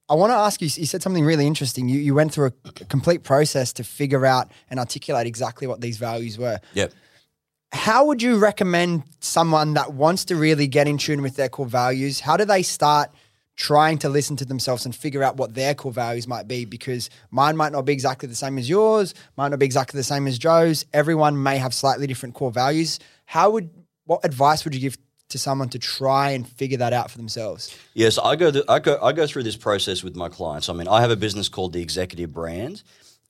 I 0.07 0.13
want 0.13 0.31
to 0.31 0.35
ask 0.35 0.61
you. 0.61 0.65
You 0.67 0.85
said 0.85 1.01
something 1.01 1.25
really 1.25 1.47
interesting. 1.47 1.89
You 1.89 1.99
you 1.99 2.13
went 2.13 2.31
through 2.33 2.51
a, 2.65 2.71
complete 2.85 3.23
process 3.23 3.73
to 3.73 3.83
figure 3.83 4.25
out 4.25 4.51
and 4.69 4.79
articulate 4.79 5.25
exactly 5.27 5.67
what 5.67 5.81
these 5.81 5.97
values 5.97 6.37
were. 6.37 6.59
Yep. 6.73 6.93
How 7.71 8.05
would 8.05 8.21
you 8.21 8.37
recommend 8.37 9.03
someone 9.19 9.73
that 9.73 9.93
wants 9.93 10.25
to 10.25 10.35
really 10.35 10.67
get 10.67 10.87
in 10.87 10.97
tune 10.97 11.21
with 11.21 11.35
their 11.35 11.49
core 11.49 11.65
values? 11.65 12.19
How 12.19 12.37
do 12.37 12.45
they 12.45 12.61
start 12.61 13.11
trying 13.57 13.97
to 13.97 14.09
listen 14.09 14.35
to 14.35 14.45
themselves 14.45 14.85
and 14.85 14.95
figure 14.95 15.23
out 15.23 15.37
what 15.37 15.55
their 15.55 15.73
core 15.73 15.91
values 15.91 16.27
might 16.27 16.47
be? 16.47 16.65
Because 16.65 17.09
mine 17.31 17.57
might 17.57 17.71
not 17.71 17.83
be 17.83 17.91
exactly 17.91 18.29
the 18.29 18.35
same 18.35 18.57
as 18.57 18.69
yours, 18.69 19.13
might 19.35 19.49
not 19.49 19.59
be 19.59 19.65
exactly 19.65 19.97
the 19.97 20.03
same 20.03 20.27
as 20.27 20.37
Joe's. 20.37 20.85
Everyone 20.93 21.41
may 21.41 21.57
have 21.57 21.73
slightly 21.73 22.07
different 22.07 22.35
core 22.35 22.51
values. 22.51 22.99
How 23.25 23.49
would 23.49 23.69
what 24.05 24.23
advice 24.23 24.63
would 24.63 24.75
you 24.75 24.81
give 24.81 24.97
to 25.29 25.39
someone 25.39 25.69
to 25.69 25.79
try 25.79 26.31
and 26.31 26.47
figure 26.47 26.77
that 26.77 26.93
out 26.93 27.11
for 27.11 27.17
themselves? 27.17 27.75
Yes, 27.93 28.17
I 28.17 28.35
go, 28.35 28.51
th- 28.51 28.65
I 28.69 28.79
go 28.79 28.99
I 29.01 29.11
go 29.11 29.27
through 29.27 29.43
this 29.43 29.55
process 29.55 30.03
with 30.03 30.15
my 30.15 30.29
clients. 30.29 30.69
I 30.69 30.73
mean, 30.73 30.87
I 30.87 31.01
have 31.01 31.11
a 31.11 31.15
business 31.15 31.49
called 31.49 31.73
the 31.73 31.81
Executive 31.81 32.31
Brand, 32.33 32.83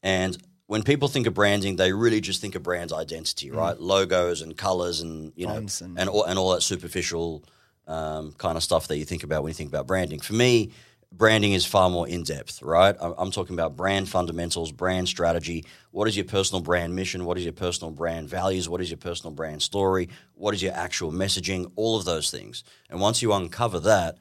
and 0.03 0.37
when 0.67 0.83
people 0.83 1.07
think 1.07 1.27
of 1.27 1.33
branding, 1.33 1.75
they 1.75 1.93
really 1.93 2.21
just 2.21 2.41
think 2.41 2.55
of 2.55 2.63
brand 2.63 2.91
identity, 2.91 3.49
mm. 3.49 3.55
right? 3.55 3.79
Logos 3.79 4.41
and 4.41 4.57
colors 4.57 5.01
and 5.01 5.31
you 5.35 5.47
know 5.47 5.55
and, 5.55 5.81
and 5.97 6.09
all, 6.09 6.23
and 6.23 6.39
all 6.39 6.51
that 6.53 6.61
superficial 6.61 7.43
um, 7.87 8.33
kind 8.33 8.57
of 8.57 8.63
stuff 8.63 8.87
that 8.87 8.97
you 8.97 9.05
think 9.05 9.23
about 9.23 9.43
when 9.43 9.51
you 9.51 9.55
think 9.55 9.69
about 9.69 9.87
branding. 9.87 10.19
For 10.19 10.33
me, 10.33 10.71
branding 11.17 11.53
is 11.53 11.65
far 11.65 11.89
more 11.89 12.07
in 12.07 12.23
depth, 12.23 12.61
right? 12.61 12.95
I'm 12.99 13.31
talking 13.31 13.55
about 13.55 13.75
brand 13.75 14.09
fundamentals, 14.09 14.71
brand 14.71 15.07
strategy. 15.07 15.65
What 15.91 16.07
is 16.07 16.15
your 16.15 16.25
personal 16.25 16.61
brand 16.61 16.95
mission? 16.95 17.25
What 17.25 17.37
is 17.37 17.43
your 17.43 17.53
personal 17.53 17.91
brand 17.91 18.29
values? 18.29 18.67
What 18.67 18.81
is 18.81 18.89
your 18.89 18.97
personal 18.97 19.33
brand 19.33 19.61
story? 19.61 20.09
What 20.33 20.53
is 20.53 20.61
your 20.61 20.73
actual 20.73 21.11
messaging? 21.11 21.71
All 21.75 21.97
of 21.97 22.05
those 22.05 22.31
things. 22.31 22.63
And 22.89 22.99
once 22.99 23.21
you 23.21 23.33
uncover 23.33 23.79
that, 23.81 24.17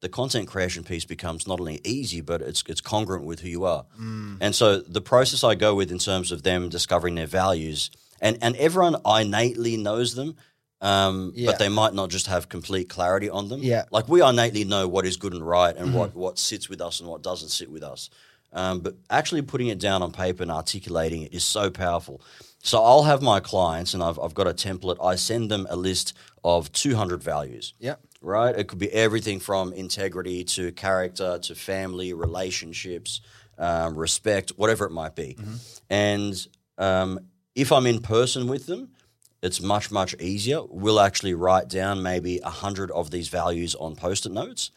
the 0.00 0.08
content 0.08 0.46
creation 0.48 0.84
piece 0.84 1.04
becomes 1.04 1.46
not 1.46 1.60
only 1.60 1.80
easy, 1.84 2.20
but 2.20 2.40
it's 2.40 2.62
it's 2.68 2.80
congruent 2.80 3.24
with 3.24 3.40
who 3.40 3.48
you 3.48 3.64
are. 3.64 3.84
Mm. 4.00 4.38
And 4.40 4.54
so 4.54 4.80
the 4.80 5.00
process 5.00 5.42
I 5.42 5.54
go 5.54 5.74
with 5.74 5.90
in 5.90 5.98
terms 5.98 6.30
of 6.30 6.44
them 6.44 6.68
discovering 6.68 7.16
their 7.16 7.26
values, 7.26 7.90
and 8.20 8.38
and 8.40 8.54
everyone 8.56 8.96
innately 9.04 9.76
knows 9.76 10.14
them, 10.14 10.36
um, 10.80 11.32
yeah. 11.34 11.50
but 11.50 11.58
they 11.58 11.68
might 11.68 11.94
not 11.94 12.10
just 12.10 12.26
have 12.26 12.48
complete 12.48 12.88
clarity 12.88 13.28
on 13.28 13.48
them. 13.48 13.60
Yeah. 13.62 13.84
Like 13.90 14.08
we 14.08 14.22
innately 14.22 14.64
know 14.64 14.86
what 14.86 15.06
is 15.06 15.16
good 15.16 15.32
and 15.32 15.46
right 15.46 15.76
and 15.76 15.88
mm-hmm. 15.88 15.98
what, 15.98 16.14
what 16.14 16.38
sits 16.38 16.68
with 16.68 16.80
us 16.80 17.00
and 17.00 17.08
what 17.08 17.22
doesn't 17.22 17.48
sit 17.48 17.70
with 17.70 17.82
us. 17.82 18.10
Um, 18.52 18.80
but 18.80 18.94
actually 19.10 19.42
putting 19.42 19.68
it 19.68 19.78
down 19.78 20.02
on 20.02 20.10
paper 20.12 20.42
and 20.42 20.50
articulating 20.50 21.22
it 21.22 21.34
is 21.34 21.44
so 21.44 21.70
powerful. 21.70 22.22
So 22.62 22.82
I'll 22.82 23.02
have 23.02 23.22
my 23.22 23.40
clients 23.40 23.92
and 23.94 24.02
I've, 24.02 24.18
I've 24.18 24.34
got 24.34 24.46
a 24.46 24.54
template. 24.54 25.04
I 25.04 25.16
send 25.16 25.50
them 25.50 25.66
a 25.68 25.76
list 25.76 26.16
of 26.42 26.72
200 26.72 27.22
values. 27.22 27.74
Yeah. 27.78 27.96
Right? 28.22 28.56
It 28.56 28.68
could 28.68 28.78
be 28.78 28.90
everything 28.92 29.38
from 29.38 29.72
integrity 29.72 30.44
to 30.44 30.72
character 30.72 31.38
to 31.38 31.54
family, 31.54 32.14
relationships, 32.14 33.20
um, 33.58 33.96
respect, 33.96 34.52
whatever 34.56 34.86
it 34.86 34.92
might 34.92 35.14
be. 35.14 35.36
Mm-hmm. 35.38 35.54
And 35.90 36.46
um, 36.78 37.20
if 37.54 37.70
I'm 37.70 37.86
in 37.86 38.00
person 38.00 38.48
with 38.48 38.66
them, 38.66 38.90
it's 39.42 39.60
much 39.60 39.90
much 39.90 40.14
easier. 40.20 40.62
We'll 40.64 41.00
actually 41.00 41.34
write 41.34 41.68
down 41.68 42.02
maybe 42.02 42.40
a 42.42 42.50
hundred 42.50 42.90
of 42.90 43.10
these 43.10 43.28
values 43.28 43.74
on 43.74 43.96
post-it 43.96 44.32
notes, 44.32 44.70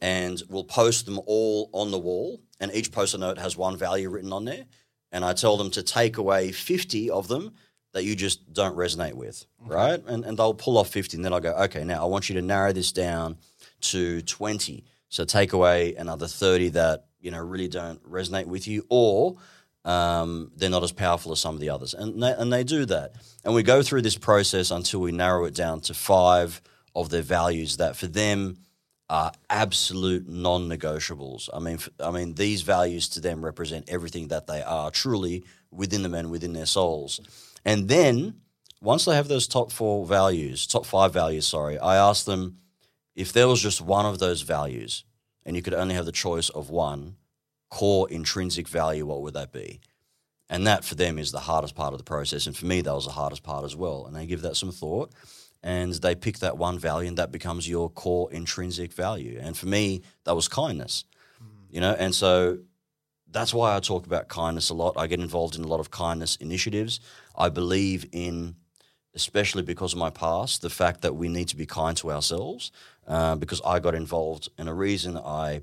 and 0.00 0.42
we'll 0.48 0.64
post 0.64 1.06
them 1.06 1.20
all 1.26 1.70
on 1.72 1.90
the 1.90 1.98
wall. 1.98 2.40
And 2.60 2.72
each 2.74 2.92
post-it 2.92 3.18
note 3.18 3.38
has 3.38 3.56
one 3.56 3.76
value 3.76 4.08
written 4.10 4.32
on 4.32 4.44
there. 4.44 4.64
And 5.12 5.24
I 5.24 5.32
tell 5.32 5.56
them 5.56 5.70
to 5.70 5.82
take 5.82 6.16
away 6.16 6.52
fifty 6.52 7.08
of 7.08 7.28
them 7.28 7.52
that 7.92 8.04
you 8.04 8.16
just 8.16 8.52
don't 8.52 8.76
resonate 8.76 9.14
with, 9.14 9.46
okay. 9.64 9.74
right? 9.74 10.02
And 10.06 10.24
and 10.24 10.36
they'll 10.36 10.54
pull 10.54 10.76
off 10.76 10.88
fifty, 10.88 11.16
and 11.16 11.24
then 11.24 11.32
I'll 11.32 11.40
go, 11.40 11.52
okay, 11.52 11.84
now 11.84 12.02
I 12.02 12.06
want 12.06 12.28
you 12.28 12.34
to 12.34 12.42
narrow 12.42 12.72
this 12.72 12.90
down 12.92 13.36
to 13.92 14.20
twenty. 14.22 14.84
So 15.08 15.24
take 15.24 15.52
away 15.52 15.94
another 15.94 16.26
thirty 16.26 16.70
that 16.70 17.06
you 17.20 17.30
know 17.30 17.38
really 17.38 17.68
don't 17.68 18.02
resonate 18.10 18.46
with 18.46 18.66
you, 18.66 18.84
or 18.88 19.36
um, 19.84 20.50
they're 20.56 20.70
not 20.70 20.82
as 20.82 20.92
powerful 20.92 21.32
as 21.32 21.40
some 21.40 21.54
of 21.54 21.60
the 21.60 21.70
others. 21.70 21.94
And 21.94 22.22
they, 22.22 22.32
and 22.32 22.52
they 22.52 22.64
do 22.64 22.84
that. 22.86 23.12
And 23.44 23.54
we 23.54 23.62
go 23.62 23.82
through 23.82 24.02
this 24.02 24.16
process 24.16 24.70
until 24.70 25.00
we 25.00 25.12
narrow 25.12 25.44
it 25.44 25.54
down 25.54 25.80
to 25.82 25.94
five 25.94 26.62
of 26.94 27.10
their 27.10 27.22
values 27.22 27.76
that 27.76 27.96
for 27.96 28.06
them 28.06 28.58
are 29.10 29.32
absolute 29.50 30.26
non-negotiables. 30.28 31.50
I 31.52 31.58
mean, 31.58 31.78
I 32.00 32.10
mean, 32.10 32.34
these 32.34 32.62
values 32.62 33.08
to 33.10 33.20
them 33.20 33.44
represent 33.44 33.88
everything 33.88 34.28
that 34.28 34.46
they 34.46 34.62
are 34.62 34.90
truly 34.90 35.44
within 35.70 36.02
them 36.02 36.14
and 36.14 36.30
within 36.30 36.54
their 36.54 36.66
souls. 36.66 37.20
And 37.64 37.88
then 37.88 38.40
once 38.80 39.04
they 39.04 39.14
have 39.14 39.28
those 39.28 39.46
top 39.46 39.72
four 39.72 40.06
values, 40.06 40.66
top 40.66 40.86
five 40.86 41.12
values, 41.12 41.46
sorry, 41.46 41.78
I 41.78 41.96
ask 41.96 42.24
them 42.24 42.58
if 43.14 43.32
there 43.32 43.48
was 43.48 43.60
just 43.60 43.80
one 43.80 44.06
of 44.06 44.18
those 44.18 44.42
values 44.42 45.04
and 45.44 45.56
you 45.56 45.62
could 45.62 45.74
only 45.74 45.94
have 45.94 46.06
the 46.06 46.12
choice 46.12 46.48
of 46.48 46.70
one, 46.70 47.16
core 47.70 48.08
intrinsic 48.10 48.68
value, 48.68 49.06
what 49.06 49.22
would 49.22 49.34
that 49.34 49.52
be? 49.52 49.80
And 50.48 50.66
that 50.66 50.84
for 50.84 50.94
them 50.94 51.18
is 51.18 51.32
the 51.32 51.40
hardest 51.40 51.74
part 51.74 51.92
of 51.92 51.98
the 51.98 52.04
process. 52.04 52.46
And 52.46 52.56
for 52.56 52.66
me, 52.66 52.80
that 52.82 52.94
was 52.94 53.06
the 53.06 53.12
hardest 53.12 53.42
part 53.42 53.64
as 53.64 53.74
well. 53.74 54.06
And 54.06 54.14
they 54.14 54.26
give 54.26 54.42
that 54.42 54.56
some 54.56 54.70
thought 54.70 55.12
and 55.62 55.94
they 55.94 56.14
pick 56.14 56.38
that 56.40 56.58
one 56.58 56.78
value 56.78 57.08
and 57.08 57.18
that 57.18 57.32
becomes 57.32 57.68
your 57.68 57.88
core 57.88 58.30
intrinsic 58.32 58.92
value. 58.92 59.38
And 59.40 59.56
for 59.56 59.66
me, 59.66 60.02
that 60.24 60.36
was 60.36 60.46
kindness, 60.46 61.04
mm. 61.42 61.46
you 61.70 61.80
know? 61.80 61.96
And 61.98 62.14
so 62.14 62.58
that's 63.30 63.54
why 63.54 63.74
I 63.74 63.80
talk 63.80 64.06
about 64.06 64.28
kindness 64.28 64.68
a 64.68 64.74
lot. 64.74 64.94
I 64.96 65.06
get 65.06 65.20
involved 65.20 65.56
in 65.56 65.64
a 65.64 65.66
lot 65.66 65.80
of 65.80 65.90
kindness 65.90 66.36
initiatives. 66.36 67.00
I 67.36 67.48
believe 67.48 68.06
in, 68.12 68.56
especially 69.14 69.62
because 69.62 69.94
of 69.94 69.98
my 69.98 70.10
past, 70.10 70.60
the 70.60 70.70
fact 70.70 71.00
that 71.00 71.16
we 71.16 71.28
need 71.28 71.48
to 71.48 71.56
be 71.56 71.66
kind 71.66 71.96
to 71.96 72.12
ourselves. 72.12 72.70
Uh, 73.06 73.34
because 73.34 73.60
I 73.66 73.80
got 73.80 73.94
involved, 73.94 74.48
and 74.56 74.66
a 74.66 74.72
reason 74.72 75.18
I 75.18 75.60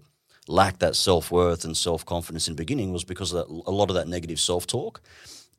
lacked 0.47 0.79
that 0.79 0.95
self 0.95 1.31
worth 1.31 1.63
and 1.63 1.75
self 1.75 2.05
confidence 2.05 2.47
in 2.47 2.55
the 2.55 2.61
beginning 2.61 2.91
was 2.91 3.03
because 3.03 3.33
of 3.33 3.47
that, 3.47 3.53
a 3.67 3.71
lot 3.71 3.89
of 3.89 3.95
that 3.95 4.07
negative 4.07 4.39
self 4.39 4.67
talk. 4.67 5.01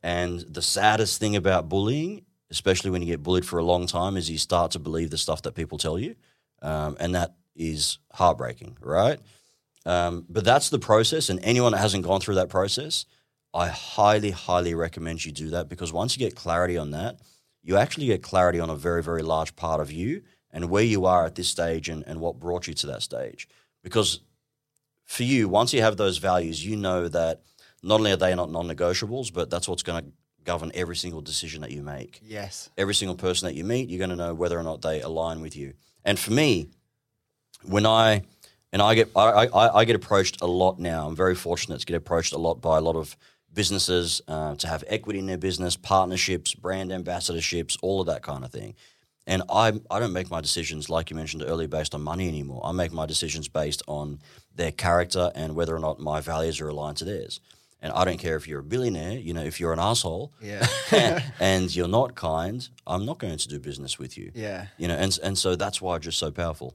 And 0.02 0.40
the 0.40 0.62
saddest 0.62 1.20
thing 1.20 1.36
about 1.36 1.68
bullying, 1.68 2.24
especially 2.50 2.90
when 2.90 3.02
you 3.02 3.08
get 3.08 3.22
bullied 3.22 3.46
for 3.46 3.58
a 3.58 3.64
long 3.64 3.86
time, 3.86 4.16
is 4.16 4.30
you 4.30 4.38
start 4.38 4.72
to 4.72 4.78
believe 4.78 5.10
the 5.10 5.18
stuff 5.18 5.42
that 5.42 5.54
people 5.54 5.78
tell 5.78 5.98
you. 5.98 6.16
Um, 6.60 6.96
and 6.98 7.14
that 7.14 7.34
is 7.54 7.98
heartbreaking, 8.12 8.78
right? 8.80 9.18
Um, 9.84 10.24
but 10.28 10.44
that's 10.44 10.70
the 10.70 10.78
process. 10.78 11.28
And 11.28 11.40
anyone 11.42 11.72
that 11.72 11.78
hasn't 11.78 12.04
gone 12.04 12.20
through 12.20 12.36
that 12.36 12.48
process, 12.48 13.04
I 13.54 13.68
highly, 13.68 14.30
highly 14.30 14.74
recommend 14.74 15.24
you 15.24 15.32
do 15.32 15.50
that 15.50 15.68
because 15.68 15.92
once 15.92 16.16
you 16.16 16.24
get 16.24 16.36
clarity 16.36 16.76
on 16.76 16.92
that, 16.92 17.20
you 17.62 17.76
actually 17.76 18.06
get 18.06 18.22
clarity 18.22 18.58
on 18.60 18.70
a 18.70 18.76
very, 18.76 19.02
very 19.02 19.22
large 19.22 19.54
part 19.56 19.80
of 19.80 19.92
you 19.92 20.22
and 20.50 20.70
where 20.70 20.82
you 20.82 21.04
are 21.04 21.26
at 21.26 21.34
this 21.34 21.48
stage 21.48 21.88
and, 21.88 22.04
and 22.06 22.20
what 22.20 22.40
brought 22.40 22.66
you 22.66 22.74
to 22.74 22.86
that 22.88 23.02
stage. 23.02 23.48
Because 23.82 24.20
for 25.12 25.24
you, 25.24 25.46
once 25.46 25.74
you 25.74 25.82
have 25.82 25.98
those 25.98 26.16
values, 26.16 26.64
you 26.64 26.74
know 26.74 27.06
that 27.06 27.42
not 27.82 27.96
only 27.96 28.12
are 28.12 28.16
they 28.16 28.34
not 28.34 28.50
non-negotiables, 28.50 29.30
but 29.30 29.50
that's 29.50 29.68
what's 29.68 29.82
going 29.82 30.02
to 30.02 30.10
govern 30.44 30.72
every 30.74 30.96
single 30.96 31.20
decision 31.20 31.60
that 31.60 31.70
you 31.70 31.82
make. 31.82 32.20
Yes. 32.24 32.70
Every 32.78 32.94
single 32.94 33.14
person 33.14 33.46
that 33.46 33.54
you 33.54 33.62
meet, 33.62 33.90
you're 33.90 33.98
going 33.98 34.08
to 34.08 34.16
know 34.16 34.32
whether 34.32 34.58
or 34.58 34.62
not 34.62 34.80
they 34.80 35.02
align 35.02 35.42
with 35.42 35.54
you. 35.54 35.74
And 36.02 36.18
for 36.18 36.32
me, 36.32 36.70
when 37.62 37.84
I 37.84 38.22
and 38.72 38.80
I 38.80 38.94
get 38.94 39.10
I, 39.14 39.48
I, 39.48 39.80
I 39.80 39.84
get 39.84 39.96
approached 39.96 40.40
a 40.40 40.46
lot 40.46 40.78
now. 40.78 41.06
I'm 41.06 41.14
very 41.14 41.34
fortunate 41.34 41.80
to 41.80 41.86
get 41.86 41.96
approached 41.96 42.32
a 42.32 42.38
lot 42.38 42.62
by 42.62 42.78
a 42.78 42.80
lot 42.80 42.96
of 42.96 43.14
businesses 43.52 44.22
uh, 44.28 44.54
to 44.56 44.66
have 44.66 44.82
equity 44.86 45.18
in 45.18 45.26
their 45.26 45.36
business, 45.36 45.76
partnerships, 45.76 46.54
brand 46.54 46.90
ambassadorships, 46.90 47.76
all 47.82 48.00
of 48.00 48.06
that 48.06 48.22
kind 48.22 48.44
of 48.44 48.50
thing. 48.50 48.74
And 49.26 49.42
I, 49.48 49.72
I 49.90 50.00
don't 50.00 50.12
make 50.12 50.30
my 50.30 50.40
decisions, 50.40 50.90
like 50.90 51.10
you 51.10 51.16
mentioned 51.16 51.44
earlier, 51.46 51.68
based 51.68 51.94
on 51.94 52.02
money 52.02 52.28
anymore. 52.28 52.60
I 52.64 52.72
make 52.72 52.92
my 52.92 53.06
decisions 53.06 53.48
based 53.48 53.82
on 53.86 54.18
their 54.54 54.72
character 54.72 55.30
and 55.34 55.54
whether 55.54 55.74
or 55.74 55.78
not 55.78 56.00
my 56.00 56.20
values 56.20 56.60
are 56.60 56.68
aligned 56.68 56.96
to 56.98 57.04
theirs. 57.04 57.40
And 57.80 57.92
I 57.92 58.04
don't 58.04 58.18
care 58.18 58.36
if 58.36 58.46
you're 58.46 58.60
a 58.60 58.64
billionaire, 58.64 59.18
you 59.18 59.34
know, 59.34 59.42
if 59.42 59.58
you're 59.58 59.72
an 59.72 59.80
asshole 59.80 60.32
yeah. 60.40 60.66
and 61.40 61.74
you're 61.74 61.88
not 61.88 62.14
kind, 62.14 62.68
I'm 62.86 63.04
not 63.04 63.18
going 63.18 63.36
to 63.36 63.48
do 63.48 63.58
business 63.58 63.98
with 63.98 64.16
you. 64.16 64.30
Yeah. 64.34 64.66
You 64.78 64.86
know, 64.86 64.94
and, 64.94 65.18
and 65.22 65.36
so 65.36 65.56
that's 65.56 65.82
why 65.82 65.96
it's 65.96 66.04
just 66.04 66.18
so 66.18 66.30
powerful. 66.30 66.74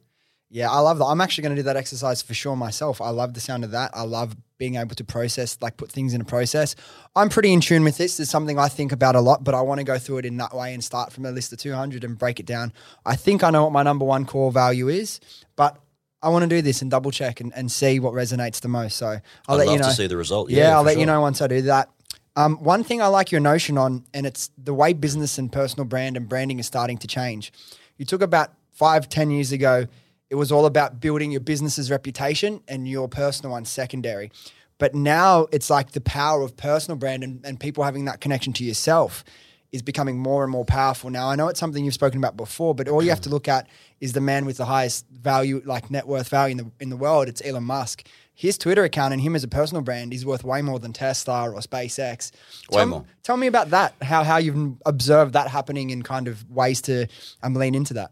Yeah, 0.50 0.72
I 0.72 0.80
love 0.80 0.98
that. 1.00 1.06
I'm 1.06 1.20
actually 1.20 1.44
going 1.44 1.56
to 1.56 1.62
do 1.62 1.64
that 1.64 1.76
exercise 1.76 2.22
for 2.22 2.34
sure 2.34 2.56
myself. 2.56 3.02
I 3.02 3.10
love 3.10 3.34
the 3.34 3.42
sound 3.42 3.66
of 3.66 3.72
that. 3.72 3.92
I 3.94 4.04
love 4.04 4.36
being 4.58 4.76
able 4.76 4.96
to 4.96 5.04
process, 5.04 5.58
like 5.62 5.76
put 5.76 5.92
things 5.92 6.14
in 6.14 6.22
a 6.22 6.26
process. 6.26 6.76
I'm 7.16 7.28
pretty 7.30 7.52
in 7.52 7.60
tune 7.60 7.84
with 7.84 7.98
this. 7.98 8.20
It's 8.20 8.32
something 8.32 8.58
I 8.58 8.70
think 8.70 8.94
about 8.94 9.16
a 9.16 9.20
lot, 9.20 9.44
but 9.44 9.54
I 9.54 9.62
want 9.62 9.80
to 9.80 9.84
go 9.84 9.98
through 9.98 10.20
it 10.20 10.26
in 10.26 10.38
that 10.38 10.54
way 10.56 10.74
and 10.74 10.84
start 10.84 11.12
from 11.12 11.26
a 11.26 11.32
list 11.32 11.52
of 11.52 11.60
200 11.60 12.04
and 12.04 12.18
break 12.18 12.40
it 12.40 12.46
down. 12.46 12.72
I 13.06 13.16
think 13.16 13.44
I 13.44 13.50
know 13.50 13.64
what 13.64 13.74
my 13.74 13.84
number 13.84 14.06
one 14.06 14.26
core 14.26 14.52
value 14.52 14.88
is, 14.88 15.20
but 15.58 15.78
I 16.24 16.30
want 16.30 16.44
to 16.44 16.50
do 16.50 16.62
this 16.62 16.82
and 16.82 16.90
double 16.90 17.12
check 17.12 17.42
and, 17.42 17.54
and 17.54 17.70
see 17.72 18.00
what 18.00 18.14
resonates 18.14 18.62
the 18.62 18.70
most. 18.70 18.98
So 18.98 19.08
I'll 19.08 19.22
I'd 19.62 19.68
let 19.68 19.74
you 19.74 19.80
know. 19.80 19.90
to 19.90 19.94
see 19.94 20.08
the 20.08 20.18
result. 20.18 20.50
Yeah, 20.50 20.70
yeah 20.70 20.78
I'll 20.78 20.84
let 20.84 20.94
sure. 20.94 21.02
you 21.02 21.06
know 21.06 21.22
once 21.22 21.42
I 21.42 21.48
do 21.48 21.62
that. 21.64 21.90
Um, 22.38 22.64
one 22.64 22.84
thing 22.84 23.02
I 23.02 23.08
like 23.08 23.32
your 23.32 23.42
notion 23.42 23.78
on, 23.78 24.06
and 24.14 24.26
it's 24.26 24.52
the 24.58 24.74
way 24.74 24.94
business 24.94 25.38
and 25.38 25.52
personal 25.52 25.86
brand 25.86 26.16
and 26.16 26.30
branding 26.30 26.60
is 26.60 26.68
starting 26.68 26.98
to 27.00 27.08
change. 27.08 27.52
You 27.98 28.06
took 28.06 28.22
about 28.22 28.54
five, 28.72 29.10
ten 29.10 29.32
years 29.32 29.52
ago 29.52 29.88
it 30.30 30.36
was 30.36 30.52
all 30.52 30.66
about 30.66 31.00
building 31.00 31.32
your 31.32 31.42
business's 31.42 31.90
reputation 31.90 32.62
and 32.68 32.88
your 32.88 33.08
personal 33.08 33.52
one 33.52 33.66
secondary. 33.66 34.32
But 34.78 34.94
now 34.94 35.48
it's 35.52 35.70
like 35.70 35.92
the 35.92 36.02
power 36.02 36.42
of 36.44 36.56
personal 36.56 36.98
brand 36.98 37.24
and, 37.24 37.44
and 37.46 37.60
people 37.60 37.84
having 37.84 38.06
that 38.06 38.22
connection 38.22 38.54
to 38.54 38.64
yourself 38.64 39.24
is 39.72 39.82
becoming 39.82 40.18
more 40.18 40.44
and 40.44 40.52
more 40.52 40.64
powerful. 40.64 41.10
Now, 41.10 41.30
I 41.30 41.36
know 41.36 41.48
it's 41.48 41.60
something 41.60 41.84
you've 41.84 41.94
spoken 41.94 42.20
about 42.20 42.38
before, 42.38 42.74
but 42.74 42.88
all 42.88 43.04
you 43.04 43.10
have 43.10 43.22
to 43.22 43.30
look 43.30 43.48
at 43.48 43.68
is 44.00 44.14
the 44.14 44.22
man 44.22 44.46
with 44.46 44.58
the 44.58 44.66
highest 44.66 45.06
value, 45.10 45.62
like 45.66 45.92
net 45.92 46.08
worth 46.08 46.30
value 46.30 46.52
in 46.52 46.58
the 46.58 46.72
in 46.80 46.90
the 46.90 46.98
world. 46.98 47.28
It's 47.28 47.42
Elon 47.44 47.64
Musk. 47.64 48.08
his 48.34 48.56
Twitter 48.56 48.84
account 48.84 49.14
and 49.14 49.22
him 49.22 49.36
as 49.36 49.44
a 49.44 49.48
personal 49.48 49.82
brand 49.82 50.14
is 50.14 50.24
worth 50.24 50.44
way 50.44 50.62
more 50.62 50.80
than 50.80 50.94
Tesla 50.94 51.50
or 51.50 51.60
SpaceX. 51.60 52.32
Way 52.70 52.78
tell, 52.78 52.86
more. 52.86 53.06
Tell 53.24 53.36
me 53.36 53.48
about 53.48 53.72
that. 53.72 53.96
How 54.02 54.24
how 54.24 54.38
you've 54.38 54.78
observed 54.86 55.34
that 55.34 55.48
happening 55.50 55.92
and 55.92 56.06
kind 56.06 56.28
of 56.28 56.50
ways 56.50 56.80
to 56.84 57.08
um, 57.42 57.56
lean 57.56 57.74
into 57.74 57.96
that. 57.96 58.12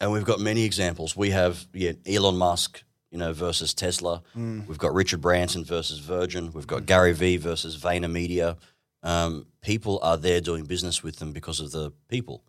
And 0.00 0.12
we've 0.12 0.24
got 0.24 0.40
many 0.40 0.64
examples. 0.64 1.16
We 1.16 1.30
have 1.30 1.66
yeah, 1.74 1.92
Elon 2.06 2.36
Musk, 2.36 2.82
you 3.10 3.18
know, 3.18 3.32
versus 3.32 3.74
Tesla. 3.74 4.22
Mm. 4.36 4.66
We've 4.66 4.78
got 4.78 4.94
Richard 4.94 5.20
Branson 5.20 5.64
versus 5.64 5.98
Virgin. 5.98 6.52
We've 6.52 6.66
got 6.66 6.86
Gary 6.86 7.12
Vee 7.12 7.36
versus 7.36 7.76
VaynerMedia. 7.76 8.56
Um, 9.02 9.46
people 9.60 9.98
are 10.02 10.16
there 10.16 10.40
doing 10.40 10.64
business 10.64 11.02
with 11.02 11.16
them 11.16 11.32
because 11.32 11.60
of 11.60 11.72
the 11.72 11.92
people. 12.08 12.42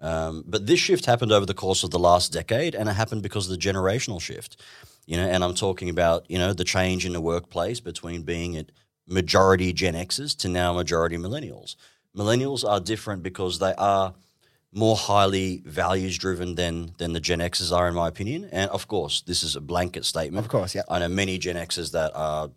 Um, 0.00 0.44
but 0.46 0.66
this 0.66 0.80
shift 0.80 1.06
happened 1.06 1.32
over 1.32 1.46
the 1.46 1.54
course 1.54 1.84
of 1.84 1.90
the 1.90 1.98
last 1.98 2.32
decade, 2.32 2.74
and 2.74 2.88
it 2.88 2.92
happened 2.92 3.22
because 3.22 3.48
of 3.48 3.52
the 3.52 3.68
generational 3.68 4.20
shift. 4.20 4.60
You 5.06 5.16
know, 5.16 5.26
and 5.26 5.42
I'm 5.42 5.54
talking 5.54 5.88
about 5.88 6.28
you 6.30 6.38
know 6.38 6.52
the 6.52 6.64
change 6.64 7.06
in 7.06 7.12
the 7.12 7.20
workplace 7.20 7.80
between 7.80 8.22
being 8.22 8.56
at 8.56 8.72
majority 9.06 9.72
Gen 9.72 9.94
Xers 9.94 10.36
to 10.38 10.48
now 10.48 10.72
majority 10.72 11.16
millennials. 11.16 11.76
Millennials 12.16 12.68
are 12.68 12.80
different 12.80 13.22
because 13.22 13.58
they 13.58 13.74
are 13.78 14.14
more 14.72 14.96
highly 14.96 15.62
values 15.66 16.16
driven 16.16 16.54
than 16.54 16.94
than 16.98 17.12
the 17.12 17.20
Gen 17.20 17.40
Xers 17.40 17.76
are, 17.76 17.88
in 17.88 17.94
my 17.94 18.08
opinion. 18.08 18.48
And 18.50 18.70
of 18.70 18.88
course, 18.88 19.20
this 19.20 19.42
is 19.42 19.56
a 19.56 19.60
blanket 19.60 20.04
statement. 20.04 20.44
Of 20.44 20.50
course, 20.50 20.74
yeah. 20.74 20.82
I 20.88 20.98
know 20.98 21.08
many 21.08 21.38
Gen 21.38 21.56
Xers 21.56 21.92
that 21.92 22.12
are 22.14 22.50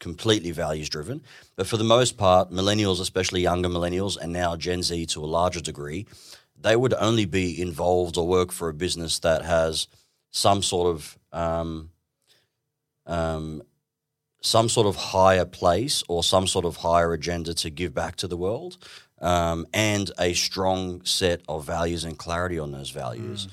completely 0.00 0.50
values 0.50 0.88
driven, 0.88 1.22
but 1.56 1.66
for 1.66 1.76
the 1.76 1.84
most 1.84 2.16
part, 2.18 2.50
millennials, 2.50 3.00
especially 3.00 3.40
younger 3.40 3.68
millennials, 3.68 4.18
and 4.20 4.32
now 4.32 4.56
Gen 4.56 4.82
Z 4.82 5.06
to 5.06 5.24
a 5.24 5.26
larger 5.26 5.60
degree, 5.60 6.06
they 6.60 6.76
would 6.76 6.94
only 6.94 7.24
be 7.24 7.60
involved 7.60 8.18
or 8.18 8.26
work 8.26 8.52
for 8.52 8.68
a 8.68 8.74
business 8.74 9.18
that 9.20 9.44
has 9.44 9.88
some 10.30 10.62
sort 10.62 10.88
of 10.88 11.18
um, 11.32 11.90
um, 13.06 13.62
some 14.42 14.68
sort 14.68 14.86
of 14.86 14.96
higher 14.96 15.44
place 15.44 16.02
or 16.08 16.22
some 16.22 16.46
sort 16.46 16.64
of 16.64 16.78
higher 16.78 17.12
agenda 17.12 17.54
to 17.54 17.70
give 17.70 17.94
back 17.94 18.16
to 18.16 18.26
the 18.26 18.36
world, 18.36 18.76
um, 19.22 19.66
and 19.72 20.10
a 20.18 20.34
strong 20.34 21.04
set 21.04 21.40
of 21.48 21.64
values 21.64 22.04
and 22.04 22.18
clarity 22.18 22.58
on 22.58 22.72
those 22.72 22.90
values, 22.90 23.48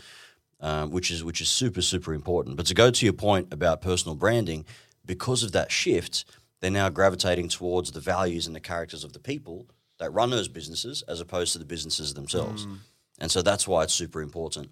um, 0.59 0.89
which 0.89 1.11
is 1.11 1.24
which 1.24 1.39
is 1.39 1.47
super 1.47 1.82
super 1.82 2.13
important. 2.13 2.57
But 2.57 2.65
to 2.65 2.74
go 2.74 2.91
to 2.91 3.05
your 3.05 3.13
point 3.13 3.53
about 3.53 3.82
personal 3.82 4.15
branding, 4.15 4.65
because 5.05 5.43
of 5.43 5.51
that 5.53 5.72
shift, 5.72 6.26
they're 6.59 6.72
now 6.72 6.89
gravitating 6.89 7.49
towards 7.49 7.91
the 7.91 8.01
values 8.01 8.47
and 8.47 8.55
the 8.55 8.59
characters 8.59 9.03
of 9.03 9.13
the 9.13 9.20
people 9.20 9.67
that 9.99 10.11
run 10.11 10.32
those 10.32 10.47
businesses, 10.47 11.03
as 11.03 11.22
opposed 11.22 11.53
to 11.53 11.59
the 11.59 11.65
businesses 11.65 12.13
themselves. 12.13 12.65
And 13.20 13.30
so 13.30 13.41
that's 13.41 13.67
why 13.67 13.84
it's 13.84 13.93
super 13.93 14.22
important. 14.22 14.72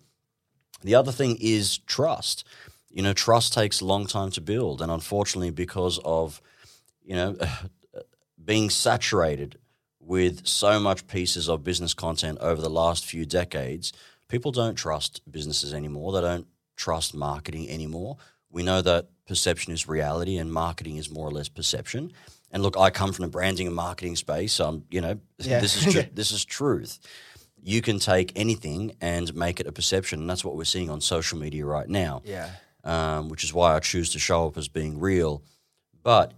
The 0.83 0.95
other 0.95 1.11
thing 1.11 1.37
is 1.39 1.77
trust. 1.79 2.45
You 2.89 3.03
know, 3.03 3.13
trust 3.13 3.53
takes 3.53 3.81
a 3.81 3.85
long 3.85 4.07
time 4.07 4.31
to 4.31 4.41
build, 4.41 4.81
and 4.81 4.91
unfortunately, 4.91 5.51
because 5.51 5.99
of 6.03 6.41
you 7.03 7.15
know 7.15 7.37
being 8.43 8.69
saturated 8.69 9.59
with 10.07 10.47
so 10.47 10.79
much 10.79 11.05
pieces 11.07 11.49
of 11.49 11.63
business 11.63 11.93
content 11.93 12.37
over 12.39 12.61
the 12.61 12.69
last 12.69 13.05
few 13.05 13.25
decades, 13.25 13.91
people 14.29 14.51
don't 14.51 14.75
trust 14.75 15.21
businesses 15.29 15.73
anymore. 15.73 16.13
They 16.13 16.21
don't 16.21 16.47
trust 16.77 17.13
marketing 17.13 17.69
anymore. 17.69 18.17
We 18.49 18.63
know 18.63 18.81
that 18.81 19.07
perception 19.27 19.73
is 19.73 19.87
reality, 19.87 20.37
and 20.37 20.51
marketing 20.51 20.95
is 20.95 21.09
more 21.11 21.27
or 21.27 21.31
less 21.31 21.49
perception. 21.49 22.13
And 22.51 22.63
look, 22.63 22.77
I 22.77 22.89
come 22.89 23.11
from 23.11 23.23
the 23.23 23.29
branding 23.31 23.67
and 23.67 23.75
marketing 23.75 24.15
space. 24.15 24.53
So 24.53 24.67
I'm, 24.69 24.83
you 24.89 25.01
know, 25.01 25.19
Yeah. 25.39 25.59
this 25.59 25.75
is 25.85 25.93
tru- 25.93 26.05
this 26.13 26.31
is 26.31 26.45
truth 26.45 26.99
you 27.63 27.81
can 27.81 27.99
take 27.99 28.31
anything 28.35 28.95
and 29.01 29.33
make 29.35 29.59
it 29.59 29.67
a 29.67 29.71
perception. 29.73 30.21
And 30.21 30.29
that's 30.29 30.45
what 30.45 30.55
we're 30.55 30.63
seeing 30.63 30.89
on 30.89 31.01
social 31.01 31.37
media 31.37 31.65
right 31.65 31.89
now, 31.89 32.21
Yeah. 32.23 32.49
um, 32.85 33.27
which 33.27 33.43
is 33.43 33.53
why 33.53 33.75
I 33.75 33.79
choose 33.79 34.11
to 34.11 34.19
show 34.19 34.47
up 34.47 34.57
as 34.57 34.69
being 34.69 34.99
real. 34.99 35.43
But 36.03 36.33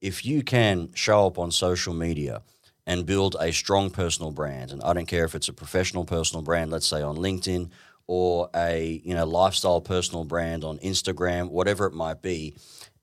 if 0.00 0.24
you 0.24 0.44
can 0.44 0.90
show 0.94 1.26
up 1.26 1.36
on 1.38 1.50
social 1.50 1.94
media 1.94 2.42
and 2.88 3.04
build 3.04 3.36
a 3.38 3.52
strong 3.52 3.90
personal 3.90 4.32
brand, 4.32 4.72
and 4.72 4.82
I 4.82 4.94
don't 4.94 5.06
care 5.06 5.26
if 5.26 5.34
it's 5.34 5.48
a 5.48 5.52
professional 5.52 6.04
personal 6.06 6.42
brand, 6.42 6.70
let's 6.72 6.88
say 6.88 7.02
on 7.02 7.16
LinkedIn, 7.18 7.68
or 8.06 8.48
a 8.56 9.00
you 9.04 9.14
know 9.14 9.26
lifestyle 9.26 9.80
personal 9.82 10.24
brand 10.24 10.64
on 10.64 10.78
Instagram, 10.78 11.50
whatever 11.50 11.84
it 11.86 11.92
might 11.94 12.22
be, 12.22 12.54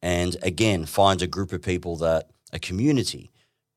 and 0.01 0.35
again 0.41 0.85
find 0.85 1.21
a 1.21 1.27
group 1.27 1.53
of 1.53 1.61
people 1.61 1.95
that 1.97 2.29
a 2.51 2.59
community 2.59 3.31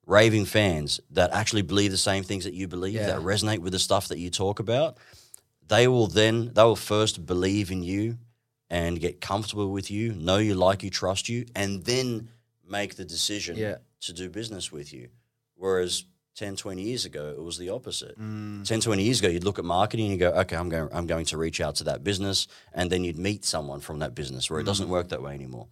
raving 0.07 0.47
fans 0.47 1.01
that 1.11 1.31
actually 1.33 1.61
believe 1.61 1.91
the 1.91 1.99
same 1.99 2.25
things 2.25 2.45
that 2.45 2.55
you 2.55 2.67
believe, 2.67 2.95
Yeah. 2.95 3.09
that 3.09 3.21
resonate 3.21 3.59
with 3.59 3.73
the 3.75 3.79
stuff 3.79 4.09
that 4.09 4.19
you 4.19 4.31
talk 4.31 4.59
about, 4.59 4.97
they 5.67 5.87
will 5.87 6.07
then 6.07 6.53
they 6.55 6.63
will 6.63 6.77
first 6.95 7.27
believe 7.27 7.71
in 7.71 7.83
you 7.83 8.17
and 8.71 8.99
get 8.99 9.21
comfortable 9.21 9.71
with 9.71 9.91
you, 9.91 10.15
know 10.15 10.39
you, 10.39 10.55
like 10.55 10.83
you, 10.83 10.89
trust 10.91 11.29
you, 11.29 11.45
and 11.55 11.85
then 11.85 12.31
make 12.67 12.95
the 12.97 13.05
decision 13.05 13.57
Yeah. 13.57 13.77
to 14.01 14.13
do 14.15 14.31
business 14.31 14.73
with 14.73 14.93
you. 14.95 15.09
Whereas 15.59 16.05
10, 16.37 16.55
20 16.57 16.83
years 16.83 17.05
ago, 17.05 17.35
it 17.37 17.43
was 17.43 17.59
the 17.59 17.69
opposite. 17.71 18.19
Mm. 18.19 18.65
10, 18.65 18.81
20 18.81 19.03
years 19.03 19.19
ago, 19.19 19.29
you'd 19.29 19.43
look 19.45 19.59
at 19.59 19.65
marketing 19.65 20.07
and 20.07 20.15
you 20.15 20.19
go, 20.21 20.31
okay, 20.41 20.57
I'm 20.57 20.69
going, 20.69 20.89
I'm 20.93 21.07
going 21.07 21.25
to 21.27 21.37
reach 21.37 21.61
out 21.61 21.75
to 21.77 21.85
that 21.85 22.05
business. 22.05 22.47
And 22.73 22.91
then 22.91 23.03
you'd 23.03 23.19
meet 23.19 23.45
someone 23.45 23.81
from 23.81 23.99
that 23.99 24.15
business 24.15 24.49
where 24.49 24.61
it 24.61 24.63
Mm. 24.63 24.67
doesn't 24.67 24.89
work 24.89 25.09
that 25.09 25.21
way 25.23 25.35
anymore. 25.35 25.67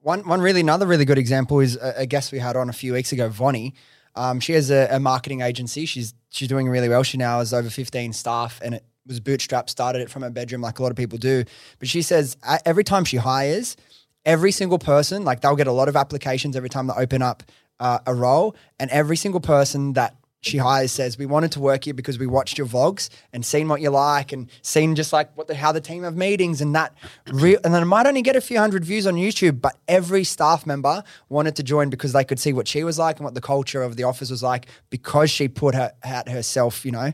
One, 0.00 0.28
one 0.28 0.42
really, 0.42 0.60
another 0.60 0.86
really 0.86 1.06
good 1.06 1.16
example 1.16 1.60
is 1.60 1.76
a, 1.76 1.94
a 2.02 2.06
guest 2.06 2.32
we 2.32 2.38
had 2.38 2.54
on 2.56 2.68
a 2.68 2.72
few 2.74 2.92
weeks 2.92 3.12
ago, 3.12 3.30
Vonnie. 3.30 3.74
Um, 4.14 4.38
she 4.40 4.52
has 4.52 4.70
a, 4.70 4.86
a 4.90 5.00
marketing 5.00 5.40
agency. 5.40 5.86
She's 5.86 6.14
she's 6.28 6.46
doing 6.48 6.68
really 6.68 6.88
well. 6.90 7.02
She 7.02 7.16
now 7.16 7.38
has 7.38 7.52
over 7.54 7.70
15 7.70 8.12
staff, 8.12 8.60
and 8.62 8.74
it 8.74 8.84
was 9.06 9.18
bootstrapped. 9.20 9.70
Started 9.70 10.02
it 10.02 10.10
from 10.10 10.22
her 10.22 10.30
bedroom, 10.30 10.60
like 10.60 10.78
a 10.78 10.82
lot 10.82 10.90
of 10.92 10.96
people 10.96 11.18
do. 11.18 11.44
But 11.78 11.88
she 11.88 12.02
says 12.02 12.36
every 12.64 12.84
time 12.84 13.04
she 13.06 13.16
hires, 13.16 13.76
every 14.24 14.52
single 14.52 14.78
person, 14.78 15.24
like 15.24 15.40
they'll 15.40 15.56
get 15.56 15.66
a 15.66 15.72
lot 15.72 15.88
of 15.88 15.96
applications 15.96 16.54
every 16.54 16.68
time 16.68 16.86
they 16.86 16.92
open 16.94 17.22
up 17.22 17.42
uh, 17.80 17.98
a 18.06 18.14
role, 18.14 18.54
and 18.78 18.90
every 18.90 19.16
single 19.16 19.40
person 19.40 19.94
that 19.94 20.16
she 20.40 20.58
hires 20.58 20.92
says 20.92 21.16
we 21.16 21.24
wanted 21.24 21.50
to 21.52 21.60
work 21.60 21.84
here 21.84 21.94
because 21.94 22.18
we 22.18 22.26
watched 22.26 22.58
your 22.58 22.66
vlogs 22.66 23.08
and 23.32 23.46
seen 23.46 23.66
what 23.66 23.80
you 23.80 23.88
like 23.88 24.30
and 24.30 24.50
seen 24.60 24.94
just 24.94 25.10
like 25.10 25.34
what 25.38 25.48
the 25.48 25.54
how 25.54 25.72
the 25.72 25.80
team 25.80 26.02
have 26.02 26.16
meetings 26.16 26.60
and 26.60 26.74
that 26.74 26.92
real 27.32 27.58
and 27.64 27.72
then 27.72 27.80
I 27.80 27.84
might 27.86 28.06
only 28.06 28.20
get 28.20 28.36
a 28.36 28.42
few 28.42 28.58
hundred 28.58 28.84
views 28.84 29.06
on 29.06 29.14
YouTube 29.14 29.62
but 29.62 29.78
every 29.88 30.22
staff 30.22 30.66
member 30.66 31.02
wanted 31.30 31.56
to 31.56 31.62
join 31.62 31.88
because 31.88 32.12
they 32.12 32.24
could 32.24 32.38
see 32.38 32.52
what 32.52 32.68
she 32.68 32.84
was 32.84 32.98
like 32.98 33.16
and 33.16 33.24
what 33.24 33.32
the 33.32 33.40
culture 33.40 33.82
of 33.82 33.96
the 33.96 34.02
office 34.02 34.28
was 34.30 34.42
like 34.42 34.66
because 34.90 35.30
she 35.30 35.48
put 35.48 35.74
her 35.74 35.92
out 36.04 36.28
herself 36.28 36.84
you 36.84 36.92
know 36.92 37.10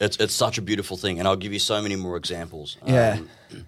It's, 0.00 0.18
it's 0.18 0.34
such 0.34 0.58
a 0.58 0.62
beautiful 0.62 0.96
thing. 0.98 1.18
And 1.18 1.26
I'll 1.26 1.36
give 1.36 1.52
you 1.52 1.58
so 1.60 1.80
many 1.80 1.96
more 1.96 2.16
examples. 2.16 2.76
Yeah. 2.84 3.20
Um, 3.52 3.66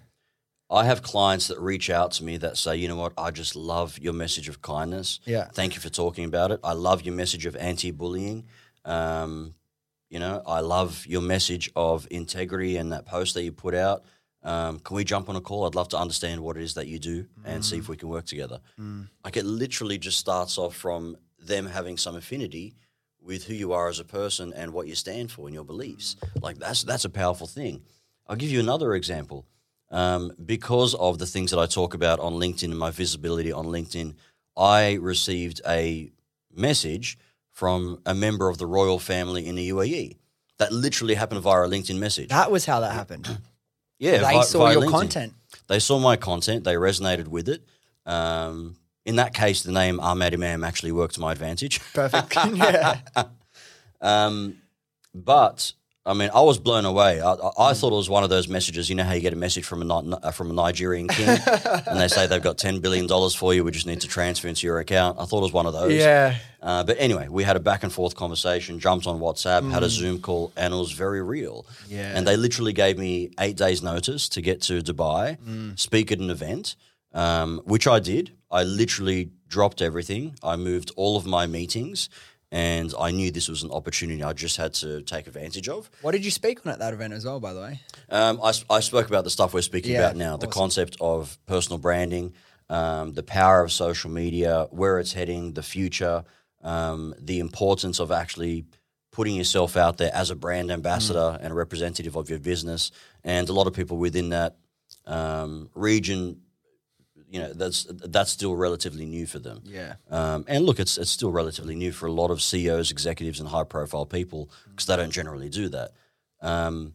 I 0.69 0.85
have 0.85 1.03
clients 1.03 1.47
that 1.49 1.61
reach 1.61 1.91
out 1.91 2.13
to 2.13 2.25
me 2.25 2.39
that 2.39 2.57
say, 2.57 2.77
you 2.77 2.89
know 2.89 2.97
what, 2.97 3.13
I 3.17 3.31
just 3.31 3.55
love 3.55 3.99
your 3.99 4.13
message 4.13 4.49
of 4.49 4.63
kindness. 4.63 5.21
Yeah. 5.25 5.45
Thank 5.53 5.75
you 5.75 5.81
for 5.81 5.89
talking 5.91 6.25
about 6.25 6.51
it. 6.51 6.61
I 6.65 6.73
love 6.73 7.03
your 7.03 7.15
message 7.15 7.47
of 7.47 7.55
anti 7.57 7.93
bullying. 7.93 8.47
Um, 8.85 9.55
you 10.09 10.19
know, 10.19 10.43
I 10.47 10.61
love 10.61 11.05
your 11.07 11.21
message 11.23 11.71
of 11.77 12.07
integrity 12.11 12.77
and 12.77 12.93
that 12.93 13.07
post 13.07 13.35
that 13.35 13.43
you 13.43 13.53
put 13.53 13.75
out. 13.75 14.05
Um, 14.43 14.79
can 14.79 14.95
we 14.95 15.03
jump 15.05 15.29
on 15.29 15.35
a 15.37 15.41
call? 15.41 15.67
I'd 15.67 15.75
love 15.75 15.89
to 15.89 15.99
understand 15.99 16.41
what 16.41 16.57
it 16.57 16.63
is 16.63 16.75
that 16.75 16.87
you 16.87 16.99
do 17.01 17.27
and 17.45 17.65
see 17.65 17.79
if 17.79 17.89
we 17.89 17.97
can 17.97 18.09
work 18.09 18.27
together. 18.27 18.61
Like 19.25 19.37
it 19.37 19.45
literally 19.45 19.99
just 19.99 20.19
starts 20.19 20.57
off 20.59 20.75
from 20.77 21.17
them 21.39 21.67
having 21.67 21.97
some 21.97 22.15
affinity 22.15 22.75
with 23.21 23.45
who 23.45 23.55
you 23.55 23.73
are 23.73 23.89
as 23.89 23.99
a 23.99 24.05
person 24.05 24.53
and 24.53 24.73
what 24.73 24.87
you 24.87 24.95
stand 24.95 25.33
for 25.33 25.47
and 25.49 25.55
your 25.55 25.65
beliefs. 25.65 26.15
Like 26.41 26.59
that's 26.59 26.85
that's 26.85 27.05
a 27.05 27.11
powerful 27.11 27.49
thing. 27.49 27.83
I'll 28.29 28.37
give 28.37 28.51
you 28.51 28.61
another 28.61 28.95
example. 28.95 29.47
Um, 30.01 30.33
because 30.45 30.93
of 30.95 31.19
the 31.19 31.27
things 31.27 31.51
that 31.53 31.59
I 31.59 31.67
talk 31.67 31.95
about 31.95 32.19
on 32.21 32.33
LinkedIn 32.35 32.71
and 32.75 32.79
my 32.79 32.91
visibility 32.91 33.51
on 33.61 33.67
LinkedIn, 33.77 34.15
I 34.57 34.81
received 35.01 35.61
a 35.67 36.11
message 36.55 37.17
from 37.51 38.01
a 38.05 38.15
member 38.15 38.47
of 38.51 38.59
the 38.59 38.67
royal 38.67 38.99
family 38.99 39.47
in 39.49 39.55
the 39.55 39.71
UAE. 39.71 40.19
That 40.59 40.71
literally 40.73 41.15
happened 41.15 41.41
via 41.43 41.63
a 41.63 41.69
LinkedIn 41.69 41.99
message. 41.99 42.29
that 42.29 42.51
was 42.51 42.65
how 42.67 42.81
that 42.81 42.93
happened 42.93 43.27
yeah, 43.99 44.19
they 44.19 44.35
vi- 44.39 44.43
saw 44.43 44.71
your 44.71 44.83
LinkedIn. 44.83 44.91
content 44.91 45.33
They 45.69 45.79
saw 45.79 45.99
my 45.99 46.17
content. 46.17 46.65
They 46.65 46.75
resonated 46.75 47.29
with 47.29 47.49
it. 47.49 47.63
Um, 48.05 48.77
in 49.05 49.17
that 49.17 49.33
case, 49.35 49.63
the 49.63 49.73
name 49.73 50.01
Ahmad 50.01 50.33
Imam 50.35 50.65
actually 50.65 50.93
worked 50.93 51.15
to 51.15 51.21
my 51.21 51.33
advantage. 51.33 51.81
perfect 51.95 52.35
yeah 52.55 53.01
Um, 54.01 54.59
but 55.15 55.73
I 56.07 56.15
mean, 56.15 56.31
I 56.33 56.41
was 56.41 56.59
blown 56.59 56.85
away. 56.85 57.21
I, 57.21 57.33
I, 57.59 57.75
thought 57.75 57.93
it 57.93 57.97
was 57.97 58.09
one 58.09 58.23
of 58.23 58.31
those 58.31 58.47
messages. 58.47 58.89
You 58.89 58.95
know 58.95 59.03
how 59.03 59.15
you 59.15 59.21
get 59.21 59.33
a 59.33 59.37
message 59.37 59.65
from 59.65 59.83
a 59.83 59.95
uh, 59.95 60.31
from 60.31 60.51
a 60.51 60.53
Nigerian 60.53 61.09
king, 61.09 61.29
and 61.87 62.01
they 62.01 62.07
say 62.07 62.29
they've 62.29 62.41
got 62.41 62.59
ten 62.59 62.79
billion 62.79 63.09
dollars 63.09 63.35
for 63.35 63.53
you. 63.53 63.65
We 63.65 63.73
just 63.73 63.89
need 63.89 64.01
to 64.03 64.09
transfer 64.09 64.47
into 64.47 64.69
your 64.69 64.79
account. 64.79 65.19
I 65.19 65.25
thought 65.25 65.39
it 65.39 65.43
was 65.43 65.53
one 65.53 65.67
of 65.67 65.73
those. 65.73 65.93
yeah 65.93 66.37
Uh, 66.63 66.85
but 66.85 66.97
anyway, 67.01 67.27
we 67.29 67.43
had 67.43 67.57
a 67.57 67.61
back 67.61 67.83
and 67.83 67.93
forth 67.93 68.15
conversation. 68.15 68.79
Jumped 68.79 69.07
on 69.09 69.19
WhatsApp, 69.19 69.69
had 69.73 69.83
a 69.83 69.89
Zoom 69.89 70.21
call, 70.21 70.53
and 70.57 70.73
it 70.73 70.77
was 70.77 70.93
very 70.93 71.23
real. 71.23 71.67
Yeah. 71.89 72.13
And 72.15 72.25
they 72.25 72.37
literally 72.37 72.73
gave 72.73 72.99
me 72.99 73.31
eight 73.41 73.57
days' 73.57 73.83
notice 73.83 74.29
to 74.31 74.41
get 74.41 74.63
to 74.63 74.83
Dubai, 74.83 75.39
speak 75.77 76.13
at 76.13 76.21
an 76.21 76.31
event, 76.31 76.77
um, 77.15 77.61
which 77.65 77.87
I 77.89 77.99
did. 77.99 78.33
I 78.51 78.63
literally 78.63 79.31
dropped 79.49 79.83
everything. 79.83 80.37
I 80.43 80.57
moved 80.57 80.93
all 80.97 81.17
of 81.17 81.27
my 81.27 81.47
meetings, 81.47 82.09
and 82.53 82.95
I 82.99 83.11
knew 83.11 83.31
this 83.31 83.49
was 83.49 83.63
an 83.63 83.71
opportunity 83.71 84.23
I 84.23 84.33
just 84.33 84.57
had 84.57 84.75
to 84.75 85.03
take 85.03 85.27
advantage 85.27 85.69
of. 85.69 85.91
what 86.03 86.13
did 86.13 86.25
you 86.25 86.31
speak 86.31 86.65
on 86.65 86.73
at 86.73 86.79
that 86.79 86.95
event 86.95 87.13
as 87.13 87.25
well 87.25 87.41
by 87.41 87.53
the 87.53 87.61
way 87.61 87.81
Um, 88.09 88.41
I, 88.43 88.53
I 88.71 88.81
spoke 88.81 89.09
about 89.09 89.25
the 89.25 89.31
stuff 89.31 89.53
we're 89.53 89.63
speaking 89.63 89.93
Yeah, 89.93 90.07
about 90.07 90.17
now, 90.17 90.37
the 90.37 90.47
concept 90.47 90.97
of 91.01 91.39
personal 91.47 91.79
branding, 91.79 92.35
um, 92.69 93.13
the 93.15 93.23
power 93.23 93.63
of 93.63 93.73
social 93.73 94.11
media, 94.11 94.69
where 94.71 94.99
it's 94.99 95.13
heading, 95.13 95.53
the 95.55 95.63
future, 95.63 96.25
um, 96.63 97.15
the 97.19 97.39
importance 97.41 98.01
of 98.01 98.11
actually 98.11 98.65
putting 99.13 99.35
yourself 99.35 99.77
out 99.77 99.97
there 99.97 100.15
as 100.15 100.31
a 100.31 100.35
brand 100.35 100.71
ambassador 100.71 101.19
mm. 101.19 101.39
and 101.41 101.53
a 101.53 101.55
representative 101.55 102.17
of 102.17 102.29
your 102.29 102.39
business. 102.39 102.91
And 103.25 103.49
a 103.49 103.53
lot 103.53 103.67
of 103.67 103.73
people 103.73 103.97
within 103.97 104.29
that 104.31 104.57
um, 105.07 105.71
region 105.75 106.43
you 107.31 107.41
know 107.41 107.53
that's 107.53 107.87
that's 107.91 108.31
still 108.31 108.55
relatively 108.57 109.07
new 109.07 109.27
for 109.27 109.39
them. 109.39 109.63
Yeah. 109.65 109.95
Um, 110.11 110.45
and 110.49 110.65
look, 110.65 110.79
it's 110.79 110.99
it's 110.99 111.11
still 111.11 111.33
relatively 111.33 111.75
new 111.75 111.93
for 111.93 112.07
a 112.07 112.13
lot 112.13 112.31
of 112.31 112.41
CEOs, 112.41 112.91
executives, 112.91 113.41
and 113.41 113.49
high 113.49 113.65
profile 113.65 114.07
people 114.07 114.51
because 114.71 114.87
they 114.87 114.97
don't 114.97 115.11
generally 115.11 115.49
do 115.49 115.69
that. 115.71 115.93
Um, 116.41 116.95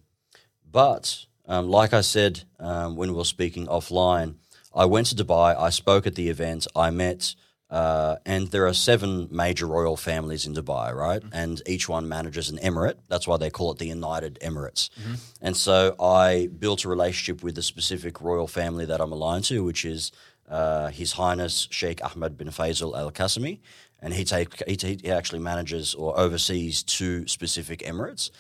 but 0.70 1.26
um, 1.48 1.70
like 1.70 1.94
I 1.94 2.02
said 2.02 2.44
um, 2.60 2.96
when 2.96 3.12
we 3.12 3.18
were 3.18 3.26
speaking 3.26 3.68
offline, 3.68 4.36
I 4.74 4.86
went 4.86 5.08
to 5.08 5.16
Dubai. 5.16 5.58
I 5.58 5.70
spoke 5.70 6.08
at 6.08 6.16
the 6.16 6.30
event. 6.30 6.68
I 6.76 6.90
met. 6.90 7.36
Uh, 7.72 8.18
and 8.26 8.50
there 8.50 8.68
are 8.68 8.74
seven 8.74 9.30
major 9.32 9.66
royal 9.66 9.96
families 9.96 10.46
in 10.46 10.54
Dubai, 10.54 10.94
right? 10.94 11.22
Mm-hmm. 11.22 11.34
And 11.34 11.62
each 11.66 11.88
one 11.88 12.10
manages 12.10 12.50
an 12.50 12.58
emirate. 12.58 12.98
That's 13.08 13.26
why 13.26 13.38
they 13.38 13.50
call 13.50 13.72
it 13.72 13.78
the 13.78 13.88
United 13.88 14.38
Emirates. 14.42 14.90
Mm-hmm. 14.90 15.14
And 15.42 15.56
so 15.56 15.96
I 15.98 16.50
built 16.60 16.84
a 16.84 16.90
relationship 16.90 17.42
with 17.42 17.56
the 17.56 17.64
specific 17.64 18.20
royal 18.20 18.48
family 18.48 18.86
that 18.86 19.00
I'm 19.00 19.14
aligned 19.14 19.46
to, 19.46 19.64
which 19.64 19.86
is 19.86 20.12
uh, 20.50 20.90
His 20.90 21.14
Highness 21.14 21.70
Sheikh 21.72 22.04
Ahmed 22.04 22.38
bin 22.38 22.50
Faisal 22.50 22.98
Al 22.98 23.10
Qasimi, 23.10 23.60
and 24.02 24.14
he, 24.14 24.26
take, 24.26 24.62
he, 24.68 24.76
he 25.02 25.10
actually 25.10 25.40
manages 25.40 25.96
or 25.96 26.20
oversees 26.20 26.84
two 26.84 27.26
specific 27.26 27.80
emirates, 27.80 28.32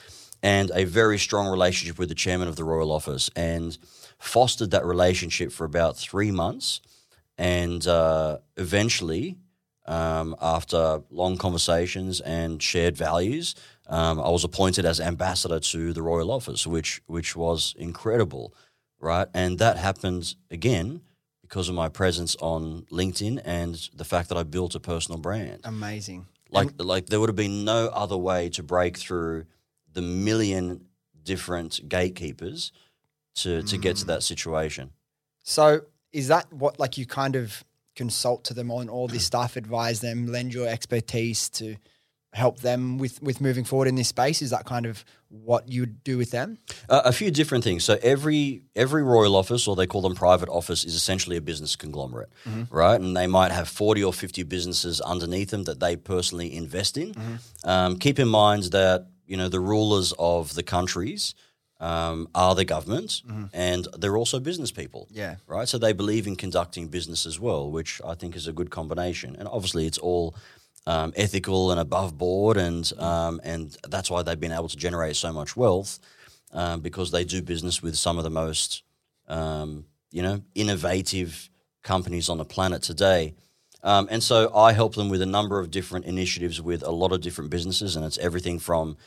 and 0.43 0.71
a 0.73 0.83
very 0.83 1.17
strong 1.17 1.47
relationship 1.47 1.97
with 1.97 2.09
the 2.09 2.15
chairman 2.15 2.49
of 2.49 2.57
the 2.57 2.65
royal 2.65 2.91
office, 2.91 3.29
and 3.33 3.77
fostered 4.19 4.71
that 4.71 4.85
relationship 4.85 5.53
for 5.53 5.63
about 5.63 5.95
three 5.95 6.31
months, 6.31 6.81
and 7.41 7.85
uh, 7.87 8.37
eventually. 8.55 9.37
Um, 9.87 10.35
after 10.39 11.01
long 11.09 11.37
conversations 11.37 12.21
and 12.21 12.61
shared 12.61 12.95
values, 12.95 13.55
um, 13.87 14.21
I 14.21 14.29
was 14.29 14.43
appointed 14.43 14.85
as 14.85 15.01
ambassador 15.01 15.59
to 15.59 15.91
the 15.91 16.03
royal 16.03 16.31
office, 16.31 16.67
which 16.67 17.01
which 17.07 17.35
was 17.35 17.73
incredible, 17.77 18.53
right? 18.99 19.27
And 19.33 19.57
that 19.57 19.77
happened 19.77 20.35
again 20.51 21.01
because 21.41 21.67
of 21.67 21.75
my 21.75 21.89
presence 21.89 22.37
on 22.39 22.85
LinkedIn 22.91 23.41
and 23.43 23.89
the 23.93 24.05
fact 24.05 24.29
that 24.29 24.37
I 24.37 24.43
built 24.43 24.75
a 24.75 24.79
personal 24.79 25.19
brand. 25.19 25.61
Amazing. 25.63 26.27
Like 26.51 26.69
like 26.77 27.07
there 27.07 27.19
would 27.19 27.29
have 27.29 27.35
been 27.35 27.65
no 27.65 27.87
other 27.87 28.17
way 28.17 28.49
to 28.49 28.63
break 28.63 28.97
through 28.97 29.45
the 29.91 30.03
million 30.03 30.85
different 31.23 31.89
gatekeepers 31.89 32.71
to 33.41 33.63
to 33.63 33.77
mm. 33.77 33.81
get 33.81 33.97
to 33.97 34.05
that 34.05 34.21
situation. 34.21 34.91
So 35.43 35.81
is 36.13 36.27
that 36.27 36.51
what 36.51 36.79
like 36.79 36.97
you 36.97 37.05
kind 37.05 37.35
of 37.35 37.63
consult 37.95 38.43
to 38.45 38.53
them 38.53 38.71
on 38.71 38.89
all 38.89 39.07
this 39.07 39.25
stuff, 39.31 39.55
advise 39.55 40.01
them, 40.01 40.27
lend 40.27 40.53
your 40.53 40.67
expertise 40.67 41.49
to 41.49 41.75
help 42.33 42.61
them 42.61 42.97
with 42.97 43.21
with 43.21 43.41
moving 43.41 43.65
forward 43.65 43.87
in 43.87 43.95
this 43.95 44.07
space? 44.07 44.41
Is 44.41 44.51
that 44.51 44.65
kind 44.65 44.85
of 44.85 45.03
what 45.29 45.69
you 45.69 45.81
would 45.81 46.03
do 46.03 46.17
with 46.17 46.31
them? 46.31 46.57
Uh, 46.89 47.01
a 47.05 47.11
few 47.11 47.31
different 47.31 47.63
things. 47.63 47.83
So 47.83 47.97
every 48.01 48.63
every 48.75 49.03
royal 49.03 49.35
office, 49.35 49.67
or 49.67 49.75
they 49.75 49.87
call 49.87 50.01
them 50.01 50.15
private 50.15 50.49
office, 50.49 50.83
is 50.83 50.95
essentially 50.95 51.37
a 51.37 51.41
business 51.41 51.75
conglomerate, 51.75 52.29
mm-hmm. 52.45 52.73
right? 52.75 52.99
And 52.99 53.15
they 53.15 53.27
might 53.27 53.51
have 53.51 53.67
forty 53.67 54.03
or 54.03 54.13
fifty 54.13 54.43
businesses 54.43 55.01
underneath 55.01 55.49
them 55.49 55.63
that 55.63 55.79
they 55.79 55.95
personally 55.95 56.53
invest 56.55 56.97
in. 56.97 57.13
Mm-hmm. 57.13 57.69
Um, 57.69 57.97
keep 57.97 58.19
in 58.19 58.27
mind 58.27 58.63
that 58.65 59.07
you 59.25 59.37
know 59.37 59.49
the 59.49 59.59
rulers 59.59 60.13
of 60.17 60.55
the 60.55 60.63
countries. 60.63 61.35
Um, 61.81 62.27
are 62.35 62.53
the 62.53 62.63
government 62.63 63.23
mm-hmm. 63.27 63.45
and 63.53 63.87
they're 63.97 64.15
also 64.15 64.39
business 64.39 64.71
people. 64.71 65.07
Yeah. 65.09 65.37
Right. 65.47 65.67
So 65.67 65.79
they 65.79 65.93
believe 65.93 66.27
in 66.27 66.35
conducting 66.35 66.89
business 66.89 67.25
as 67.25 67.39
well, 67.39 67.71
which 67.71 67.99
I 68.05 68.13
think 68.13 68.35
is 68.35 68.47
a 68.47 68.53
good 68.53 68.69
combination. 68.69 69.35
And 69.35 69.47
obviously, 69.47 69.87
it's 69.87 69.97
all 69.97 70.35
um, 70.87 71.13
ethical 71.15 71.71
and 71.71 71.79
above 71.79 72.17
board, 72.17 72.57
and 72.57 72.91
um, 72.97 73.41
and 73.43 73.75
that's 73.87 74.09
why 74.09 74.23
they've 74.23 74.39
been 74.39 74.51
able 74.51 74.69
to 74.69 74.77
generate 74.77 75.15
so 75.15 75.31
much 75.31 75.55
wealth 75.55 75.99
um, 76.53 76.81
because 76.81 77.11
they 77.11 77.23
do 77.23 77.41
business 77.41 77.81
with 77.81 77.95
some 77.95 78.17
of 78.17 78.23
the 78.23 78.29
most 78.29 78.83
um, 79.27 79.85
you 80.11 80.21
know 80.21 80.41
innovative 80.55 81.49
companies 81.83 82.29
on 82.29 82.37
the 82.37 82.45
planet 82.45 82.81
today. 82.81 83.33
Um, 83.83 84.07
and 84.11 84.21
so 84.21 84.55
I 84.55 84.73
help 84.73 84.93
them 84.93 85.09
with 85.09 85.23
a 85.23 85.25
number 85.25 85.59
of 85.59 85.71
different 85.71 86.05
initiatives 86.05 86.61
with 86.61 86.83
a 86.83 86.91
lot 86.91 87.11
of 87.11 87.21
different 87.21 87.49
businesses, 87.49 87.95
and 87.95 88.05
it's 88.05 88.19
everything 88.19 88.59
from 88.59 88.97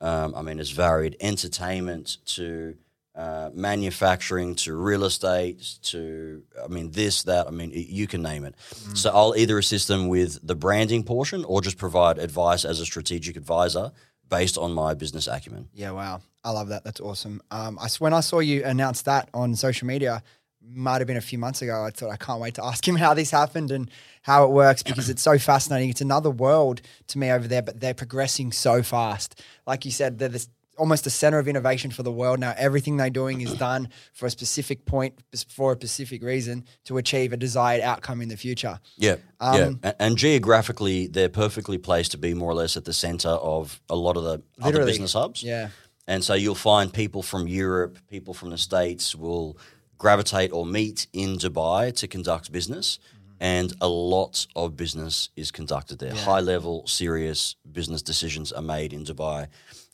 um, 0.00 0.34
I 0.34 0.42
mean, 0.42 0.58
it's 0.60 0.70
varied 0.70 1.16
entertainment 1.20 2.18
to 2.26 2.76
uh, 3.18 3.50
manufacturing 3.52 4.54
to 4.54 4.76
real 4.76 5.02
estate 5.02 5.78
to 5.82 6.40
I 6.62 6.68
mean 6.68 6.92
this 6.92 7.24
that 7.24 7.48
I 7.48 7.50
mean 7.50 7.72
you 7.74 8.06
can 8.06 8.22
name 8.22 8.44
it. 8.44 8.54
Mm. 8.72 8.96
So 8.96 9.10
I'll 9.10 9.34
either 9.36 9.58
assist 9.58 9.88
them 9.88 10.06
with 10.06 10.38
the 10.46 10.54
branding 10.54 11.02
portion 11.02 11.44
or 11.44 11.60
just 11.60 11.78
provide 11.78 12.18
advice 12.18 12.64
as 12.64 12.78
a 12.78 12.86
strategic 12.86 13.36
advisor 13.36 13.90
based 14.28 14.56
on 14.56 14.72
my 14.72 14.94
business 14.94 15.26
acumen. 15.26 15.68
Yeah, 15.74 15.90
wow, 15.90 16.20
I 16.44 16.52
love 16.52 16.68
that. 16.68 16.84
That's 16.84 17.00
awesome. 17.00 17.42
Um, 17.50 17.76
I 17.80 17.88
when 17.98 18.14
I 18.14 18.20
saw 18.20 18.38
you 18.38 18.64
announce 18.64 19.02
that 19.02 19.28
on 19.34 19.56
social 19.56 19.88
media, 19.88 20.22
might 20.70 20.98
have 20.98 21.06
been 21.06 21.16
a 21.16 21.22
few 21.22 21.38
months 21.38 21.62
ago. 21.62 21.84
I 21.84 21.90
thought 21.90 22.10
I 22.10 22.16
can't 22.16 22.40
wait 22.40 22.54
to 22.54 22.64
ask 22.64 22.86
him 22.86 22.96
how 22.96 23.14
this 23.14 23.30
happened 23.30 23.70
and 23.70 23.90
how 24.22 24.44
it 24.44 24.50
works 24.50 24.82
because 24.82 25.08
it's 25.08 25.22
so 25.22 25.38
fascinating. 25.38 25.90
It's 25.90 26.00
another 26.00 26.30
world 26.30 26.80
to 27.08 27.18
me 27.18 27.30
over 27.30 27.48
there, 27.48 27.62
but 27.62 27.80
they're 27.80 27.94
progressing 27.94 28.52
so 28.52 28.82
fast. 28.82 29.42
Like 29.66 29.84
you 29.84 29.90
said, 29.90 30.18
they're 30.18 30.28
this 30.28 30.48
almost 30.78 31.04
the 31.04 31.10
center 31.10 31.38
of 31.38 31.48
innovation 31.48 31.90
for 31.90 32.02
the 32.02 32.12
world 32.12 32.38
now. 32.38 32.54
Everything 32.56 32.96
they're 32.96 33.10
doing 33.10 33.40
is 33.40 33.52
done 33.54 33.88
for 34.12 34.26
a 34.26 34.30
specific 34.30 34.84
point, 34.84 35.18
for 35.48 35.72
a 35.72 35.76
specific 35.76 36.22
reason 36.22 36.64
to 36.84 36.96
achieve 36.96 37.32
a 37.32 37.36
desired 37.36 37.82
outcome 37.82 38.22
in 38.22 38.28
the 38.28 38.36
future. 38.36 38.78
Yeah, 38.96 39.16
um, 39.40 39.54
yeah. 39.56 39.66
And, 39.82 39.94
and, 39.98 40.16
geographically, 40.16 41.08
they're 41.08 41.28
perfectly 41.28 41.78
placed 41.78 42.12
to 42.12 42.18
be 42.18 42.32
more 42.32 42.50
or 42.50 42.54
less 42.54 42.76
at 42.76 42.84
the 42.84 42.92
center 42.92 43.28
of 43.28 43.80
a 43.90 43.96
lot 43.96 44.16
of 44.16 44.24
the 44.24 44.42
other 44.62 44.84
business 44.84 45.12
hubs. 45.12 45.42
Yeah. 45.42 45.70
And 46.06 46.24
so 46.24 46.32
you'll 46.32 46.54
find 46.54 46.90
people 46.92 47.22
from 47.22 47.46
Europe, 47.46 47.98
people 48.08 48.32
from 48.32 48.48
the 48.50 48.58
States 48.58 49.14
will 49.14 49.58
gravitate 49.98 50.52
or 50.52 50.64
meet 50.64 51.06
in 51.12 51.36
Dubai 51.36 51.94
to 51.96 52.08
conduct 52.08 52.50
business. 52.52 52.98
Mm-hmm. 52.98 53.24
And 53.40 53.72
a 53.80 53.88
lot 53.88 54.46
of 54.56 54.76
business 54.76 55.28
is 55.36 55.50
conducted 55.50 55.98
there. 55.98 56.14
Yeah. 56.14 56.24
High 56.24 56.40
level, 56.40 56.86
serious 56.86 57.56
business 57.70 58.02
decisions 58.02 58.52
are 58.52 58.62
made 58.62 58.92
in 58.92 59.04
Dubai. 59.04 59.48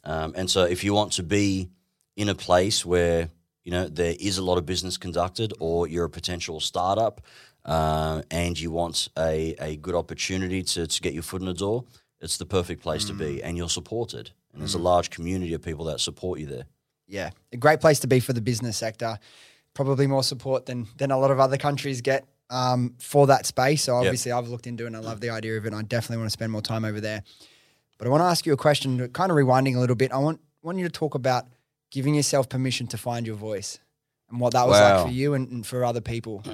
Um, 0.04 0.34
and 0.36 0.50
so, 0.50 0.64
if 0.64 0.84
you 0.84 0.94
want 0.94 1.12
to 1.12 1.22
be 1.22 1.70
in 2.16 2.28
a 2.28 2.34
place 2.34 2.86
where 2.86 3.30
you 3.64 3.72
know 3.72 3.88
there 3.88 4.14
is 4.20 4.38
a 4.38 4.42
lot 4.42 4.58
of 4.58 4.64
business 4.66 4.96
conducted, 4.96 5.52
or 5.60 5.88
you're 5.88 6.04
a 6.04 6.10
potential 6.10 6.60
startup, 6.60 7.20
uh, 7.64 8.22
and 8.30 8.58
you 8.60 8.70
want 8.70 9.08
a, 9.18 9.54
a 9.58 9.76
good 9.76 9.94
opportunity 9.94 10.62
to, 10.62 10.86
to 10.86 11.00
get 11.00 11.14
your 11.14 11.22
foot 11.22 11.40
in 11.40 11.46
the 11.46 11.54
door, 11.54 11.84
it's 12.20 12.36
the 12.36 12.46
perfect 12.46 12.82
place 12.82 13.04
mm. 13.04 13.08
to 13.08 13.14
be, 13.14 13.36
mm. 13.36 13.40
and 13.44 13.56
you're 13.56 13.68
supported. 13.68 14.30
And 14.52 14.56
mm. 14.56 14.58
there's 14.60 14.74
a 14.74 14.78
mm. 14.78 14.84
large 14.84 15.10
community 15.10 15.54
of 15.54 15.62
people 15.62 15.86
that 15.86 16.00
support 16.00 16.40
you 16.40 16.46
there. 16.46 16.64
Yeah, 17.06 17.30
a 17.52 17.56
great 17.56 17.80
place 17.80 18.00
to 18.00 18.06
be 18.06 18.20
for 18.20 18.32
the 18.32 18.40
business 18.40 18.76
sector. 18.76 19.18
Probably 19.74 20.06
more 20.06 20.22
support 20.22 20.66
than 20.66 20.86
than 20.96 21.10
a 21.10 21.18
lot 21.18 21.30
of 21.30 21.40
other 21.40 21.56
countries 21.56 22.00
get 22.00 22.26
um, 22.50 22.94
for 22.98 23.26
that 23.26 23.46
space. 23.46 23.82
So 23.84 23.96
obviously, 23.96 24.30
yep. 24.30 24.38
I've 24.38 24.48
looked 24.48 24.66
into 24.66 24.84
it 24.84 24.88
and 24.88 24.96
I 24.96 25.00
love 25.00 25.20
the 25.20 25.30
idea 25.30 25.56
of 25.56 25.64
it. 25.64 25.68
And 25.68 25.76
I 25.76 25.82
definitely 25.82 26.18
want 26.18 26.28
to 26.28 26.32
spend 26.32 26.52
more 26.52 26.62
time 26.62 26.84
over 26.84 27.00
there. 27.00 27.22
But 27.98 28.06
I 28.06 28.10
want 28.10 28.22
to 28.22 28.26
ask 28.26 28.46
you 28.46 28.52
a 28.52 28.56
question, 28.56 29.08
kind 29.08 29.30
of 29.30 29.36
rewinding 29.36 29.76
a 29.76 29.80
little 29.80 29.96
bit. 29.96 30.12
I 30.12 30.18
want 30.18 30.40
want 30.62 30.78
you 30.78 30.84
to 30.84 30.90
talk 30.90 31.14
about 31.14 31.46
giving 31.90 32.14
yourself 32.14 32.48
permission 32.48 32.86
to 32.88 32.98
find 32.98 33.26
your 33.26 33.36
voice 33.36 33.78
and 34.30 34.40
what 34.40 34.52
that 34.52 34.66
was 34.66 34.80
wow. 34.80 34.96
like 34.96 35.06
for 35.06 35.12
you 35.12 35.34
and, 35.34 35.50
and 35.50 35.66
for 35.66 35.84
other 35.84 36.00
people. 36.00 36.42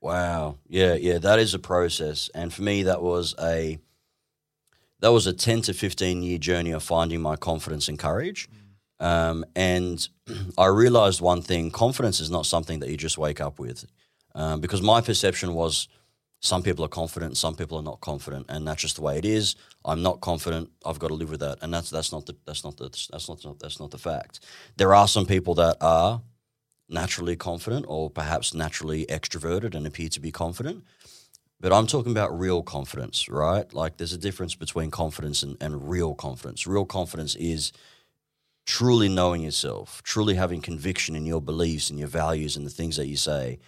Wow. 0.00 0.58
Yeah, 0.68 0.94
yeah, 0.94 1.18
that 1.18 1.40
is 1.40 1.54
a 1.54 1.58
process. 1.58 2.30
And 2.34 2.54
for 2.54 2.62
me 2.62 2.84
that 2.84 3.02
was 3.02 3.34
a 3.40 3.78
that 5.00 5.12
was 5.12 5.26
a 5.26 5.32
10 5.32 5.62
to 5.62 5.74
15 5.74 6.22
year 6.22 6.38
journey 6.38 6.70
of 6.70 6.82
finding 6.82 7.20
my 7.20 7.36
confidence 7.36 7.88
and 7.88 7.98
courage. 7.98 8.48
Mm. 8.48 8.67
Um, 9.00 9.44
and 9.54 10.08
I 10.58 10.66
realized 10.66 11.20
one 11.20 11.42
thing 11.42 11.70
confidence 11.70 12.20
is 12.20 12.30
not 12.30 12.46
something 12.46 12.80
that 12.80 12.90
you 12.90 12.96
just 12.96 13.18
wake 13.18 13.40
up 13.40 13.58
with. 13.58 13.84
Um, 14.34 14.60
because 14.60 14.82
my 14.82 15.00
perception 15.00 15.54
was 15.54 15.88
some 16.40 16.62
people 16.62 16.84
are 16.84 16.88
confident, 16.88 17.36
some 17.36 17.56
people 17.56 17.78
are 17.78 17.82
not 17.82 18.00
confident, 18.00 18.46
and 18.48 18.66
that's 18.66 18.82
just 18.82 18.96
the 18.96 19.02
way 19.02 19.18
it 19.18 19.24
is. 19.24 19.56
I'm 19.84 20.02
not 20.02 20.20
confident. 20.20 20.70
I've 20.86 20.98
got 20.98 21.08
to 21.08 21.14
live 21.14 21.30
with 21.30 21.40
that, 21.40 21.58
and 21.62 21.74
that's 21.74 21.90
that's 21.90 22.12
not 22.12 22.26
the 22.26 22.36
that's 22.46 22.62
not 22.62 22.76
the 22.76 22.84
that's 23.10 23.28
not 23.28 23.58
that's 23.58 23.80
not 23.80 23.90
the 23.90 23.98
fact. 23.98 24.40
There 24.76 24.94
are 24.94 25.08
some 25.08 25.26
people 25.26 25.54
that 25.56 25.76
are 25.80 26.22
naturally 26.88 27.34
confident, 27.34 27.86
or 27.88 28.08
perhaps 28.08 28.54
naturally 28.54 29.04
extroverted 29.06 29.74
and 29.74 29.86
appear 29.86 30.08
to 30.10 30.20
be 30.20 30.30
confident. 30.30 30.84
But 31.60 31.72
I'm 31.72 31.88
talking 31.88 32.12
about 32.12 32.38
real 32.38 32.62
confidence, 32.62 33.28
right? 33.28 33.72
Like 33.74 33.96
there's 33.96 34.12
a 34.12 34.18
difference 34.18 34.54
between 34.54 34.92
confidence 34.92 35.42
and, 35.42 35.56
and 35.60 35.88
real 35.88 36.14
confidence. 36.14 36.68
Real 36.68 36.84
confidence 36.84 37.34
is 37.34 37.72
truly 38.68 39.08
knowing 39.08 39.42
yourself, 39.42 40.02
truly 40.04 40.34
having 40.34 40.60
conviction 40.60 41.16
in 41.16 41.26
your 41.26 41.42
beliefs 41.42 41.90
and 41.90 41.98
your 41.98 42.08
values 42.08 42.56
and 42.56 42.66
the 42.66 42.70
things 42.70 42.96
that 42.96 43.08
you 43.08 43.16
say 43.16 43.58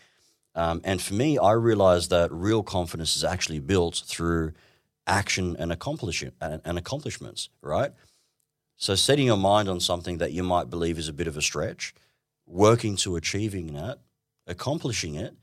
um, 0.54 0.80
and 0.84 1.00
for 1.00 1.14
me, 1.14 1.38
I 1.38 1.52
realized 1.52 2.10
that 2.10 2.32
real 2.32 2.62
confidence 2.62 3.16
is 3.16 3.24
actually 3.24 3.60
built 3.60 4.02
through 4.06 4.52
action 5.06 5.56
and 5.58 5.72
accomplishment 5.72 6.34
and, 6.40 6.60
and 6.64 6.78
accomplishments, 6.78 7.48
right? 7.62 7.92
So 8.76 8.94
setting 8.94 9.26
your 9.26 9.36
mind 9.36 9.68
on 9.68 9.80
something 9.80 10.18
that 10.18 10.32
you 10.32 10.42
might 10.42 10.70
believe 10.70 10.98
is 10.98 11.08
a 11.08 11.12
bit 11.12 11.28
of 11.28 11.36
a 11.36 11.42
stretch, 11.42 11.94
working 12.46 12.96
to 12.96 13.16
achieving 13.16 13.74
that, 13.74 14.00
accomplishing 14.46 15.14
it, 15.14 15.34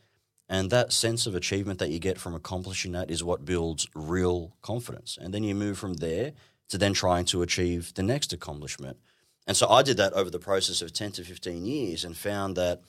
And 0.49 0.69
that 0.71 0.93
sense 0.93 1.27
of 1.27 1.35
achievement 1.35 1.79
that 1.79 1.89
you 1.89 1.99
get 1.99 2.19
from 2.19 2.35
accomplishing 2.35 2.93
that 2.93 3.11
is 3.11 3.23
what 3.23 3.45
builds 3.45 3.87
real 3.93 4.55
confidence. 4.61 5.17
And 5.19 5.33
then 5.33 5.43
you 5.43 5.55
move 5.55 5.77
from 5.77 5.95
there 5.95 6.33
to 6.69 6.77
then 6.77 6.93
trying 6.93 7.25
to 7.25 7.41
achieve 7.41 7.93
the 7.95 8.03
next 8.03 8.33
accomplishment. 8.33 8.97
And 9.47 9.55
so 9.55 9.69
I 9.69 9.81
did 9.81 9.97
that 9.97 10.13
over 10.13 10.29
the 10.29 10.39
process 10.39 10.81
of 10.81 10.93
10 10.93 11.13
to 11.13 11.23
15 11.23 11.65
years 11.65 12.03
and 12.03 12.15
found 12.15 12.57
that 12.57 12.81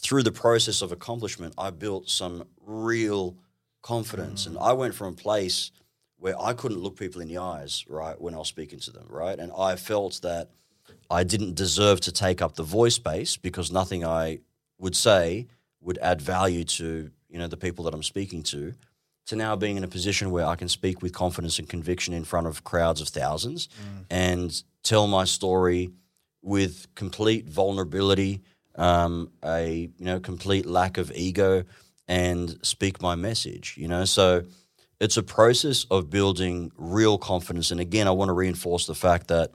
through 0.00 0.22
the 0.22 0.32
process 0.32 0.80
of 0.80 0.92
accomplishment, 0.92 1.54
I 1.58 1.70
built 1.70 2.08
some 2.08 2.44
real 2.64 3.36
confidence. 3.82 4.44
Mm. 4.44 4.46
And 4.46 4.58
I 4.58 4.72
went 4.72 4.94
from 4.94 5.08
a 5.08 5.16
place 5.16 5.72
where 6.18 6.40
I 6.40 6.54
couldn't 6.54 6.78
look 6.78 6.96
people 6.96 7.20
in 7.20 7.28
the 7.28 7.38
eyes, 7.38 7.84
right, 7.88 8.18
when 8.18 8.34
I 8.34 8.38
was 8.38 8.48
speaking 8.48 8.78
to 8.80 8.90
them, 8.92 9.06
right? 9.10 9.38
And 9.38 9.52
I 9.58 9.76
felt 9.76 10.20
that 10.22 10.50
I 11.10 11.24
didn't 11.24 11.54
deserve 11.54 12.00
to 12.02 12.12
take 12.12 12.40
up 12.40 12.54
the 12.54 12.62
voice 12.62 12.94
space 12.94 13.36
because 13.36 13.70
nothing 13.70 14.04
I 14.04 14.38
would 14.78 14.96
say 14.96 15.48
would 15.80 15.98
add 15.98 16.22
value 16.22 16.64
to, 16.64 17.10
you 17.28 17.38
know, 17.38 17.48
the 17.48 17.56
people 17.56 17.84
that 17.84 17.94
I'm 17.94 18.02
speaking 18.02 18.42
to 18.44 18.74
to 19.26 19.36
now 19.36 19.56
being 19.56 19.76
in 19.76 19.84
a 19.84 19.88
position 19.88 20.30
where 20.30 20.46
I 20.46 20.54
can 20.54 20.68
speak 20.68 21.02
with 21.02 21.12
confidence 21.12 21.58
and 21.58 21.68
conviction 21.68 22.14
in 22.14 22.24
front 22.24 22.46
of 22.46 22.64
crowds 22.64 23.00
of 23.00 23.08
thousands 23.08 23.68
mm. 23.68 24.04
and 24.10 24.62
tell 24.82 25.06
my 25.06 25.24
story 25.24 25.90
with 26.44 26.86
complete 26.94 27.48
vulnerability, 27.48 28.42
um, 28.76 29.30
a 29.44 29.90
you 29.96 30.04
know 30.04 30.20
complete 30.20 30.66
lack 30.66 30.98
of 30.98 31.10
ego, 31.14 31.64
and 32.06 32.58
speak 32.62 33.02
my 33.02 33.14
message. 33.14 33.74
You 33.76 33.88
know, 33.88 34.04
so 34.04 34.44
it's 35.00 35.16
a 35.16 35.22
process 35.22 35.86
of 35.90 36.10
building 36.10 36.70
real 36.76 37.18
confidence. 37.18 37.70
And 37.70 37.80
again, 37.80 38.06
I 38.06 38.12
want 38.12 38.28
to 38.28 38.34
reinforce 38.34 38.86
the 38.86 38.94
fact 38.94 39.28
that 39.28 39.50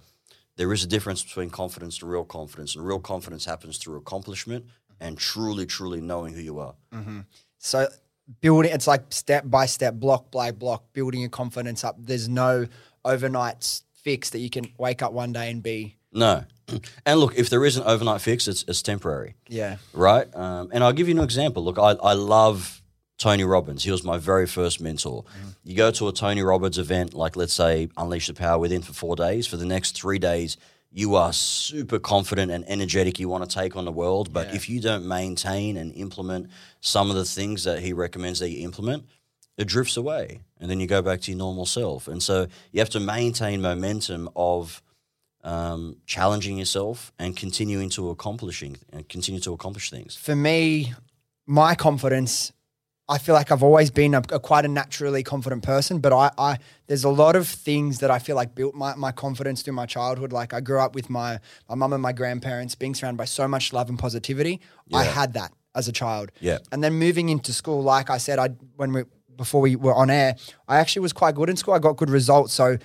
there 0.58 0.74
is 0.74 0.84
a 0.84 0.88
difference 0.88 1.24
between 1.24 1.50
confidence 1.50 2.02
and 2.02 2.12
real 2.12 2.26
confidence, 2.26 2.76
and 2.76 2.86
real 2.86 3.00
confidence 3.00 3.46
happens 3.46 3.78
through 3.78 3.98
accomplishment 3.98 4.66
and 5.00 5.18
truly, 5.18 5.66
truly 5.66 6.02
knowing 6.02 6.34
who 6.34 6.42
you 6.42 6.60
are. 6.60 6.76
Mm-hmm. 6.94 7.22
So 7.60 7.88
building 8.42 8.72
it's 8.72 8.88
like 8.88 9.04
step 9.10 9.44
by 9.48 9.66
step 9.66 9.96
block 9.96 10.32
by 10.32 10.52
block 10.52 10.84
building 10.94 11.22
your 11.22 11.30
confidence 11.30 11.84
up 11.84 11.96
there's 11.98 12.30
no 12.30 12.68
overnight 13.04 13.82
fix 14.04 14.30
that 14.30 14.40
you 14.40 14.50
can 14.50 14.72
wake 14.78 15.02
up 15.02 15.12
one 15.14 15.34
day 15.34 15.50
and 15.50 15.64
be 15.64 15.96
no 16.14 16.44
and 17.06 17.20
look 17.20 17.38
if 17.38 17.50
there 17.50 17.66
is 17.66 17.78
an 17.78 17.84
overnight 17.84 18.22
fix 18.22 18.48
it's, 18.48 18.64
it's 18.68 18.82
temporary 18.82 19.36
yeah 19.48 19.78
right 19.94 20.34
um, 20.36 20.70
and 20.72 20.84
i'll 20.84 20.94
give 20.94 21.08
you 21.08 21.16
an 21.16 21.24
example 21.24 21.64
look 21.64 21.78
i, 21.78 21.92
I 21.92 22.14
love 22.14 22.82
tony 23.18 23.44
robbins 23.44 23.84
he 23.84 23.92
was 23.92 24.04
my 24.04 24.18
very 24.18 24.48
first 24.48 24.82
mentor 24.82 25.24
mm. 25.24 25.56
you 25.64 25.76
go 25.76 25.92
to 25.92 26.08
a 26.08 26.14
tony 26.14 26.42
robbins 26.42 26.78
event 26.78 27.14
like 27.14 27.36
let's 27.36 27.54
say 27.54 27.90
unleash 27.98 28.28
the 28.28 28.34
power 28.34 28.58
within 28.58 28.82
for 28.82 28.94
four 28.94 29.16
days 29.16 29.48
for 29.48 29.58
the 29.58 29.66
next 29.66 29.96
three 29.96 30.20
days 30.20 30.58
you 30.92 31.16
are 31.16 31.32
super 31.32 32.00
confident 32.00 32.52
and 32.52 32.68
energetic, 32.68 33.20
you 33.20 33.30
want 33.30 33.48
to 33.48 33.56
take 33.56 33.76
on 33.76 33.86
the 33.86 33.92
world. 33.92 34.34
But 34.34 34.48
yeah. 34.48 34.56
if 34.56 34.70
you 34.70 34.82
don't 34.82 35.08
maintain 35.08 35.78
and 35.78 35.94
implement 35.94 36.50
some 36.82 37.10
of 37.10 37.16
the 37.16 37.26
things 37.26 37.64
that 37.66 37.82
he 37.82 37.94
recommends 37.94 38.40
that 38.40 38.50
you 38.50 38.64
implement, 38.64 39.06
it 39.58 39.68
drifts 39.68 39.98
away. 39.98 40.40
And 40.60 40.70
then 40.70 40.80
you 40.80 40.88
go 40.88 41.02
back 41.02 41.22
to 41.22 41.32
your 41.32 41.38
normal 41.38 41.66
self. 41.66 42.08
And 42.08 42.24
so 42.24 42.48
you 42.72 42.80
have 42.80 42.90
to 42.92 43.00
maintain 43.00 43.62
momentum 43.62 44.30
of 44.36 44.82
um, 45.44 45.98
challenging 46.06 46.58
yourself 46.58 47.12
and 47.18 47.36
continuing 47.36 47.90
to 47.92 48.10
accomplishing 48.10 48.78
and 48.92 49.08
continue 49.08 49.40
to 49.42 49.54
accomplish 49.54 49.90
things. 49.90 50.16
For 50.16 50.36
me, 50.36 50.94
my 51.46 51.76
confidence 51.76 52.52
I 53.10 53.18
feel 53.18 53.34
like 53.34 53.52
I've 53.52 53.64
always 53.64 53.90
been 53.90 54.14
a, 54.14 54.22
a, 54.32 54.40
quite 54.40 54.66
a 54.66 54.68
naturally 54.68 55.24
confident 55.24 55.64
person, 55.64 55.98
but 55.98 56.14
I, 56.14 56.30
I 56.38 56.58
there's 56.86 57.04
a 57.04 57.10
lot 57.10 57.36
of 57.36 57.48
things 57.48 58.00
that 58.00 58.12
I 58.12 58.20
feel 58.20 58.36
like 58.36 58.54
built 58.54 58.76
my, 58.76 58.94
my 58.96 59.12
confidence 59.12 59.64
through 59.64 59.74
my 59.74 59.88
childhood. 59.88 60.32
Like 60.32 60.54
I 60.54 60.60
grew 60.60 60.80
up 60.80 60.94
with 60.94 61.10
my 61.10 61.40
my 61.68 61.74
mum 61.74 61.92
and 61.92 62.04
my 62.04 62.14
grandparents 62.14 62.76
being 62.76 62.94
surrounded 62.94 63.18
by 63.18 63.26
so 63.26 63.48
much 63.48 63.74
love 63.74 63.90
and 63.90 63.98
positivity. 63.98 64.62
Yeah. 64.86 64.98
I 64.98 65.04
had 65.06 65.34
that 65.34 65.52
as 65.74 65.88
a 65.88 65.92
child. 65.92 66.32
Yeah. 66.40 66.60
And 66.72 66.84
then 66.84 66.94
moving 66.94 67.30
into 67.30 67.52
school, 67.52 67.82
like 67.82 68.12
I 68.12 68.20
said, 68.20 68.38
I 68.38 68.50
when 68.76 68.94
we 68.94 69.04
before 69.36 69.62
we 69.62 69.76
were 69.76 69.96
on 69.96 70.12
air, 70.12 70.36
I 70.68 70.78
actually 70.78 71.02
was 71.02 71.14
quite 71.14 71.34
good 71.34 71.50
in 71.50 71.56
school. 71.56 71.74
I 71.74 71.80
got 71.80 71.98
good 71.98 72.12
results. 72.12 72.54
So 72.54 72.78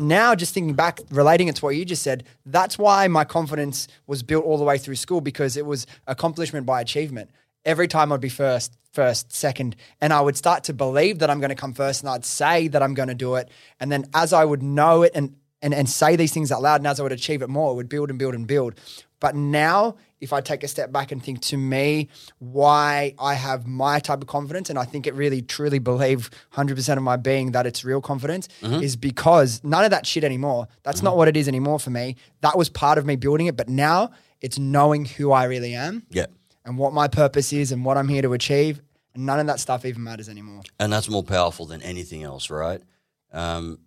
now 0.00 0.34
just 0.34 0.54
thinking 0.54 0.74
back 0.74 1.00
relating 1.10 1.48
it 1.48 1.56
to 1.56 1.64
what 1.64 1.76
you 1.76 1.84
just 1.84 2.02
said 2.02 2.24
that's 2.44 2.78
why 2.78 3.08
my 3.08 3.24
confidence 3.24 3.88
was 4.06 4.22
built 4.22 4.44
all 4.44 4.58
the 4.58 4.64
way 4.64 4.78
through 4.78 4.96
school 4.96 5.20
because 5.20 5.56
it 5.56 5.66
was 5.66 5.86
accomplishment 6.06 6.66
by 6.66 6.80
achievement 6.80 7.30
every 7.66 7.88
time 7.88 8.12
I'd 8.12 8.20
be 8.20 8.30
first, 8.30 8.78
first, 8.92 9.32
second, 9.32 9.76
and 10.00 10.12
I 10.12 10.20
would 10.22 10.36
start 10.36 10.64
to 10.64 10.72
believe 10.72 11.18
that 11.18 11.28
I'm 11.28 11.40
going 11.40 11.50
to 11.50 11.56
come 11.56 11.74
first, 11.74 12.00
and 12.00 12.08
I'd 12.08 12.24
say 12.24 12.68
that 12.68 12.82
I'm 12.82 12.94
going 12.94 13.08
to 13.08 13.14
do 13.14 13.34
it, 13.34 13.50
and 13.80 13.92
then 13.92 14.06
as 14.14 14.32
I 14.32 14.44
would 14.44 14.62
know 14.62 15.02
it 15.02 15.12
and 15.14 15.36
and 15.60 15.74
and 15.74 15.90
say 15.90 16.16
these 16.16 16.32
things 16.32 16.52
out 16.52 16.62
loud, 16.62 16.80
and 16.80 16.86
as 16.86 17.00
I 17.00 17.02
would 17.02 17.12
achieve 17.12 17.42
it 17.42 17.48
more, 17.48 17.72
it 17.72 17.74
would 17.74 17.88
build 17.88 18.08
and 18.08 18.18
build 18.18 18.34
and 18.34 18.46
build. 18.46 18.74
But 19.20 19.34
now, 19.34 19.96
if 20.20 20.32
I 20.32 20.40
take 20.40 20.62
a 20.62 20.68
step 20.68 20.92
back 20.92 21.12
and 21.12 21.22
think 21.22 21.40
to 21.42 21.56
me 21.56 22.08
why 22.38 23.14
I 23.18 23.34
have 23.34 23.66
my 23.66 23.98
type 23.98 24.22
of 24.22 24.28
confidence, 24.28 24.70
and 24.70 24.78
I 24.78 24.84
think 24.84 25.06
it 25.06 25.14
really 25.14 25.42
truly 25.42 25.78
believe 25.78 26.30
100% 26.54 26.96
of 26.96 27.02
my 27.02 27.16
being 27.16 27.52
that 27.52 27.66
it's 27.66 27.84
real 27.84 28.00
confidence, 28.00 28.48
mm-hmm. 28.62 28.82
is 28.82 28.96
because 28.96 29.62
none 29.62 29.84
of 29.84 29.90
that 29.90 30.06
shit 30.06 30.24
anymore. 30.24 30.68
That's 30.82 30.98
mm-hmm. 30.98 31.06
not 31.06 31.16
what 31.16 31.28
it 31.28 31.36
is 31.36 31.48
anymore 31.48 31.78
for 31.78 31.90
me. 31.90 32.16
That 32.40 32.56
was 32.56 32.68
part 32.68 32.98
of 32.98 33.06
me 33.06 33.16
building 33.16 33.46
it, 33.46 33.56
but 33.56 33.68
now 33.68 34.10
it's 34.40 34.58
knowing 34.58 35.04
who 35.04 35.32
I 35.32 35.44
really 35.44 35.74
am. 35.74 36.06
Yeah 36.10 36.26
and 36.66 36.76
what 36.76 36.92
my 36.92 37.08
purpose 37.08 37.52
is 37.52 37.72
and 37.72 37.84
what 37.84 37.96
I'm 37.96 38.08
here 38.08 38.22
to 38.22 38.32
achieve. 38.34 38.82
And 39.14 39.24
none 39.24 39.40
of 39.40 39.46
that 39.46 39.60
stuff 39.60 39.86
even 39.86 40.02
matters 40.02 40.28
anymore. 40.28 40.62
And 40.78 40.92
that's 40.92 41.08
more 41.08 41.22
powerful 41.22 41.64
than 41.64 41.80
anything 41.80 42.24
else, 42.24 42.50
right? 42.50 42.82
Um, 43.32 43.78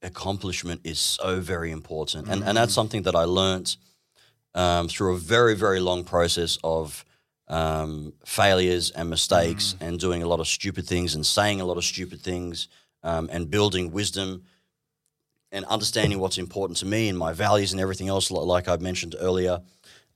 accomplishment 0.00 0.80
is 0.84 0.98
so 0.98 1.40
very 1.40 1.72
important. 1.72 2.28
And, 2.28 2.40
mm-hmm. 2.40 2.48
and 2.48 2.56
that's 2.56 2.72
something 2.72 3.02
that 3.02 3.16
I 3.16 3.24
learned 3.24 3.76
um, 4.54 4.88
through 4.88 5.14
a 5.14 5.18
very, 5.18 5.54
very 5.54 5.80
long 5.80 6.04
process 6.04 6.58
of 6.62 7.04
um, 7.48 8.12
failures 8.24 8.90
and 8.90 9.10
mistakes 9.10 9.74
mm. 9.78 9.86
and 9.86 9.98
doing 9.98 10.22
a 10.22 10.26
lot 10.26 10.40
of 10.40 10.48
stupid 10.48 10.86
things 10.86 11.14
and 11.14 11.24
saying 11.24 11.60
a 11.60 11.64
lot 11.64 11.76
of 11.76 11.84
stupid 11.84 12.20
things 12.20 12.68
um, 13.02 13.28
and 13.32 13.50
building 13.50 13.92
wisdom 13.92 14.44
and 15.50 15.64
understanding 15.66 16.18
what's 16.18 16.38
important 16.38 16.78
to 16.78 16.86
me 16.86 17.08
and 17.08 17.18
my 17.18 17.32
values 17.32 17.72
and 17.72 17.80
everything 17.80 18.08
else, 18.08 18.30
like 18.30 18.68
I've 18.68 18.80
mentioned 18.80 19.14
earlier. 19.20 19.60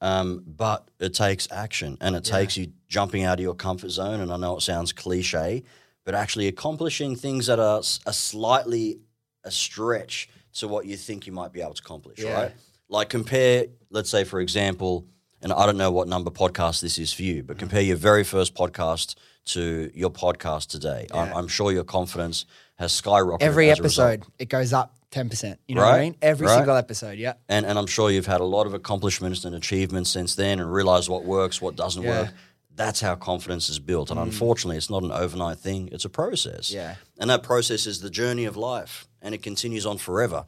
Um, 0.00 0.44
but 0.46 0.90
it 0.98 1.14
takes 1.14 1.48
action 1.50 1.98
and 2.00 2.16
it 2.16 2.26
yeah. 2.26 2.38
takes 2.38 2.56
you 2.56 2.72
jumping 2.88 3.24
out 3.24 3.38
of 3.38 3.42
your 3.42 3.54
comfort 3.54 3.90
zone. 3.90 4.20
And 4.20 4.32
I 4.32 4.36
know 4.36 4.56
it 4.56 4.62
sounds 4.62 4.92
cliche, 4.92 5.62
but 6.04 6.14
actually 6.14 6.48
accomplishing 6.48 7.16
things 7.16 7.46
that 7.46 7.58
are 7.58 7.80
a 8.06 8.12
slightly 8.12 9.00
a 9.44 9.50
stretch 9.50 10.28
to 10.54 10.68
what 10.68 10.86
you 10.86 10.96
think 10.96 11.26
you 11.26 11.32
might 11.32 11.52
be 11.52 11.60
able 11.60 11.74
to 11.74 11.82
accomplish, 11.82 12.18
yeah. 12.18 12.34
right? 12.34 12.52
Like 12.88 13.08
compare, 13.08 13.66
let's 13.90 14.10
say, 14.10 14.24
for 14.24 14.40
example, 14.40 15.06
and 15.42 15.52
I 15.52 15.66
don't 15.66 15.76
know 15.76 15.90
what 15.90 16.08
number 16.08 16.30
podcast 16.30 16.80
this 16.80 16.98
is 16.98 17.12
for 17.12 17.22
you, 17.22 17.42
but 17.42 17.58
compare 17.58 17.82
your 17.82 17.96
very 17.96 18.24
first 18.24 18.54
podcast 18.54 19.16
to 19.46 19.90
your 19.94 20.10
podcast 20.10 20.68
today. 20.68 21.06
Yeah. 21.10 21.22
I'm, 21.22 21.36
I'm, 21.36 21.48
sure 21.48 21.70
your 21.70 21.84
confidence 21.84 22.46
has 22.76 22.92
skyrocketed. 22.92 23.42
Every 23.42 23.70
episode, 23.70 24.24
it 24.38 24.48
goes 24.48 24.72
up 24.72 24.96
10%. 25.12 25.56
You 25.68 25.76
know 25.76 25.82
right? 25.82 25.88
what 25.88 25.96
I 25.96 26.00
mean? 26.00 26.16
Every 26.20 26.46
right? 26.46 26.56
single 26.56 26.76
episode, 26.76 27.18
yeah. 27.18 27.34
And, 27.48 27.64
and 27.64 27.78
I'm 27.78 27.86
sure 27.86 28.10
you've 28.10 28.26
had 28.26 28.40
a 28.40 28.44
lot 28.44 28.66
of 28.66 28.74
accomplishments 28.74 29.44
and 29.44 29.54
achievements 29.54 30.10
since 30.10 30.34
then 30.34 30.58
and 30.58 30.72
realized 30.72 31.08
what 31.08 31.24
works, 31.24 31.60
what 31.60 31.76
doesn't 31.76 32.02
yeah. 32.02 32.22
work. 32.22 32.34
That's 32.74 33.00
how 33.00 33.14
confidence 33.14 33.70
is 33.70 33.78
built. 33.78 34.10
And 34.10 34.18
mm. 34.18 34.24
unfortunately, 34.24 34.76
it's 34.76 34.90
not 34.90 35.02
an 35.02 35.12
overnight 35.12 35.58
thing, 35.58 35.88
it's 35.92 36.04
a 36.04 36.10
process. 36.10 36.70
Yeah. 36.70 36.96
And 37.18 37.30
that 37.30 37.42
process 37.42 37.86
is 37.86 38.00
the 38.00 38.10
journey 38.10 38.44
of 38.44 38.56
life 38.56 39.06
and 39.22 39.34
it 39.34 39.42
continues 39.42 39.86
on 39.86 39.98
forever. 39.98 40.44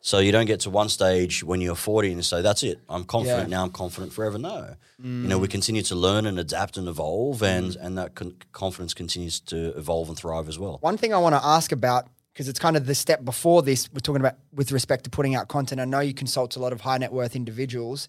So 0.00 0.20
you 0.20 0.30
don't 0.30 0.46
get 0.46 0.60
to 0.60 0.70
one 0.70 0.88
stage 0.88 1.42
when 1.42 1.60
you're 1.60 1.74
40 1.74 2.12
and 2.12 2.24
say, 2.24 2.40
that's 2.40 2.62
it, 2.62 2.80
I'm 2.88 3.04
confident, 3.04 3.48
yeah. 3.48 3.56
now 3.56 3.64
I'm 3.64 3.70
confident 3.70 4.12
forever. 4.12 4.38
No. 4.38 4.76
Mm. 5.02 5.22
You 5.22 5.28
know, 5.28 5.38
we 5.38 5.48
continue 5.48 5.82
to 5.82 5.94
learn 5.94 6.24
and 6.26 6.38
adapt 6.38 6.76
and 6.76 6.88
evolve, 6.88 7.42
and, 7.42 7.72
mm. 7.72 7.76
and 7.84 7.98
that 7.98 8.14
con- 8.14 8.36
confidence 8.52 8.94
continues 8.94 9.40
to 9.40 9.76
evolve 9.76 10.08
and 10.08 10.16
thrive 10.16 10.48
as 10.48 10.58
well. 10.58 10.78
One 10.80 10.96
thing 10.96 11.12
I 11.12 11.18
want 11.18 11.34
to 11.34 11.44
ask 11.44 11.72
about 11.72 12.08
because 12.38 12.48
it's 12.48 12.60
kind 12.60 12.76
of 12.76 12.86
the 12.86 12.94
step 12.94 13.24
before 13.24 13.62
this 13.62 13.92
we're 13.92 13.98
talking 13.98 14.20
about 14.20 14.36
with 14.54 14.70
respect 14.70 15.02
to 15.02 15.10
putting 15.10 15.34
out 15.34 15.48
content. 15.48 15.80
I 15.80 15.84
know 15.84 15.98
you 15.98 16.14
consult 16.14 16.54
a 16.54 16.60
lot 16.60 16.72
of 16.72 16.80
high 16.80 16.96
net 16.98 17.12
worth 17.12 17.34
individuals, 17.34 18.06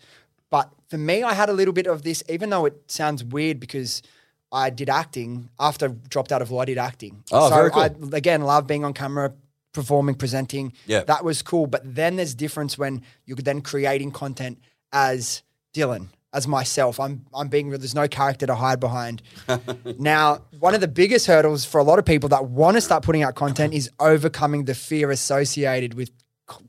but 0.51 0.71
for 0.87 0.99
me, 0.99 1.23
I 1.23 1.33
had 1.33 1.49
a 1.49 1.53
little 1.53 1.73
bit 1.73 1.87
of 1.87 2.03
this, 2.03 2.21
even 2.29 2.51
though 2.51 2.65
it 2.65 2.75
sounds 2.91 3.23
weird 3.23 3.59
because 3.59 4.03
I 4.51 4.69
did 4.69 4.87
acting 4.87 5.49
after 5.59 5.87
I 5.87 5.89
dropped 6.09 6.31
out 6.31 6.43
of 6.43 6.51
law. 6.51 6.61
I 6.61 6.65
did 6.65 6.77
acting. 6.77 7.23
Oh, 7.31 7.49
so 7.49 7.55
very 7.55 7.71
cool. 7.71 7.81
I 7.81 8.17
again 8.17 8.41
love 8.41 8.67
being 8.67 8.85
on 8.85 8.93
camera, 8.93 9.33
performing, 9.73 10.15
presenting. 10.15 10.73
Yeah, 10.85 11.03
that 11.03 11.23
was 11.23 11.41
cool. 11.41 11.67
But 11.67 11.95
then 11.95 12.15
there's 12.15 12.35
difference 12.35 12.77
when 12.77 13.03
you're 13.25 13.37
then 13.37 13.61
creating 13.61 14.11
content 14.11 14.59
as 14.91 15.43
Dylan 15.73 16.07
as 16.33 16.47
myself. 16.47 16.99
I'm 16.99 17.25
I'm 17.33 17.47
being 17.47 17.69
real. 17.69 17.79
There's 17.79 17.95
no 17.95 18.07
character 18.07 18.45
to 18.47 18.55
hide 18.55 18.79
behind. 18.79 19.21
now, 19.99 20.41
one 20.59 20.75
of 20.75 20.81
the 20.81 20.87
biggest 20.87 21.27
hurdles 21.27 21.65
for 21.65 21.79
a 21.79 21.83
lot 21.83 21.99
of 21.99 22.05
people 22.05 22.29
that 22.29 22.45
want 22.45 22.77
to 22.77 22.81
start 22.81 23.03
putting 23.03 23.23
out 23.23 23.35
content 23.35 23.73
is 23.73 23.89
overcoming 23.99 24.65
the 24.65 24.75
fear 24.75 25.11
associated 25.11 25.93
with 25.93 26.11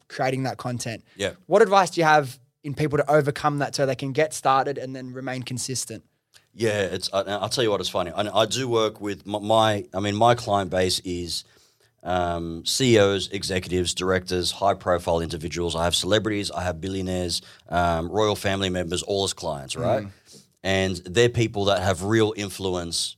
creating 0.08 0.44
that 0.44 0.58
content. 0.58 1.04
Yeah. 1.16 1.32
What 1.46 1.62
advice 1.62 1.90
do 1.90 2.00
you 2.00 2.04
have 2.04 2.38
in 2.62 2.74
people 2.74 2.98
to 2.98 3.10
overcome 3.10 3.58
that 3.58 3.74
so 3.74 3.86
they 3.86 3.94
can 3.94 4.12
get 4.12 4.34
started 4.34 4.78
and 4.78 4.94
then 4.94 5.12
remain 5.12 5.42
consistent? 5.42 6.04
Yeah, 6.52 6.80
it's. 6.80 7.08
I'll 7.12 7.48
tell 7.48 7.62
you 7.64 7.70
what. 7.70 7.80
It's 7.80 7.88
funny. 7.88 8.10
I, 8.10 8.42
I 8.42 8.46
do 8.46 8.68
work 8.68 9.00
with 9.00 9.26
my. 9.26 9.84
I 9.94 10.00
mean, 10.00 10.16
my 10.16 10.34
client 10.34 10.70
base 10.70 10.98
is 11.00 11.44
um, 12.02 12.64
CEOs, 12.64 13.28
executives, 13.28 13.94
directors, 13.94 14.50
high 14.52 14.74
profile 14.74 15.20
individuals. 15.20 15.76
I 15.76 15.84
have 15.84 15.94
celebrities, 15.94 16.50
I 16.50 16.62
have 16.62 16.80
billionaires, 16.80 17.42
um, 17.68 18.08
royal 18.10 18.36
family 18.36 18.70
members, 18.70 19.02
all 19.02 19.24
as 19.24 19.32
clients, 19.32 19.76
right? 19.76 20.04
Mm. 20.04 20.10
and 20.62 20.96
they're 21.04 21.28
people 21.28 21.66
that 21.66 21.82
have 21.82 22.02
real 22.04 22.32
influence. 22.36 23.16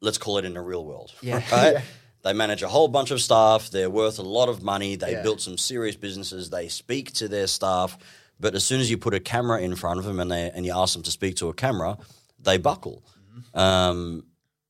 Let's 0.00 0.18
call 0.18 0.38
it 0.38 0.44
in 0.44 0.54
the 0.54 0.60
real 0.60 0.84
world. 0.84 1.12
Yeah. 1.22 1.42
Right? 1.52 1.72
Yeah. 1.74 1.82
They 2.24 2.32
manage 2.32 2.62
a 2.62 2.68
whole 2.68 2.88
bunch 2.88 3.10
of 3.10 3.20
staff. 3.20 3.70
They're 3.70 3.88
worth 3.90 4.18
a 4.18 4.22
lot 4.22 4.48
of 4.48 4.62
money. 4.62 4.96
They 4.96 5.12
Yeah. 5.12 5.22
built 5.22 5.40
some 5.40 5.56
serious 5.56 5.96
businesses. 5.96 6.50
They 6.50 6.68
speak 6.68 7.12
to 7.14 7.28
their 7.28 7.46
staff. 7.46 7.96
But 8.40 8.54
as 8.54 8.64
soon 8.64 8.80
as 8.80 8.90
you 8.90 8.98
put 8.98 9.14
a 9.14 9.20
camera 9.20 9.60
in 9.60 9.76
front 9.76 9.98
of 9.98 10.04
them 10.04 10.20
and 10.20 10.30
they 10.30 10.50
and 10.54 10.64
you 10.66 10.72
ask 10.74 10.94
them 10.94 11.02
to 11.04 11.10
speak 11.10 11.36
to 11.36 11.48
a 11.48 11.54
camera, 11.54 11.96
they 12.38 12.58
buckle. 12.58 13.02
Mm-hmm. 13.30 13.58
Um, 13.58 14.24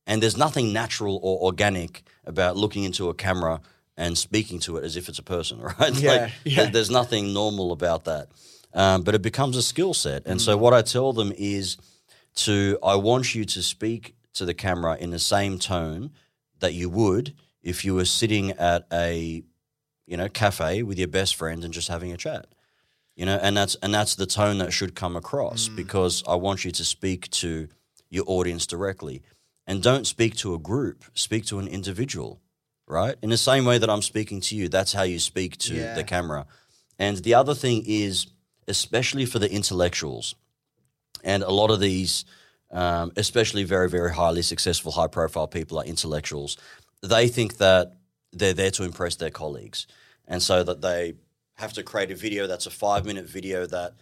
and 0.07 0.21
there's 0.23 0.37
nothing 0.37 0.73
natural 0.73 1.19
or 1.21 1.41
organic 1.43 2.03
about 2.29 2.55
looking 2.55 2.83
into 2.85 3.09
a 3.09 3.13
camera 3.13 3.59
and 3.97 4.17
speaking 4.17 4.59
to 4.59 4.77
it 4.77 4.83
as 4.85 4.95
if 4.95 5.09
it's 5.09 5.19
a 5.19 5.23
person, 5.23 5.59
right? 5.79 5.93
Yeah, 5.93 6.11
like, 6.11 6.31
yeah. 6.45 6.55
there- 6.63 6.71
there's 6.71 6.89
nothing 6.89 7.33
normal 7.33 7.71
about 7.73 8.05
that. 8.05 8.29
Um, 8.73 9.01
but 9.01 9.15
it 9.15 9.21
becomes 9.21 9.57
a 9.57 9.63
skill 9.63 9.93
set. 9.93 10.25
And 10.27 10.39
so 10.39 10.55
what 10.55 10.73
I 10.73 10.81
tell 10.83 11.11
them 11.11 11.33
is 11.35 11.75
to 12.35 12.77
I 12.83 12.95
want 12.95 13.33
you 13.35 13.43
to 13.45 13.63
speak 13.63 14.15
to 14.35 14.45
the 14.45 14.53
camera 14.53 14.95
in 14.99 15.09
the 15.09 15.19
same 15.19 15.57
tone 15.57 16.11
that 16.59 16.73
you 16.73 16.87
would 16.89 17.33
if 17.63 17.83
you 17.83 17.95
were 17.95 18.05
sitting 18.05 18.51
at 18.51 18.85
a 18.93 19.43
you 20.05 20.17
know 20.17 20.29
cafe 20.29 20.83
with 20.83 20.99
your 20.99 21.07
best 21.07 21.35
friend 21.35 21.63
and 21.63 21.73
just 21.73 21.87
having 21.87 22.11
a 22.11 22.17
chat. 22.17 22.45
You 23.15 23.25
know, 23.25 23.39
and 23.41 23.57
that's 23.57 23.73
and 23.81 23.91
that's 23.93 24.13
the 24.15 24.27
tone 24.27 24.59
that 24.59 24.71
should 24.71 24.93
come 24.95 25.15
across 25.15 25.67
because 25.67 26.23
I 26.27 26.35
want 26.35 26.63
you 26.63 26.71
to 26.71 26.85
speak 26.85 27.29
to 27.31 27.67
your 28.11 28.23
audience 28.27 28.67
directly. 28.67 29.23
And 29.69 29.83
don't 29.83 30.07
speak 30.07 30.35
to 30.37 30.55
a 30.55 30.57
group, 30.57 31.05
speak 31.13 31.45
to 31.45 31.59
an 31.59 31.67
individual, 31.67 32.41
right? 32.87 33.15
In 33.21 33.29
the 33.29 33.37
same 33.37 33.65
way 33.65 33.77
that 33.77 33.87
I'm 33.87 34.01
speaking 34.01 34.41
to 34.41 34.55
you, 34.55 34.67
that's 34.67 34.93
how 34.93 35.03
you 35.03 35.19
speak 35.19 35.57
to 35.59 35.75
Yeah. 35.75 35.93
the 35.93 36.03
camera. 36.03 36.47
And 36.97 37.17
the 37.17 37.35
other 37.35 37.53
thing 37.53 37.83
is, 37.85 38.25
especially 38.67 39.27
for 39.27 39.37
the 39.37 39.49
intellectuals, 39.49 40.33
and 41.23 41.43
a 41.43 41.51
lot 41.51 41.69
of 41.69 41.79
these, 41.79 42.25
um, 42.71 43.11
especially 43.15 43.63
very, 43.63 43.87
very 43.87 44.11
highly 44.15 44.41
successful, 44.41 44.91
high 44.93 45.07
profile 45.07 45.47
people 45.47 45.77
are 45.77 45.85
intellectuals. 45.85 46.57
They 47.03 47.27
think 47.27 47.57
that 47.57 47.93
they're 48.33 48.55
there 48.55 48.71
to 48.71 48.83
impress 48.83 49.17
their 49.17 49.29
colleagues. 49.29 49.85
And 50.27 50.41
so 50.41 50.63
that 50.63 50.81
they 50.81 51.13
have 51.57 51.73
to 51.73 51.83
create 51.83 52.09
a 52.09 52.15
video 52.15 52.47
that's 52.47 52.65
a 52.65 52.71
five 52.71 53.05
minute 53.05 53.25
video 53.29 53.67
that, 53.67 53.93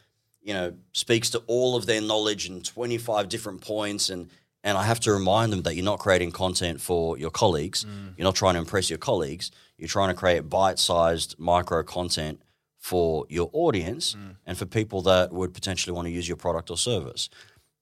you 0.42 0.54
know, 0.54 0.76
speaks 0.94 1.30
to 1.32 1.40
all 1.48 1.76
of 1.76 1.88
their 1.88 2.02
knowledge 2.02 2.48
in 2.48 2.62
25 2.62 3.28
different 3.28 3.60
points. 3.60 4.10
And, 4.10 4.30
and 4.68 4.78
I 4.78 4.84
have 4.84 5.00
to 5.02 5.14
remind 5.14 5.54
them 5.54 5.62
that 5.62 5.76
you're 5.76 5.86
not 5.86 6.00
creating 6.00 6.32
content 6.32 6.82
for 6.82 7.18
your 7.18 7.32
colleagues. 7.32 7.86
You're 8.18 8.26
not 8.26 8.36
trying 8.36 8.56
to 8.56 8.60
impress 8.60 8.90
your 8.90 9.00
colleagues. 9.00 9.50
You're 9.78 9.88
trying 9.88 10.10
to 10.10 10.14
create 10.14 10.50
bite 10.50 10.78
sized 10.78 11.40
micro 11.40 11.84
content 11.84 12.42
for 12.78 13.26
your 13.30 13.50
audience 13.54 14.18
and 14.46 14.58
for 14.58 14.66
people 14.66 15.02
that 15.04 15.32
would 15.32 15.54
potentially 15.54 15.94
want 15.96 16.06
to 16.08 16.12
use 16.12 16.28
your 16.28 16.36
product 16.36 16.70
or 16.70 16.78
service. 16.78 17.30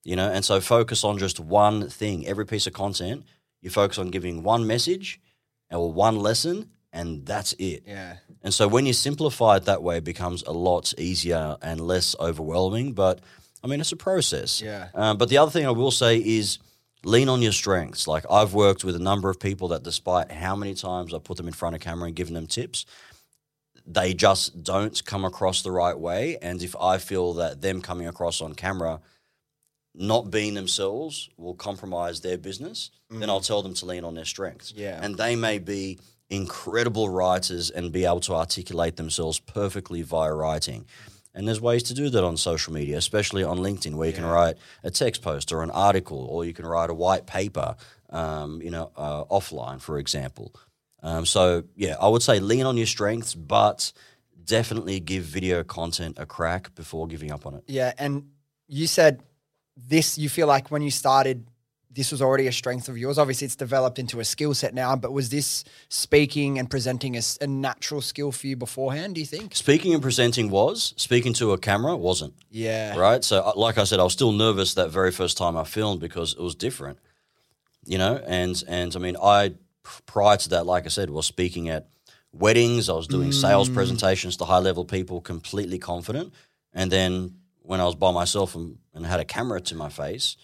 You 0.03 0.15
know, 0.15 0.29
and 0.31 0.45
so 0.45 0.61
focus 0.61 1.03
on 1.03 1.17
just 1.17 1.39
one 1.39 1.89
thing. 1.89 2.27
Every 2.27 2.45
piece 2.45 2.67
of 2.67 2.73
content, 2.73 3.25
you 3.61 3.71
focus 3.71 3.97
on 3.97 4.11
giving 4.11 4.43
one 4.43 4.67
message 4.67 5.19
or 5.71 5.91
one 5.91 6.17
lesson, 6.17 6.69
and 6.93 7.25
that's 7.25 7.53
it. 7.53 7.81
Yeah. 7.88 8.17
And 8.43 8.53
so 8.53 8.67
when 8.67 8.86
you 8.86 8.93
simplify 8.93 9.55
it 9.55 9.65
that 9.65 9.81
way, 9.81 9.97
it 9.97 10.03
becomes 10.03 10.43
a 10.43 10.51
lot 10.51 10.93
easier 10.99 11.57
and 11.63 11.81
less 11.81 12.15
overwhelming. 12.19 12.93
But 12.93 13.21
I 13.63 13.67
mean, 13.67 13.81
it's 13.81 13.91
a 13.91 13.95
process. 13.95 14.61
Yeah. 14.61 14.89
Um, 14.93 15.17
but 15.17 15.29
the 15.29 15.39
other 15.39 15.49
thing 15.49 15.65
I 15.65 15.71
will 15.71 15.89
say 15.89 16.19
is 16.19 16.59
lean 17.06 17.30
on 17.30 17.41
your 17.41 17.51
strengths. 17.51 18.08
Like 18.08 18.26
I've 18.30 18.53
worked 18.53 18.84
with 18.84 18.95
a 18.95 18.99
number 18.99 19.30
of 19.30 19.39
people 19.39 19.70
that, 19.70 19.84
despite 19.84 20.32
how 20.32 20.56
many 20.56 20.74
times 20.74 21.14
I 21.14 21.20
put 21.20 21.38
them 21.38 21.47
in 21.47 21.53
front 21.53 21.76
of 21.76 21.82
camera 21.82 22.08
and 22.08 22.16
given 22.16 22.34
them 22.34 22.47
tips, 22.47 22.86
they 23.86 24.14
just 24.14 24.64
don't 24.64 25.06
come 25.06 25.24
across 25.24 25.62
the 25.62 25.72
right 25.72 25.97
way. 25.97 26.38
And 26.41 26.62
if 26.62 26.76
I 26.76 26.97
feel 26.97 27.34
that 27.36 27.62
them 27.62 27.82
coming 27.82 28.08
across 28.08 28.41
on 28.41 28.53
camera, 28.53 28.99
not 29.93 30.32
being 30.32 30.56
themselves, 30.56 31.30
will 31.38 31.53
compromise 31.53 32.20
their 32.22 32.38
business, 32.38 32.89
then 33.10 33.30
I'll 33.30 33.39
mm. 33.39 33.47
tell 33.47 33.62
them 33.62 33.76
to 33.76 33.86
lean 33.86 34.03
on 34.03 34.16
their 34.16 34.26
strengths. 34.26 34.74
Yeah. 34.76 34.99
And 35.01 35.16
they 35.16 35.36
may 35.36 35.60
be 35.60 35.99
incredible 36.30 37.08
writers 37.10 37.70
and 37.70 37.91
be 37.91 38.03
able 38.03 38.20
to 38.22 38.34
articulate 38.34 38.97
themselves 38.97 39.39
perfectly 39.39 40.01
via 40.01 40.34
writing. 40.34 40.86
And 41.36 41.47
there's 41.47 41.61
ways 41.61 41.83
to 41.83 41.93
do 41.93 42.09
that 42.09 42.23
on 42.23 42.38
social 42.38 42.73
media, 42.73 42.97
especially 42.97 43.43
on 43.43 43.57
LinkedIn, 43.57 43.95
where 43.95 44.07
you 44.07 44.13
can 44.13 44.25
write 44.25 44.55
a 44.83 44.89
text 44.89 45.21
post 45.21 45.51
or 45.51 45.61
an 45.61 45.71
article, 45.71 46.25
or 46.25 46.45
you 46.45 46.53
can 46.53 46.65
write 46.65 46.89
a 46.89 46.93
white 46.93 47.27
paper, 47.27 47.75
um, 48.09 48.61
you 48.61 48.71
know, 48.71 48.91
uh, 48.95 49.25
offline, 49.25 49.81
for 49.81 49.99
example. 49.99 50.53
Um, 51.03 51.25
so 51.25 51.65
yeah, 51.75 51.97
I 52.01 52.07
would 52.07 52.23
say 52.23 52.39
lean 52.39 52.65
on 52.65 52.77
your 52.77 52.88
strengths, 52.88 53.36
but 53.36 53.91
definitely 54.45 54.99
give 54.99 55.23
video 55.23 55.63
content 55.63 56.17
a 56.17 56.25
crack 56.25 56.73
before 56.73 57.05
giving 57.05 57.31
up 57.31 57.45
on 57.45 57.55
it. 57.55 57.63
Yeah, 57.67 57.93
and 57.97 58.29
you 58.67 58.88
said 58.88 59.21
this. 59.75 60.17
You 60.17 60.29
feel 60.29 60.47
like 60.47 60.71
when 60.71 60.81
you 60.81 60.91
started, 60.91 61.45
this 61.96 62.12
was 62.12 62.22
already 62.22 62.48
a 62.48 62.52
strength 62.52 62.89
of 62.89 62.98
yours. 62.98 63.18
Obviously, 63.18 63.46
it's 63.46 63.56
developed 63.56 63.98
into 63.98 64.20
a 64.20 64.26
skill 64.26 64.54
set 64.54 64.74
now. 64.74 64.96
But 64.96 65.14
was 65.14 65.30
this 65.30 65.64
speaking 65.88 66.60
and 66.60 66.70
presenting 66.70 67.16
as 67.16 67.38
a 67.41 67.48
natural 67.48 68.02
skill 68.02 68.32
for 68.32 68.48
you 68.48 68.58
beforehand? 68.58 69.16
Do 69.16 69.22
you 69.22 69.26
think? 69.26 69.56
Speaking 69.56 69.93
and 69.93 70.02
presenting 70.02 70.50
was 70.50 70.93
speaking 70.98 71.34
to 71.34 71.54
a 71.54 71.58
camera 71.58 71.96
wasn't. 71.96 72.34
Yeah. 72.52 72.98
right? 72.98 73.24
So, 73.24 73.41
uh, 73.41 73.54
like 73.56 73.78
I 73.78 73.86
said, 73.86 74.00
I 74.00 74.04
was 74.04 74.14
still 74.14 74.34
nervous 74.34 74.74
that 74.74 74.89
very 74.89 75.12
first 75.12 75.38
time 75.38 75.56
I 75.56 75.64
filmed 75.64 76.02
because 76.02 76.34
it 76.34 76.41
was 76.41 76.54
different, 76.54 77.00
you 77.86 77.98
know. 77.98 78.22
And 78.28 78.62
and 78.68 78.93
I 78.96 79.00
mean, 79.00 79.16
I 79.22 79.56
prior 80.06 80.38
to 80.38 80.50
that, 80.50 80.66
like 80.66 80.86
I 80.86 80.89
said, 80.89 81.10
was 81.10 81.26
speaking 81.26 81.70
at 81.70 81.88
weddings. 82.34 82.89
I 82.89 82.93
was 82.93 83.08
doing 83.08 83.32
sales 83.32 83.70
presentations 83.70 84.38
to 84.38 84.46
high 84.46 84.60
level 84.60 84.84
people, 84.84 85.22
completely 85.22 85.80
confident. 85.80 86.34
And 86.74 86.91
then 86.91 87.36
when 87.62 87.80
I 87.80 87.86
was 87.86 87.96
by 87.96 88.12
myself 88.12 88.56
and, 88.56 88.78
and 88.93 89.06
had 89.06 89.20
a 89.20 89.26
camera 89.26 89.62
to 89.62 89.76
my 89.76 89.89
face, 89.89 90.36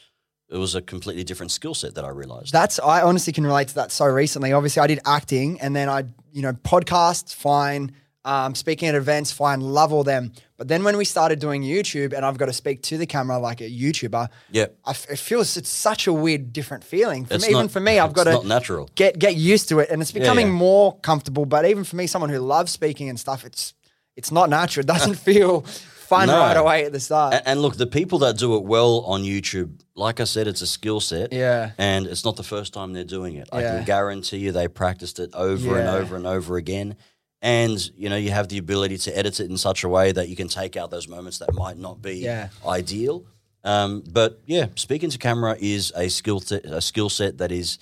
it 0.51 0.57
was 0.57 0.75
a 0.75 0.81
completely 0.81 1.23
different 1.23 1.51
skill 1.51 1.73
set 1.73 1.95
that 1.95 2.03
I 2.03 2.09
realized. 2.09 2.51
That's 2.51 2.77
I 2.79 3.01
honestly 3.01 3.31
can 3.31 3.45
relate 3.45 3.69
to 3.69 3.75
that 3.75 3.91
so 3.91 4.05
recently. 4.05 4.51
Obviously, 4.51 4.81
I 4.81 4.87
did 4.87 4.99
acting, 5.05 5.59
and 5.61 5.75
then 5.75 5.87
I, 5.87 6.03
you 6.33 6.41
know, 6.41 6.53
podcasts, 6.53 7.33
fine. 7.33 7.93
Um, 8.23 8.53
speaking 8.53 8.87
at 8.87 8.93
events, 8.93 9.31
fine, 9.31 9.61
love 9.61 9.91
all 9.91 10.03
them. 10.03 10.33
But 10.55 10.67
then 10.67 10.83
when 10.83 10.95
we 10.95 11.05
started 11.05 11.39
doing 11.39 11.63
YouTube, 11.63 12.13
and 12.13 12.23
I've 12.23 12.37
got 12.37 12.45
to 12.45 12.53
speak 12.53 12.83
to 12.83 12.97
the 12.99 13.07
camera 13.07 13.39
like 13.39 13.61
a 13.61 13.69
YouTuber, 13.69 14.27
yeah, 14.51 14.67
I 14.85 14.91
f- 14.91 15.09
it 15.09 15.17
feels 15.17 15.57
it's 15.57 15.69
such 15.69 16.05
a 16.05 16.13
weird, 16.13 16.53
different 16.53 16.83
feeling 16.83 17.25
for 17.25 17.33
It's 17.33 17.47
me. 17.47 17.53
even 17.53 17.67
for 17.67 17.79
me, 17.79 17.97
I've 17.97 18.13
got 18.13 18.25
to 18.25 18.33
not 18.33 18.45
natural. 18.45 18.89
get 18.93 19.17
get 19.17 19.35
used 19.35 19.69
to 19.69 19.79
it, 19.79 19.89
and 19.89 20.03
it's 20.03 20.11
becoming 20.11 20.47
yeah. 20.47 20.53
more 20.53 20.99
comfortable. 20.99 21.45
But 21.45 21.65
even 21.65 21.83
for 21.83 21.95
me, 21.95 22.05
someone 22.05 22.29
who 22.29 22.39
loves 22.39 22.71
speaking 22.71 23.09
and 23.09 23.19
stuff, 23.19 23.43
it's 23.43 23.73
it's 24.15 24.31
not 24.31 24.51
natural. 24.51 24.81
It 24.83 24.87
doesn't 24.87 25.15
feel 25.29 25.65
fun 26.11 26.27
No. 26.27 26.37
right 26.39 26.57
away 26.63 26.85
at 26.85 26.91
the 26.91 26.99
start. 26.99 27.33
And, 27.35 27.43
and 27.49 27.61
look, 27.61 27.75
the 27.77 27.87
people 27.99 28.19
that 28.19 28.37
do 28.37 28.55
it 28.57 28.63
well 28.63 28.93
on 29.13 29.23
YouTube, 29.23 29.69
like 29.95 30.19
I 30.19 30.25
said, 30.25 30.45
it's 30.47 30.61
a 30.61 30.67
skill 30.67 30.99
set. 30.99 31.31
Yeah. 31.33 31.71
And 31.77 32.05
it's 32.11 32.23
not 32.25 32.35
the 32.35 32.43
first 32.53 32.73
time 32.73 32.93
they're 32.93 33.03
doing 33.19 33.35
it. 33.41 33.47
Yeah. 33.51 33.57
I 33.59 33.61
can 33.63 33.85
guarantee 33.85 34.37
you 34.43 34.51
they 34.51 34.67
practiced 34.67 35.17
it 35.19 35.29
over 35.33 35.79
and 35.79 35.87
over 35.99 36.15
and 36.15 36.27
over 36.27 36.57
again. 36.57 36.95
And, 37.41 37.77
you 37.97 38.07
know, 38.09 38.17
you 38.17 38.31
have 38.31 38.47
the 38.49 38.59
ability 38.59 38.97
to 39.05 39.17
edit 39.17 39.39
it 39.39 39.49
in 39.49 39.57
such 39.57 39.83
a 39.83 39.89
way 39.89 40.11
that 40.11 40.27
you 40.29 40.35
can 40.35 40.47
take 40.47 40.75
out 40.77 40.91
those 40.91 41.07
moments 41.07 41.37
that 41.39 41.53
might 41.53 41.77
not 41.77 42.01
be 42.01 42.15
Yeah. 42.19 42.49
ideal. 42.67 43.23
Um, 43.63 44.03
but 44.11 44.39
yeah, 44.45 44.67
speaking 44.75 45.09
to 45.11 45.17
camera 45.17 45.55
is 45.59 45.91
a 45.95 46.09
skill 46.09 46.39
set, 46.39 46.65
a 46.65 46.81
skill 46.81 47.09
set 47.09 47.37
that 47.39 47.51
is 47.51 47.79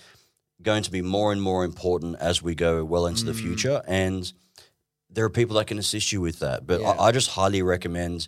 going 0.61 0.83
to 0.83 0.91
be 0.91 1.01
more 1.01 1.31
and 1.33 1.41
more 1.41 1.63
important 1.63 2.17
as 2.19 2.41
we 2.43 2.53
go 2.55 2.83
well 2.83 3.05
into 3.07 3.23
Mm. 3.23 3.27
the 3.27 3.33
future. 3.33 3.81
And 3.87 4.31
there 5.09 5.25
are 5.25 5.29
people 5.29 5.55
that 5.57 5.67
can 5.67 5.77
assist 5.79 6.11
you 6.11 6.21
with 6.21 6.39
that. 6.39 6.65
But 6.67 6.81
Yeah. 6.81 6.89
I, 6.91 7.07
I 7.07 7.11
just 7.11 7.29
highly 7.31 7.61
recommend 7.61 8.27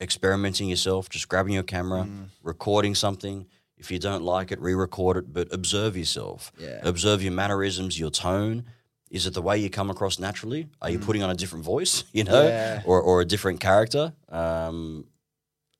experimenting 0.00 0.68
yourself, 0.68 1.08
just 1.08 1.28
grabbing 1.28 1.52
your 1.54 1.62
camera, 1.62 2.02
Mm. 2.02 2.28
recording 2.42 2.94
something. 2.94 3.46
If 3.76 3.90
you 3.90 3.98
don't 3.98 4.22
like 4.22 4.52
it, 4.52 4.60
re-record 4.60 5.16
it, 5.16 5.32
but 5.32 5.52
observe 5.52 5.96
yourself. 5.96 6.52
Yeah. 6.58 6.80
Observe 6.82 7.22
your 7.22 7.32
mannerisms, 7.32 7.98
your 7.98 8.10
tone. 8.10 8.64
Is 9.10 9.26
it 9.26 9.34
the 9.34 9.42
way 9.42 9.58
you 9.58 9.70
come 9.70 9.90
across 9.90 10.18
naturally? 10.18 10.68
Are 10.80 10.90
you 10.90 10.98
putting 10.98 11.22
on 11.22 11.30
a 11.30 11.34
different 11.34 11.64
voice, 11.64 12.04
you 12.12 12.24
know, 12.24 12.42
Mm. 12.44 12.48
Yeah. 12.48 12.82
or 12.84 13.00
or 13.00 13.20
a 13.20 13.24
different 13.24 13.60
character? 13.60 14.12
Um, 14.28 15.06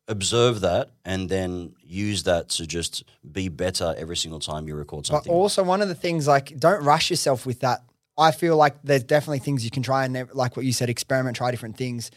observe 0.08 0.60
that 0.62 0.90
and 1.04 1.28
then 1.28 1.74
use 1.84 2.24
that 2.24 2.48
to 2.48 2.66
just 2.66 3.04
be 3.30 3.48
better 3.48 3.94
every 3.96 4.16
single 4.16 4.40
time 4.40 4.66
you 4.66 4.74
record 4.74 5.06
something. 5.06 5.18
But 5.20 5.24
something. 5.24 5.32
also, 5.32 5.62
one 5.62 5.80
of 5.82 5.88
the 5.88 5.94
things 5.94 6.26
like 6.26 6.58
don't 6.58 6.82
rush 6.84 7.10
yourself 7.10 7.46
with 7.46 7.60
that. 7.60 7.84
I 8.20 8.30
feel 8.32 8.56
like 8.56 8.76
there's 8.84 9.02
definitely 9.02 9.38
things 9.40 9.64
you 9.64 9.70
can 9.70 9.82
try 9.82 10.04
and 10.04 10.12
never- 10.12 10.32
like 10.34 10.56
what 10.56 10.66
you 10.66 10.72
said, 10.72 10.90
experiment, 10.90 11.36
try 11.36 11.50
different 11.50 11.76
things. 11.76 12.10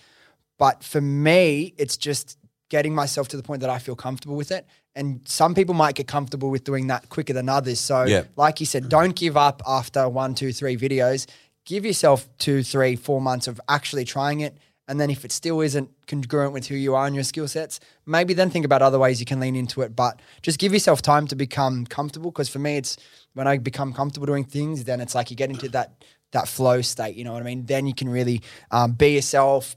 But 0.60 0.84
for 0.84 1.02
me, 1.02 1.74
it's 1.78 1.98
just 1.98 2.38
getting 2.70 2.94
myself 2.94 3.28
to 3.30 3.38
the 3.38 3.44
point 3.44 3.62
that 3.62 3.70
I 3.70 3.80
feel 3.80 3.96
comfortable 3.96 4.36
with 4.36 4.52
it. 4.52 4.66
And 4.96 5.22
some 5.26 5.56
people 5.56 5.74
might 5.74 5.96
get 5.96 6.08
comfortable 6.08 6.50
with 6.52 6.64
doing 6.64 6.88
that 6.88 7.10
quicker 7.10 7.34
than 7.34 7.48
others. 7.50 7.80
So, 7.80 8.04
Yeah. 8.04 8.24
like 8.36 8.60
you 8.60 8.66
said, 8.66 8.90
don't 8.90 9.16
give 9.16 9.38
up 9.38 9.62
after 9.66 10.08
one, 10.10 10.36
two, 10.36 10.52
three 10.54 10.76
videos. 10.78 11.26
Give 11.66 11.86
yourself 11.86 12.28
two, 12.38 12.62
three, 12.64 12.96
four 12.96 13.22
months 13.22 13.48
of 13.48 13.60
actually 13.70 14.06
trying 14.06 14.42
it. 14.42 14.58
And 14.88 15.00
then 15.00 15.10
if 15.10 15.24
it 15.24 15.32
still 15.32 15.62
isn't 15.62 15.90
congruent 16.08 16.52
with 16.52 16.68
who 16.68 16.76
you 16.76 16.94
are 16.94 17.06
and 17.06 17.16
your 17.16 17.24
skill 17.24 17.48
sets, 17.48 17.80
maybe 18.06 18.34
then 18.34 18.50
think 18.50 18.66
about 18.66 18.82
other 18.82 19.00
ways 19.00 19.20
you 19.22 19.26
can 19.26 19.40
lean 19.40 19.56
into 19.56 19.82
it. 19.82 19.96
But 19.96 20.20
just 20.42 20.60
give 20.60 20.74
yourself 20.74 21.02
time 21.02 21.26
to 21.28 21.36
become 21.36 21.86
comfortable. 21.86 22.32
Because 22.32 22.50
for 22.50 22.60
me, 22.60 22.76
it's 22.78 22.98
when 23.34 23.48
I 23.48 23.58
become 23.58 23.94
comfortable 23.94 24.28
doing 24.28 24.44
things, 24.44 24.84
then 24.84 25.02
it's 25.02 25.16
like 25.16 25.30
you 25.32 25.38
get 25.38 25.50
into 25.50 25.70
that 25.70 26.04
that 26.32 26.48
flow 26.48 26.82
state. 26.82 27.16
You 27.16 27.24
know 27.24 27.34
what 27.34 27.42
I 27.42 27.46
mean? 27.46 27.66
Then 27.66 27.86
you 27.88 27.94
can 27.94 28.10
really 28.10 28.42
um, 28.72 28.94
be 28.94 29.16
yourself, 29.16 29.76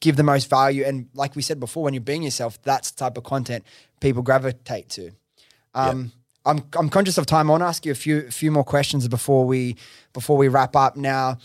give 0.00 0.16
the 0.16 0.22
most 0.22 0.48
value. 0.48 0.84
And 0.84 1.08
like 1.14 1.36
we 1.36 1.42
said 1.42 1.60
before, 1.60 1.84
when 1.84 1.94
you're 1.94 2.00
being 2.00 2.22
yourself, 2.22 2.60
that's 2.62 2.90
the 2.92 3.04
type 3.04 3.16
of 3.16 3.24
content 3.24 3.64
people 4.00 4.22
gravitate 4.22 4.88
to. 4.90 5.10
Um, 5.74 6.12
I'm 6.46 6.62
I'm 6.78 6.88
conscious 6.88 7.18
of 7.18 7.26
time. 7.26 7.50
I 7.50 7.52
want 7.52 7.62
to 7.62 7.66
ask 7.66 7.84
you 7.84 7.92
a 7.92 7.96
few 7.96 8.18
a 8.26 8.30
few 8.30 8.50
more 8.50 8.64
questions 8.64 9.06
before 9.06 9.44
we 9.44 9.76
before 10.12 10.36
we 10.36 10.48
wrap 10.48 10.74
up. 10.74 10.96
Now, 10.96 11.38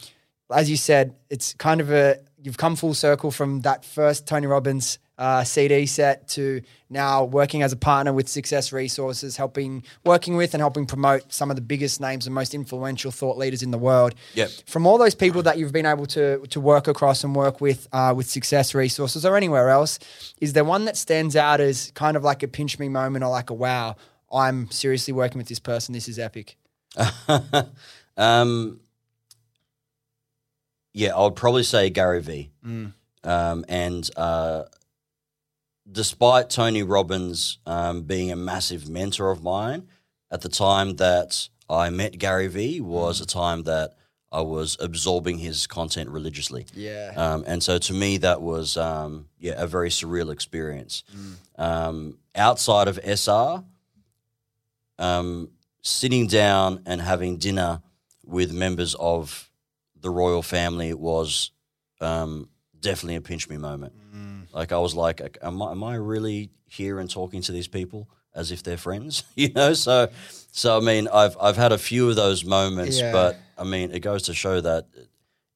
as 0.51 0.69
you 0.69 0.77
said, 0.77 1.15
it's 1.29 1.53
kind 1.55 1.81
of 1.81 1.91
a 1.91 2.19
you've 2.41 2.57
come 2.57 2.75
full 2.75 2.93
circle 2.93 3.31
from 3.31 3.61
that 3.61 3.83
first 3.83 4.27
Tony 4.27 4.47
Robbins 4.47 4.99
uh, 5.17 5.43
CD 5.43 5.85
set 5.85 6.27
to 6.29 6.61
now 6.89 7.23
working 7.23 7.61
as 7.61 7.71
a 7.71 7.75
partner 7.75 8.11
with 8.13 8.27
Success 8.27 8.71
Resources, 8.71 9.37
helping 9.37 9.83
working 10.03 10.35
with 10.35 10.53
and 10.53 10.61
helping 10.61 10.85
promote 10.85 11.31
some 11.31 11.49
of 11.49 11.55
the 11.55 11.61
biggest 11.61 12.01
names 12.01 12.25
and 12.25 12.33
most 12.33 12.53
influential 12.53 13.11
thought 13.11 13.37
leaders 13.37 13.61
in 13.61 13.71
the 13.71 13.77
world. 13.77 14.15
Yep. 14.33 14.49
From 14.65 14.87
all 14.87 14.97
those 14.97 15.15
people 15.15 15.43
that 15.43 15.57
you've 15.57 15.71
been 15.71 15.85
able 15.85 16.05
to 16.07 16.39
to 16.47 16.59
work 16.59 16.87
across 16.87 17.23
and 17.23 17.35
work 17.35 17.61
with 17.61 17.87
uh, 17.91 18.13
with 18.15 18.29
Success 18.29 18.73
Resources 18.73 19.25
or 19.25 19.37
anywhere 19.37 19.69
else, 19.69 19.99
is 20.41 20.53
there 20.53 20.63
one 20.63 20.85
that 20.85 20.97
stands 20.97 21.35
out 21.35 21.61
as 21.61 21.91
kind 21.91 22.17
of 22.17 22.23
like 22.23 22.41
a 22.43 22.47
pinch 22.47 22.79
me 22.79 22.89
moment 22.89 23.23
or 23.23 23.29
like 23.29 23.49
a 23.49 23.53
wow? 23.53 23.95
I'm 24.31 24.71
seriously 24.71 25.13
working 25.13 25.37
with 25.37 25.47
this 25.47 25.59
person. 25.59 25.93
This 25.93 26.07
is 26.07 26.17
epic. 26.17 26.57
um, 28.17 28.79
yeah, 30.93 31.15
I 31.15 31.21
would 31.23 31.35
probably 31.35 31.63
say 31.63 31.89
Gary 31.89 32.21
Vee. 32.21 32.51
Mm. 32.65 32.93
Um, 33.23 33.65
and 33.69 34.09
uh, 34.17 34.63
despite 35.89 36.49
Tony 36.49 36.83
Robbins 36.83 37.59
um, 37.65 38.03
being 38.03 38.31
a 38.31 38.35
massive 38.35 38.89
mentor 38.89 39.31
of 39.31 39.43
mine, 39.43 39.87
at 40.31 40.41
the 40.41 40.49
time 40.49 40.95
that 40.95 41.49
I 41.69 41.89
met 41.89 42.17
Gary 42.17 42.47
Vee 42.47 42.81
was 42.81 43.21
a 43.21 43.25
time 43.25 43.63
that 43.63 43.93
I 44.31 44.41
was 44.41 44.75
absorbing 44.79 45.37
his 45.37 45.67
content 45.67 46.09
religiously. 46.09 46.65
Yeah. 46.73 47.13
Um, 47.15 47.43
and 47.45 47.61
so 47.61 47.77
to 47.77 47.93
me, 47.93 48.17
that 48.17 48.41
was 48.41 48.77
um, 48.77 49.27
yeah 49.37 49.53
a 49.57 49.67
very 49.67 49.89
surreal 49.89 50.31
experience. 50.31 51.03
Um, 51.55 52.17
outside 52.33 52.87
of 52.87 52.99
SR, 53.03 53.63
um, 54.97 55.49
sitting 55.83 56.25
down 56.25 56.81
and 56.87 56.99
having 56.99 57.37
dinner 57.37 57.81
with 58.25 58.51
members 58.51 58.95
of 58.95 59.51
the 59.99 60.09
royal 60.09 60.41
family 60.41 60.93
was 60.93 61.51
um, 62.01 62.49
definitely 62.79 63.15
a 63.15 63.21
pinch 63.21 63.47
me 63.49 63.57
moment. 63.57 63.93
Like 64.53 64.71
I 64.71 64.77
was 64.77 64.95
like, 64.95 65.37
am 65.41 65.61
I, 65.61 65.71
am 65.71 65.83
I 65.83 65.95
really 65.95 66.49
here 66.67 66.99
and 66.99 67.09
talking 67.09 67.41
to 67.43 67.51
these 67.51 67.67
people 67.67 68.07
as 68.35 68.51
if 68.51 68.63
they're 68.63 68.77
friends? 68.77 69.23
you 69.35 69.51
know, 69.53 69.73
so 69.73 70.09
so 70.51 70.77
I 70.77 70.79
mean, 70.81 71.07
I've 71.07 71.35
I've 71.41 71.57
had 71.57 71.71
a 71.71 71.77
few 71.77 72.09
of 72.09 72.15
those 72.15 72.45
moments, 72.45 72.99
Yeah. 72.99 73.11
but 73.11 73.37
I 73.57 73.63
mean, 73.63 73.91
it 73.91 73.99
goes 73.99 74.23
to 74.23 74.33
show 74.33 74.61
that 74.61 74.85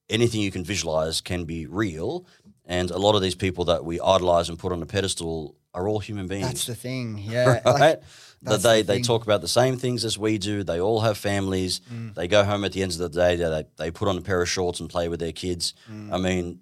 anything 0.09 0.41
you 0.41 0.51
can 0.51 0.63
visualize 0.63 1.21
can 1.21 1.45
be 1.45 1.65
real. 1.65 2.25
And 2.65 2.91
a 2.91 2.97
lot 2.97 3.15
of 3.15 3.21
these 3.21 3.35
people 3.35 3.65
that 3.65 3.85
we 3.85 3.99
idolize 4.01 4.49
and 4.49 4.59
put 4.59 4.71
on 4.73 4.81
a 4.81 4.85
pedestal 4.85 5.55
are 5.73 5.87
all 5.87 5.99
human 5.99 6.27
beings. 6.27 6.47
That's 6.47 6.65
the 6.65 6.75
thing. 6.75 7.17
Yeah. 7.23 7.45
right? 7.63 7.65
Like, 7.65 8.01
that 8.43 8.61
they, 8.61 8.81
the 8.81 8.93
they 8.93 9.01
talk 9.01 9.23
about 9.23 9.41
the 9.41 9.47
same 9.47 9.77
things 9.77 10.05
as 10.05 10.17
we 10.17 10.37
do. 10.37 10.63
They 10.63 10.79
all 10.79 10.99
have 11.01 11.17
families. 11.17 11.81
Mm. 11.91 12.13
They 12.13 12.27
go 12.27 12.43
home 12.43 12.65
at 12.65 12.71
the 12.73 12.83
end 12.83 12.91
of 12.91 12.97
the 12.99 13.09
day. 13.09 13.35
They, 13.35 13.65
they 13.77 13.91
put 13.91 14.07
on 14.07 14.17
a 14.17 14.21
pair 14.21 14.41
of 14.41 14.49
shorts 14.49 14.79
and 14.79 14.89
play 14.89 15.09
with 15.09 15.19
their 15.19 15.31
kids. 15.31 15.73
Mm. 15.91 16.13
I 16.13 16.17
mean, 16.17 16.59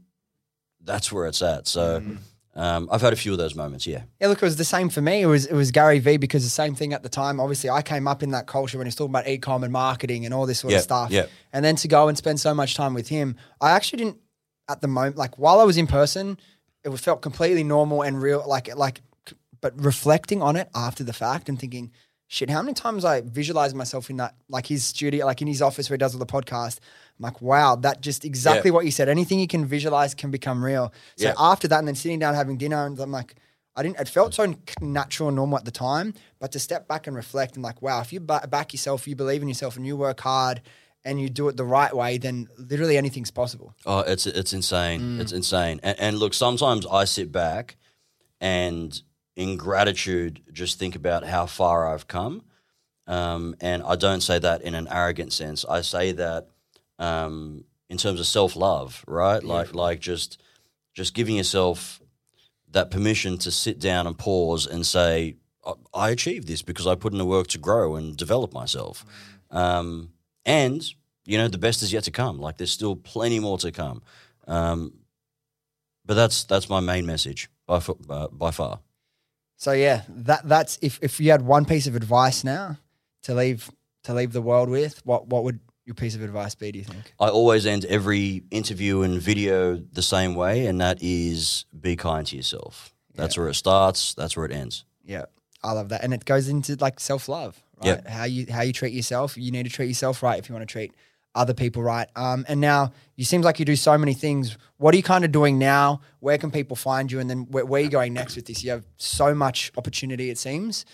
that's 0.85 1.11
where 1.11 1.25
it's 1.27 1.41
at. 1.41 1.67
So 1.67 2.01
um, 2.55 2.87
I've 2.91 3.01
had 3.01 3.11
a 3.11 3.17
few 3.17 3.31
of 3.33 3.37
those 3.37 3.53
moments. 3.55 3.85
Yeah. 3.85 4.03
Yeah, 4.21 4.27
look, 4.27 4.37
it 4.37 4.45
was 4.45 4.55
the 4.55 4.63
same 4.63 4.89
for 4.89 5.01
me. 5.01 5.21
It 5.21 5.25
was 5.25 5.45
it 5.45 5.53
was 5.53 5.71
Gary 5.71 5.99
Vee 5.99 6.17
because 6.17 6.43
the 6.43 6.49
same 6.49 6.73
thing 6.75 6.93
at 6.93 7.03
the 7.03 7.09
time. 7.09 7.39
Obviously, 7.39 7.69
I 7.69 7.81
came 7.81 8.07
up 8.07 8.23
in 8.23 8.31
that 8.31 8.47
culture 8.47 8.77
when 8.77 8.87
he's 8.87 8.95
talking 8.95 9.11
about 9.11 9.27
e-com 9.27 9.63
and 9.63 9.73
marketing 9.73 10.23
and 10.25 10.33
all 10.33 10.45
this 10.45 10.59
sort 10.59 10.71
Yeah, 10.71 10.77
of 10.77 10.83
stuff. 10.83 11.11
yeah. 11.11 11.25
And 11.51 11.65
then 11.65 11.75
to 11.77 11.87
go 11.87 12.07
and 12.07 12.17
spend 12.17 12.39
so 12.39 12.53
much 12.53 12.75
time 12.75 12.93
with 12.93 13.09
him, 13.09 13.35
I 13.59 13.71
actually 13.71 13.97
didn't 14.03 14.17
at 14.69 14.81
the 14.81 14.87
moment 14.87 15.17
like 15.17 15.37
while 15.37 15.59
I 15.59 15.63
was 15.63 15.77
in 15.77 15.87
person, 15.87 16.39
it 16.83 16.89
was 16.89 17.01
felt 17.01 17.21
completely 17.21 17.63
normal 17.63 18.01
and 18.03 18.21
real. 18.21 18.43
Like 18.47 18.73
like, 18.75 19.01
but 19.61 19.73
reflecting 19.83 20.41
on 20.41 20.55
it 20.55 20.69
after 20.75 21.03
the 21.03 21.13
fact 21.13 21.49
and 21.49 21.59
thinking, 21.59 21.91
shit, 22.27 22.49
how 22.49 22.61
many 22.61 22.73
times 22.73 23.03
I 23.03 23.21
visualize 23.21 23.73
myself 23.73 24.09
in 24.09 24.17
that 24.17 24.35
like 24.47 24.67
his 24.67 24.83
studio, 24.85 25.25
like 25.25 25.41
in 25.41 25.47
his 25.47 25.61
office 25.61 25.89
where 25.89 25.95
he 25.95 25.99
does 25.99 26.13
all 26.15 26.19
the 26.19 26.25
podcast. 26.25 26.79
I'm 27.17 27.23
like, 27.23 27.41
wow, 27.41 27.75
that 27.77 28.01
just 28.01 28.25
exactly 28.25 28.69
Yeah. 28.69 28.75
what 28.75 28.85
you 28.85 28.91
said. 28.91 29.07
Anything 29.09 29.39
you 29.39 29.47
can 29.47 29.65
visualize 29.65 30.13
can 30.13 30.31
become 30.31 30.63
real. 30.63 30.91
So 31.17 31.27
Yeah. 31.27 31.33
after 31.37 31.67
that, 31.69 31.79
and 31.79 31.87
then 31.87 31.95
sitting 31.95 32.19
down 32.19 32.35
having 32.35 32.57
dinner, 32.57 32.85
and 32.85 32.99
I'm 32.99 33.11
like, 33.11 33.35
I 33.77 33.83
didn't. 33.83 33.99
It 33.99 34.07
felt 34.09 34.33
so 34.33 34.55
natural 34.81 35.29
and 35.29 35.35
normal 35.35 35.57
at 35.57 35.65
the 35.65 35.71
time, 35.71 36.13
but 36.39 36.51
to 36.53 36.59
step 36.59 36.87
back 36.87 37.07
and 37.07 37.15
reflect 37.15 37.55
and 37.55 37.63
like, 37.63 37.81
wow, 37.81 37.99
if 38.01 38.11
you 38.13 38.19
back 38.21 38.73
yourself, 38.73 39.07
you 39.07 39.15
believe 39.15 39.41
in 39.41 39.47
yourself, 39.47 39.75
and 39.77 39.85
you 39.85 39.95
work 39.97 40.21
hard, 40.21 40.61
and 41.03 41.21
you 41.21 41.29
do 41.29 41.47
it 41.49 41.55
the 41.57 41.65
right 41.65 41.95
way, 41.95 42.17
then 42.17 42.47
literally 42.57 42.97
anything's 42.97 43.31
possible. 43.31 43.73
Oh, 43.85 43.99
it's 43.99 44.25
it's 44.27 44.53
insane. 44.53 45.01
Mm. 45.01 45.21
It's 45.21 45.31
insane. 45.31 45.79
And, 45.83 45.99
and 45.99 46.17
look, 46.17 46.33
sometimes 46.33 46.85
I 46.85 47.05
sit 47.05 47.31
back 47.31 47.77
and 48.41 49.01
in 49.35 49.57
gratitude 49.57 50.41
just 50.51 50.79
think 50.79 50.95
about 50.95 51.25
how 51.25 51.45
far 51.45 51.93
I've 51.93 52.07
come. 52.07 52.43
Um, 53.07 53.55
and 53.61 53.83
I 53.83 53.95
don't 53.95 54.21
say 54.21 54.39
that 54.39 54.61
in 54.61 54.73
an 54.73 54.87
arrogant 54.89 55.31
sense. 55.33 55.63
I 55.69 55.81
say 55.81 56.11
that 56.13 56.47
um, 56.99 57.63
in 57.89 57.97
terms 57.97 58.19
of 58.19 58.27
self 58.27 58.55
love, 58.55 59.03
right? 59.07 59.43
Like 59.43 59.73
like 59.73 59.99
just 59.99 60.41
just 60.93 61.13
giving 61.13 61.35
yourself 61.35 62.01
that 62.71 62.91
permission 62.91 63.37
to 63.39 63.51
sit 63.51 63.79
down 63.79 64.07
and 64.07 64.17
pause 64.17 64.65
and 64.65 64.85
say, 64.85 65.35
I, 65.65 65.73
I 65.93 66.09
achieved 66.09 66.47
this 66.47 66.61
because 66.61 66.87
I 66.87 66.95
put 66.95 67.11
in 67.13 67.17
the 67.17 67.25
work 67.25 67.47
to 67.47 67.57
grow 67.57 67.95
and 67.95 68.15
develop 68.15 68.53
myself. 68.53 69.05
Um, 69.51 70.11
and 70.45 70.85
you 71.25 71.37
know, 71.37 71.47
the 71.47 71.57
best 71.57 71.81
is 71.81 71.91
yet 71.91 72.03
to 72.03 72.11
come. 72.11 72.39
Like 72.39 72.57
there's 72.57 72.71
still 72.71 72.95
plenty 72.95 73.39
more 73.39 73.57
to 73.59 73.71
come. 73.71 74.01
Um, 74.47 74.93
but 76.05 76.13
that's 76.13 76.43
that's 76.43 76.69
my 76.69 76.79
main 76.79 77.05
message 77.05 77.49
by 77.65 77.81
uh, 78.09 78.27
by 78.27 78.51
far. 78.51 78.79
So 79.57 79.71
yeah, 79.71 80.03
that 80.09 80.47
that's 80.47 80.77
if 80.81 80.99
if 81.01 81.19
you 81.19 81.31
had 81.31 81.41
one 81.41 81.65
piece 81.65 81.87
of 81.87 81.95
advice 81.95 82.43
now 82.43 82.77
to 83.23 83.33
leave 83.33 83.71
to 84.03 84.13
leave 84.13 84.33
the 84.33 84.41
world 84.41 84.69
with, 84.69 85.01
what 85.05 85.27
what 85.27 85.43
would 85.43 85.59
your 85.85 85.93
piece 85.93 86.15
of 86.15 86.21
advice 86.21 86.55
be? 86.55 86.71
Do 86.71 86.79
you 86.79 86.85
think? 86.85 87.13
I 87.19 87.29
always 87.29 87.65
end 87.65 87.85
every 87.85 88.43
interview 88.51 89.01
and 89.01 89.21
video 89.21 89.75
the 89.75 90.01
same 90.01 90.35
way, 90.35 90.65
and 90.65 90.81
that 90.81 90.97
is 91.01 91.65
be 91.79 91.95
kind 91.95 92.25
to 92.27 92.35
yourself. 92.35 92.93
That's 93.13 93.37
where 93.37 93.47
it 93.47 93.53
starts. 93.53 94.13
That's 94.13 94.35
where 94.35 94.45
it 94.45 94.51
ends. 94.51 94.83
Yeah, 95.05 95.25
I 95.63 95.71
love 95.71 95.89
that, 95.89 96.03
and 96.03 96.13
it 96.13 96.25
goes 96.25 96.49
into 96.49 96.75
like 96.81 96.99
self 96.99 97.29
love, 97.29 97.61
right? 97.77 97.87
Yep. 97.87 98.07
How 98.07 98.23
you 98.25 98.45
how 98.51 98.61
you 98.61 98.73
treat 98.73 98.93
yourself. 98.93 99.37
You 99.37 99.51
need 99.51 99.63
to 99.63 99.69
treat 99.69 99.87
yourself 99.87 100.21
right 100.21 100.37
if 100.37 100.49
you 100.49 100.53
want 100.53 100.67
to 100.67 100.71
treat 100.71 100.91
other 101.35 101.53
people 101.53 101.83
right. 101.83 102.07
Um, 102.15 102.45
and 102.47 102.59
now 102.61 102.91
you 103.15 103.25
seems 103.25 103.45
like 103.45 103.59
you 103.59 103.65
do 103.65 103.75
so 103.75 103.97
many 103.97 104.13
things. 104.13 104.57
What 104.77 104.93
are 104.93 104.97
you 104.97 105.03
kind 105.03 105.25
of 105.25 105.31
doing 105.31 105.59
now? 105.59 106.01
Where 106.19 106.37
can 106.37 106.49
people 106.49 106.75
find 106.75 107.11
you? 107.11 107.19
And 107.19 107.29
then 107.29 107.47
where, 107.51 107.65
where 107.65 107.81
are 107.81 107.83
you 107.83 107.89
going 107.89 108.13
next 108.13 108.35
with 108.35 108.45
this? 108.45 108.63
You 108.63 108.71
have 108.71 108.85
so 108.97 109.35
much 109.35 109.71
opportunity. 109.77 110.29
It 110.29 110.37
seems. 110.37 110.85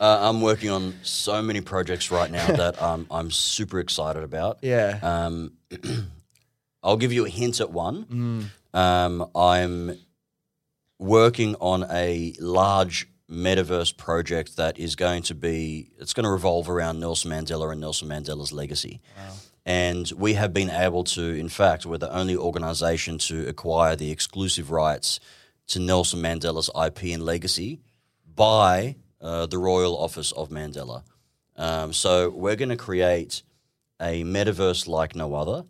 Uh, 0.00 0.18
I'm 0.28 0.40
working 0.40 0.70
on 0.70 0.94
so 1.02 1.42
many 1.42 1.60
projects 1.60 2.10
right 2.10 2.30
now 2.30 2.46
that 2.46 2.80
um, 2.82 3.06
I'm 3.10 3.30
super 3.30 3.80
excited 3.80 4.22
about. 4.22 4.58
Yeah. 4.62 4.98
Um, 5.02 5.52
I'll 6.82 6.96
give 6.96 7.12
you 7.12 7.26
a 7.26 7.28
hint 7.28 7.60
at 7.60 7.70
one. 7.70 8.04
Mm. 8.04 8.78
Um, 8.78 9.30
I'm 9.34 9.98
working 10.98 11.56
on 11.56 11.84
a 11.90 12.34
large 12.38 13.08
metaverse 13.30 13.96
project 13.96 14.56
that 14.56 14.78
is 14.78 14.96
going 14.96 15.22
to 15.22 15.34
be 15.34 15.90
it's 15.98 16.14
going 16.14 16.24
to 16.24 16.30
revolve 16.30 16.70
around 16.70 16.98
Nelson 16.98 17.30
Mandela 17.30 17.70
and 17.72 17.80
Nelson 17.80 18.08
Mandela's 18.08 18.52
legacy. 18.52 19.00
And 19.66 20.10
we 20.16 20.32
have 20.32 20.54
been 20.54 20.70
able 20.70 21.04
to, 21.04 21.22
in 21.22 21.50
fact, 21.50 21.84
we're 21.84 21.98
the 21.98 22.10
only 22.10 22.34
organization 22.34 23.18
to 23.18 23.46
acquire 23.46 23.96
the 23.96 24.10
exclusive 24.10 24.70
rights 24.70 25.20
to 25.66 25.78
Nelson 25.78 26.22
Mandela's 26.22 26.70
IP 26.74 27.12
and 27.12 27.22
legacy 27.22 27.80
by 28.34 28.96
uh, 29.20 29.46
the 29.46 29.58
Royal 29.58 29.96
Office 29.96 30.32
of 30.32 30.48
Mandela. 30.50 31.02
Um, 31.56 31.92
so 31.92 32.30
we're 32.30 32.56
going 32.56 32.68
to 32.68 32.76
create 32.76 33.42
a 34.00 34.22
metaverse 34.24 34.86
like 34.86 35.14
no 35.14 35.34
other. 35.34 35.64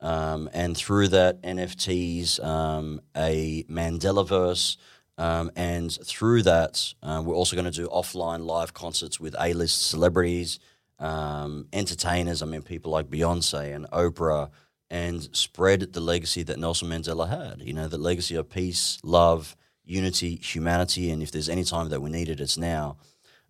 Um, 0.00 0.50
and 0.52 0.76
through 0.76 1.08
that, 1.08 1.40
NFTs, 1.42 2.42
um, 2.44 3.00
a 3.16 3.64
Mandelaverse, 3.64 4.76
um, 5.16 5.50
and 5.54 5.92
through 6.04 6.42
that, 6.42 6.92
uh, 7.02 7.22
we're 7.24 7.34
also 7.34 7.56
going 7.56 7.70
to 7.70 7.70
do 7.70 7.88
offline 7.88 8.44
live 8.44 8.74
concerts 8.74 9.20
with 9.20 9.34
A-list 9.38 9.86
celebrities, 9.86 10.58
um, 10.98 11.68
entertainers. 11.72 12.42
I 12.42 12.46
mean, 12.46 12.62
people 12.62 12.90
like 12.90 13.06
Beyonce 13.06 13.74
and 13.74 13.88
Oprah, 13.90 14.50
and 14.90 15.34
spread 15.34 15.92
the 15.92 16.00
legacy 16.00 16.42
that 16.42 16.58
Nelson 16.58 16.88
Mandela 16.88 17.28
had. 17.28 17.62
You 17.62 17.72
know, 17.72 17.88
the 17.88 17.98
legacy 17.98 18.34
of 18.34 18.50
peace, 18.50 18.98
love, 19.02 19.56
unity, 19.84 20.36
humanity, 20.36 21.10
and 21.10 21.22
if 21.22 21.30
there's 21.30 21.48
any 21.48 21.64
time 21.64 21.88
that 21.90 22.00
we 22.00 22.10
need 22.10 22.28
it, 22.28 22.40
it's 22.40 22.56
now. 22.56 22.96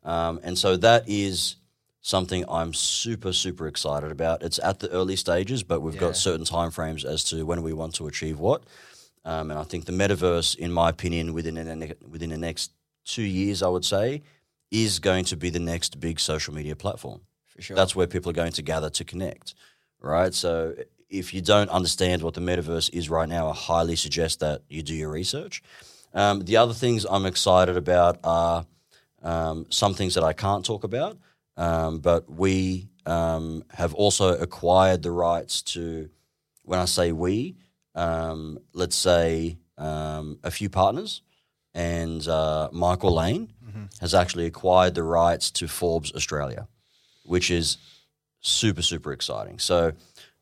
Um, 0.03 0.41
and 0.43 0.59
so 0.59 0.77
that 0.77 1.05
is 1.07 1.57
something 2.01 2.45
I'm 2.49 2.75
super, 2.75 3.33
super 3.33 3.67
excited 3.67 4.11
about. 4.11 4.43
It's 4.43 4.59
at 4.59 4.81
the 4.81 4.91
early 4.91 5.17
stages, 5.17 5.63
but 5.63 5.81
we've 5.81 5.95
Yeah. 5.95 6.01
got 6.01 6.17
certain 6.17 6.45
timeframes 6.45 7.05
as 7.05 7.25
to 7.25 7.47
when 7.47 7.63
we 7.63 7.73
want 7.73 7.95
to 7.95 8.07
achieve 8.07 8.39
what. 8.39 8.63
Um, 9.25 9.51
and 9.51 9.59
I 9.59 9.65
think 9.65 9.87
the 9.87 9.93
metaverse, 9.93 10.55
in 10.57 10.71
my 10.71 10.91
opinion, 10.91 11.33
within 11.33 11.55
the, 11.55 11.77
ne- 11.77 11.95
within 12.07 12.29
the 12.31 12.37
next 12.37 12.73
two 13.07 13.23
years, 13.23 13.63
I 13.63 13.69
would 13.69 13.85
say, 13.85 14.23
is 14.71 14.99
going 14.99 15.25
to 15.27 15.37
be 15.37 15.49
the 15.49 15.61
next 15.61 15.99
big 15.99 16.21
social 16.21 16.53
media 16.53 16.77
platform. 16.77 17.23
For 17.47 17.63
sure. 17.63 17.77
That's 17.77 17.97
where 17.97 18.07
people 18.07 18.29
are 18.31 18.35
going 18.35 18.53
to 18.53 18.63
gather 18.63 18.91
to 18.91 19.05
connect, 19.05 19.55
right? 20.01 20.35
So 20.35 20.75
if 21.09 21.33
you 21.33 21.41
don't 21.41 21.71
understand 21.71 22.23
what 22.23 22.35
the 22.35 22.41
metaverse 22.41 22.91
is 22.93 23.09
right 23.09 23.29
now, 23.29 23.49
I 23.49 23.55
highly 23.55 23.97
suggest 23.97 24.41
that 24.41 24.63
you 24.69 24.83
do 24.83 24.95
your 24.95 25.11
research. 25.11 25.63
Um, 26.15 26.45
the 26.45 26.57
other 26.57 26.73
things 26.73 27.05
I'm 27.05 27.27
excited 27.27 27.77
about 27.77 28.21
are 28.25 28.65
um, 29.23 29.67
some 29.71 29.95
things 29.95 30.15
that 30.15 30.25
I 30.25 30.33
can't 30.33 30.65
talk 30.65 30.85
about, 30.85 31.19
um, 31.57 31.99
but 31.99 32.31
we 32.31 32.89
um, 33.05 33.65
have 33.71 33.95
also 33.95 34.39
acquired 34.39 35.03
the 35.03 35.11
rights 35.11 35.61
to, 35.63 36.09
when 36.63 36.79
I 36.79 36.85
say 36.85 37.13
we, 37.13 37.57
um, 37.95 38.59
let's 38.73 38.97
say 38.97 39.59
um, 39.77 40.39
a 40.45 40.51
few 40.51 40.71
partners, 40.71 41.23
and 41.75 42.27
uh, 42.29 42.69
Michael 42.73 43.15
Lane 43.15 43.53
mm-hmm. 43.65 43.85
has 44.01 44.15
actually 44.15 44.47
acquired 44.47 44.95
the 44.95 45.03
rights 45.03 45.51
to 45.53 45.67
Forbes 45.67 46.13
Australia, 46.15 46.69
which 47.25 47.51
is 47.51 47.79
super, 48.41 48.83
super 48.83 49.13
exciting. 49.13 49.59
So, 49.59 49.93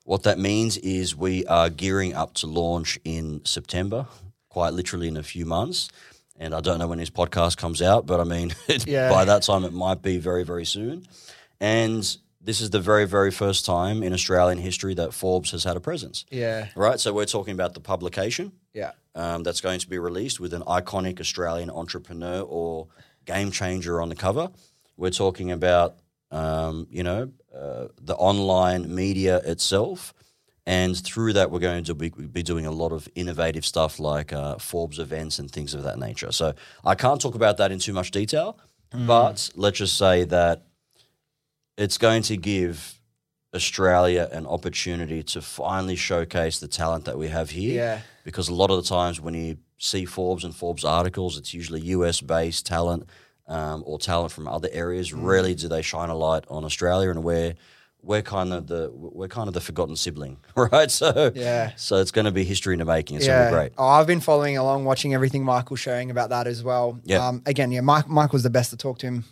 what 0.05 0.25
that 0.25 0.39
means 0.39 0.79
is 0.79 1.15
we 1.15 1.47
are 1.47 1.71
gearing 1.71 2.13
up 2.13 2.35
to 2.35 2.49
launch 2.49 2.99
in 3.05 3.41
September, 3.45 4.09
quite 4.53 4.75
literally 4.75 5.09
in 5.09 5.17
a 5.17 5.23
few 5.23 5.47
months. 5.47 5.89
And 6.39 6.55
I 6.55 6.61
don't 6.61 6.79
know 6.79 6.87
when 6.87 6.99
his 6.99 7.11
podcast 7.11 7.57
comes 7.57 7.81
out, 7.81 8.05
but 8.05 8.21
I 8.21 8.25
mean, 8.25 8.55
yeah. 8.87 9.09
by 9.09 9.25
that 9.25 9.43
time 9.43 9.65
it 9.65 9.73
might 9.73 10.03
be 10.03 10.19
very, 10.19 10.45
very 10.45 10.67
soon. 10.67 11.07
And 11.59 12.05
this 12.39 12.61
is 12.61 12.69
the 12.69 12.81
very, 12.81 13.07
very 13.07 13.31
first 13.31 13.65
time 13.65 14.03
in 14.03 14.13
Australian 14.13 14.59
history 14.59 14.93
that 14.95 15.15
Forbes 15.15 15.53
has 15.53 15.65
had 15.65 15.77
a 15.77 15.81
presence. 15.81 16.27
Yeah. 16.31 16.69
Right. 16.77 17.01
So 17.01 17.15
we're 17.15 17.25
talking 17.25 17.55
about 17.55 17.73
the 17.73 17.81
publication. 17.81 18.53
Yeah. 18.75 18.93
Um, 19.15 19.43
that's 19.43 19.63
going 19.63 19.79
to 19.81 19.89
be 19.89 19.99
released 19.99 20.39
with 20.39 20.53
an 20.53 20.63
iconic 20.63 21.19
Australian 21.19 21.71
entrepreneur 21.71 22.43
or 22.43 22.89
game 23.25 23.51
changer 23.51 24.03
on 24.03 24.11
the 24.11 24.15
cover. 24.17 24.51
We're 24.99 25.11
talking 25.11 25.51
about, 25.51 25.97
um, 26.31 26.87
you 26.91 27.03
know, 27.03 27.31
uh, 27.57 27.89
the 28.01 28.17
online 28.17 28.95
media 28.95 29.39
itself. 29.39 30.13
And 30.65 30.97
through 30.97 31.33
that, 31.33 31.51
we're 31.51 31.59
going 31.59 31.85
to 31.85 31.95
be, 31.95 32.11
be 32.11 32.43
doing 32.43 32.67
a 32.67 32.71
lot 32.71 32.93
of 32.93 33.09
innovative 33.15 33.67
stuff 33.67 33.99
like 33.99 34.33
uh, 34.33 34.59
Forbes 34.59 34.99
events 34.99 35.39
and 35.39 35.51
things 35.51 35.75
of 35.75 35.83
that 35.83 35.99
nature. 35.99 36.31
So 36.31 36.55
I 36.85 36.95
can't 36.95 37.21
talk 37.21 37.35
about 37.35 37.57
that 37.57 37.73
in 37.73 37.81
too 37.81 37.93
much 37.93 38.13
detail, 38.13 38.59
mm. 38.95 39.07
but 39.07 39.51
let's 39.57 39.79
just 39.79 39.99
say 39.99 40.25
that 40.25 40.63
it's 41.77 41.99
going 41.99 42.23
to 42.23 42.37
give 42.37 43.01
Australia 43.55 44.29
an 44.33 44.47
opportunity 44.47 45.23
to 45.23 45.43
finally 45.43 45.97
showcase 45.97 46.61
the 46.61 46.69
talent 46.69 47.05
that 47.07 47.19
we 47.19 47.29
have 47.29 47.51
here. 47.51 47.75
Yeah. 47.75 48.01
Because 48.25 48.49
a 48.49 48.55
lot 48.55 48.71
of 48.71 48.77
the 48.77 48.89
times 48.89 49.21
when 49.21 49.35
you 49.35 49.59
see 49.79 50.05
Forbes 50.05 50.45
and 50.45 50.55
Forbes 50.55 50.85
articles, 50.85 51.37
it's 51.37 51.53
usually 51.53 51.81
US 51.81 52.21
based 52.21 52.67
talent 52.67 53.09
um, 53.49 53.83
or 53.85 53.99
talent 53.99 54.33
from 54.33 54.47
other 54.47 54.69
areas. 54.73 55.11
Mm. 55.11 55.25
Rarely 55.25 55.55
do 55.55 55.69
they 55.69 55.83
shine 55.83 56.09
a 56.09 56.15
light 56.15 56.45
on 56.49 56.65
Australia, 56.65 57.11
and 57.11 57.25
we're 57.25 57.55
we're 58.03 58.23
kind 58.23 58.53
of 58.53 58.67
the 58.67 58.91
we're 58.93 59.29
kind 59.29 59.49
of 59.49 59.55
the 59.55 59.61
forgotten 59.61 59.97
sibling, 59.97 60.39
right? 60.57 60.91
So 60.91 61.33
yeah, 61.35 61.73
so 61.77 61.97
it's 61.97 62.11
going 62.11 62.25
to 62.25 62.33
be 62.33 62.45
history 62.45 62.75
in 62.75 62.79
the 62.79 62.85
making. 62.85 63.17
It's 63.17 63.27
yeah. 63.27 63.39
going 63.39 63.45
to 63.45 63.51
be 63.51 63.57
great. 63.57 63.73
Oh, 63.79 63.87
I've 63.87 64.07
been 64.07 64.21
following 64.21 64.57
along, 64.57 64.85
watching 64.85 65.15
everything 65.15 65.45
Michael's 65.45 65.81
sharing 65.81 66.11
about 66.11 66.31
that 66.31 66.47
as 66.47 66.63
well. 66.63 67.01
Yeah. 67.05 67.27
Um, 67.27 67.43
again, 67.47 67.71
yeah, 67.71 67.81
Mike 67.81 68.09
Michael's 68.09 68.43
the 68.43 68.51
best 68.51 68.71
to 68.71 68.77
talk 68.77 68.99
to 68.99 69.07
him 69.07 69.25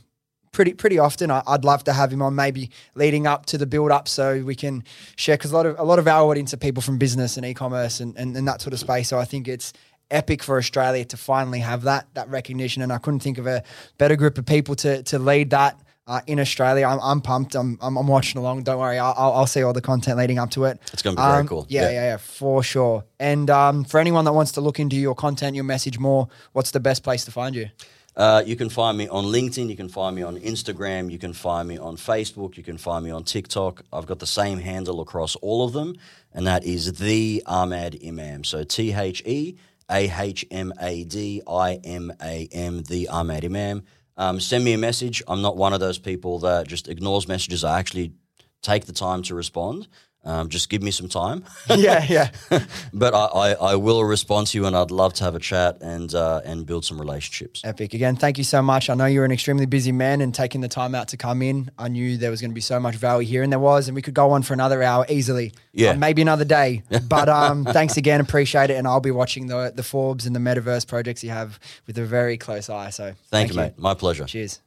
pretty 0.52 0.74
pretty 0.74 0.98
often. 0.98 1.30
I, 1.30 1.42
would 1.48 1.64
love 1.64 1.84
to 1.84 1.92
have 1.92 2.12
him 2.12 2.22
on, 2.22 2.34
maybe 2.34 2.70
leading 2.94 3.26
up 3.26 3.46
to 3.46 3.58
the 3.58 3.66
build 3.66 3.90
up, 3.90 4.08
so 4.08 4.42
we 4.42 4.54
can 4.54 4.84
share 5.16 5.36
because 5.36 5.52
a 5.52 5.54
lot 5.54 5.66
of 5.66 5.78
a 5.78 5.84
lot 5.84 5.98
of 5.98 6.06
our 6.06 6.28
audience 6.30 6.52
are 6.54 6.58
people 6.58 6.82
from 6.82 6.98
business 6.98 7.36
and 7.36 7.46
e-commerce 7.46 8.00
and, 8.00 8.16
and, 8.16 8.36
and 8.36 8.46
that 8.48 8.60
sort 8.60 8.72
of 8.72 8.78
space. 8.78 9.08
So 9.08 9.18
I 9.18 9.24
think 9.24 9.48
it's 9.48 9.72
epic 10.10 10.42
for 10.42 10.58
Australia 10.58 11.04
to 11.04 11.16
finally 11.16 11.60
have 11.60 11.82
that 11.82 12.08
that 12.14 12.28
recognition, 12.28 12.82
and 12.82 12.92
I 12.92 12.98
couldn't 12.98 13.20
think 13.20 13.38
of 13.38 13.46
a 13.46 13.62
better 13.98 14.16
group 14.16 14.38
of 14.38 14.46
people 14.46 14.74
to 14.76 15.02
to 15.04 15.18
lead 15.18 15.50
that. 15.50 15.78
Uh, 16.10 16.20
in 16.26 16.40
Australia, 16.40 16.84
I'm, 16.88 16.98
I'm 17.00 17.20
pumped. 17.20 17.54
I'm, 17.54 17.78
I'm, 17.80 17.96
I'm, 17.96 18.08
watching 18.08 18.40
along. 18.40 18.64
Don't 18.64 18.80
worry, 18.80 18.98
I'll, 18.98 19.14
I'll, 19.16 19.46
see 19.46 19.62
all 19.62 19.72
the 19.72 19.80
content 19.80 20.18
leading 20.18 20.40
up 20.40 20.50
to 20.50 20.64
it. 20.64 20.80
It's 20.92 21.02
going 21.02 21.14
to 21.14 21.22
be 21.22 21.24
um, 21.24 21.32
very 21.34 21.46
cool. 21.46 21.66
Yeah, 21.68 21.82
yeah, 21.82 21.90
yeah, 21.90 22.02
yeah, 22.02 22.16
for 22.16 22.64
sure. 22.64 23.04
And 23.20 23.48
um, 23.48 23.84
for 23.84 24.00
anyone 24.00 24.24
that 24.24 24.32
wants 24.32 24.50
to 24.52 24.60
look 24.60 24.80
into 24.80 24.96
your 24.96 25.14
content, 25.14 25.54
your 25.54 25.62
message 25.62 26.00
more, 26.00 26.26
what's 26.52 26.72
the 26.72 26.80
best 26.80 27.04
place 27.04 27.24
to 27.26 27.30
find 27.30 27.54
you? 27.54 27.68
Uh, 28.16 28.42
you 28.44 28.56
can 28.56 28.68
find 28.68 28.98
me 28.98 29.06
on 29.06 29.26
LinkedIn. 29.26 29.68
You 29.68 29.76
can 29.76 29.88
find 29.88 30.16
me 30.16 30.22
on 30.24 30.36
Instagram. 30.40 31.12
You 31.12 31.18
can 31.20 31.32
find 31.32 31.68
me 31.68 31.78
on 31.78 31.96
Facebook. 31.96 32.56
You 32.56 32.64
can 32.64 32.76
find 32.76 33.04
me 33.04 33.12
on 33.12 33.22
TikTok. 33.22 33.84
I've 33.92 34.06
got 34.06 34.18
the 34.18 34.26
same 34.26 34.58
handle 34.58 35.00
across 35.00 35.36
all 35.36 35.64
of 35.64 35.72
them, 35.72 35.94
and 36.34 36.44
that 36.44 36.64
is 36.64 36.94
the 36.94 37.40
Ahmad 37.46 37.96
Imam. 38.04 38.42
So 38.42 38.64
T 38.64 38.92
H 38.92 39.22
E 39.24 39.56
A 39.88 40.10
H 40.10 40.44
M 40.50 40.72
A 40.80 41.04
D 41.04 41.40
I 41.46 41.74
M 41.84 42.12
A 42.20 42.48
M, 42.50 42.82
the 42.82 43.06
Ahmad 43.06 43.44
Imam. 43.44 43.84
Um, 44.20 44.38
send 44.38 44.64
me 44.64 44.74
a 44.74 44.78
message. 44.78 45.22
I'm 45.26 45.40
not 45.40 45.56
one 45.56 45.72
of 45.72 45.80
those 45.80 45.98
people 45.98 46.40
that 46.40 46.68
just 46.68 46.88
ignores 46.88 47.26
messages. 47.26 47.64
I 47.64 47.78
actually 47.78 48.12
take 48.60 48.84
the 48.84 48.92
time 48.92 49.22
to 49.22 49.34
respond. 49.34 49.88
Um, 50.22 50.50
just 50.50 50.68
give 50.68 50.82
me 50.82 50.90
some 50.90 51.08
time. 51.08 51.44
yeah, 51.74 52.04
yeah. 52.06 52.30
but 52.92 53.14
I, 53.14 53.24
I, 53.24 53.52
I, 53.52 53.74
will 53.76 54.04
respond 54.04 54.48
to 54.48 54.58
you, 54.58 54.66
and 54.66 54.76
I'd 54.76 54.90
love 54.90 55.14
to 55.14 55.24
have 55.24 55.34
a 55.34 55.38
chat 55.38 55.78
and 55.80 56.14
uh, 56.14 56.42
and 56.44 56.66
build 56.66 56.84
some 56.84 57.00
relationships. 57.00 57.62
Epic. 57.64 57.94
Again, 57.94 58.16
thank 58.16 58.36
you 58.36 58.44
so 58.44 58.60
much. 58.60 58.90
I 58.90 58.94
know 58.94 59.06
you're 59.06 59.24
an 59.24 59.32
extremely 59.32 59.64
busy 59.64 59.92
man, 59.92 60.20
and 60.20 60.34
taking 60.34 60.60
the 60.60 60.68
time 60.68 60.94
out 60.94 61.08
to 61.08 61.16
come 61.16 61.40
in, 61.40 61.70
I 61.78 61.88
knew 61.88 62.18
there 62.18 62.30
was 62.30 62.42
going 62.42 62.50
to 62.50 62.54
be 62.54 62.60
so 62.60 62.78
much 62.78 62.96
value 62.96 63.26
here, 63.26 63.42
and 63.42 63.50
there 63.50 63.58
was, 63.58 63.88
and 63.88 63.94
we 63.94 64.02
could 64.02 64.12
go 64.12 64.32
on 64.32 64.42
for 64.42 64.52
another 64.52 64.82
hour 64.82 65.06
easily. 65.08 65.52
Yeah, 65.72 65.92
uh, 65.92 65.96
maybe 65.96 66.22
another 66.22 66.44
day. 66.44 66.82
But 67.10 67.28
um, 67.28 67.64
thanks 67.64 67.96
again, 67.96 68.20
appreciate 68.20 68.70
it, 68.70 68.74
and 68.74 68.86
I'll 68.86 69.00
be 69.00 69.10
watching 69.10 69.46
the 69.46 69.72
the 69.74 69.82
Forbes 69.82 70.26
and 70.26 70.36
the 70.36 70.40
Metaverse 70.40 70.86
projects 70.86 71.24
you 71.24 71.30
have 71.30 71.58
with 71.86 71.98
a 71.98 72.04
very 72.04 72.36
close 72.36 72.68
eye. 72.68 72.90
So 72.90 73.04
thank, 73.04 73.18
thank 73.30 73.48
you, 73.48 73.54
you, 73.54 73.60
mate. 73.62 73.78
My 73.78 73.94
pleasure. 73.94 74.26
Cheers. 74.26 74.60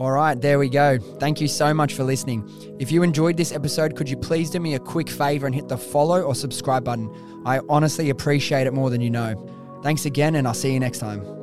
All 0.00 0.12
right, 0.12 0.40
there 0.40 0.58
we 0.58 0.70
go. 0.70 0.98
Thank 0.98 1.42
you 1.42 1.46
so 1.46 1.74
much 1.74 1.92
for 1.92 2.04
listening. 2.04 2.48
If 2.78 2.90
you 2.90 3.02
enjoyed 3.02 3.36
this 3.36 3.52
episode, 3.52 3.96
could 3.96 4.08
you 4.08 4.16
please 4.16 4.48
do 4.48 4.58
me 4.58 4.74
a 4.74 4.78
quick 4.78 5.10
favor 5.10 5.44
and 5.44 5.54
hit 5.54 5.68
the 5.68 5.76
follow 5.76 6.22
or 6.22 6.34
subscribe 6.34 6.84
button? 6.84 7.14
I 7.44 7.60
honestly 7.68 8.08
appreciate 8.08 8.66
it 8.66 8.72
more 8.72 8.88
than 8.88 9.02
you 9.02 9.10
know. 9.10 9.36
Thanks 9.82 10.06
again, 10.06 10.36
and 10.36 10.48
I'll 10.48 10.54
see 10.54 10.72
you 10.72 10.80
next 10.80 11.00
time. 11.00 11.39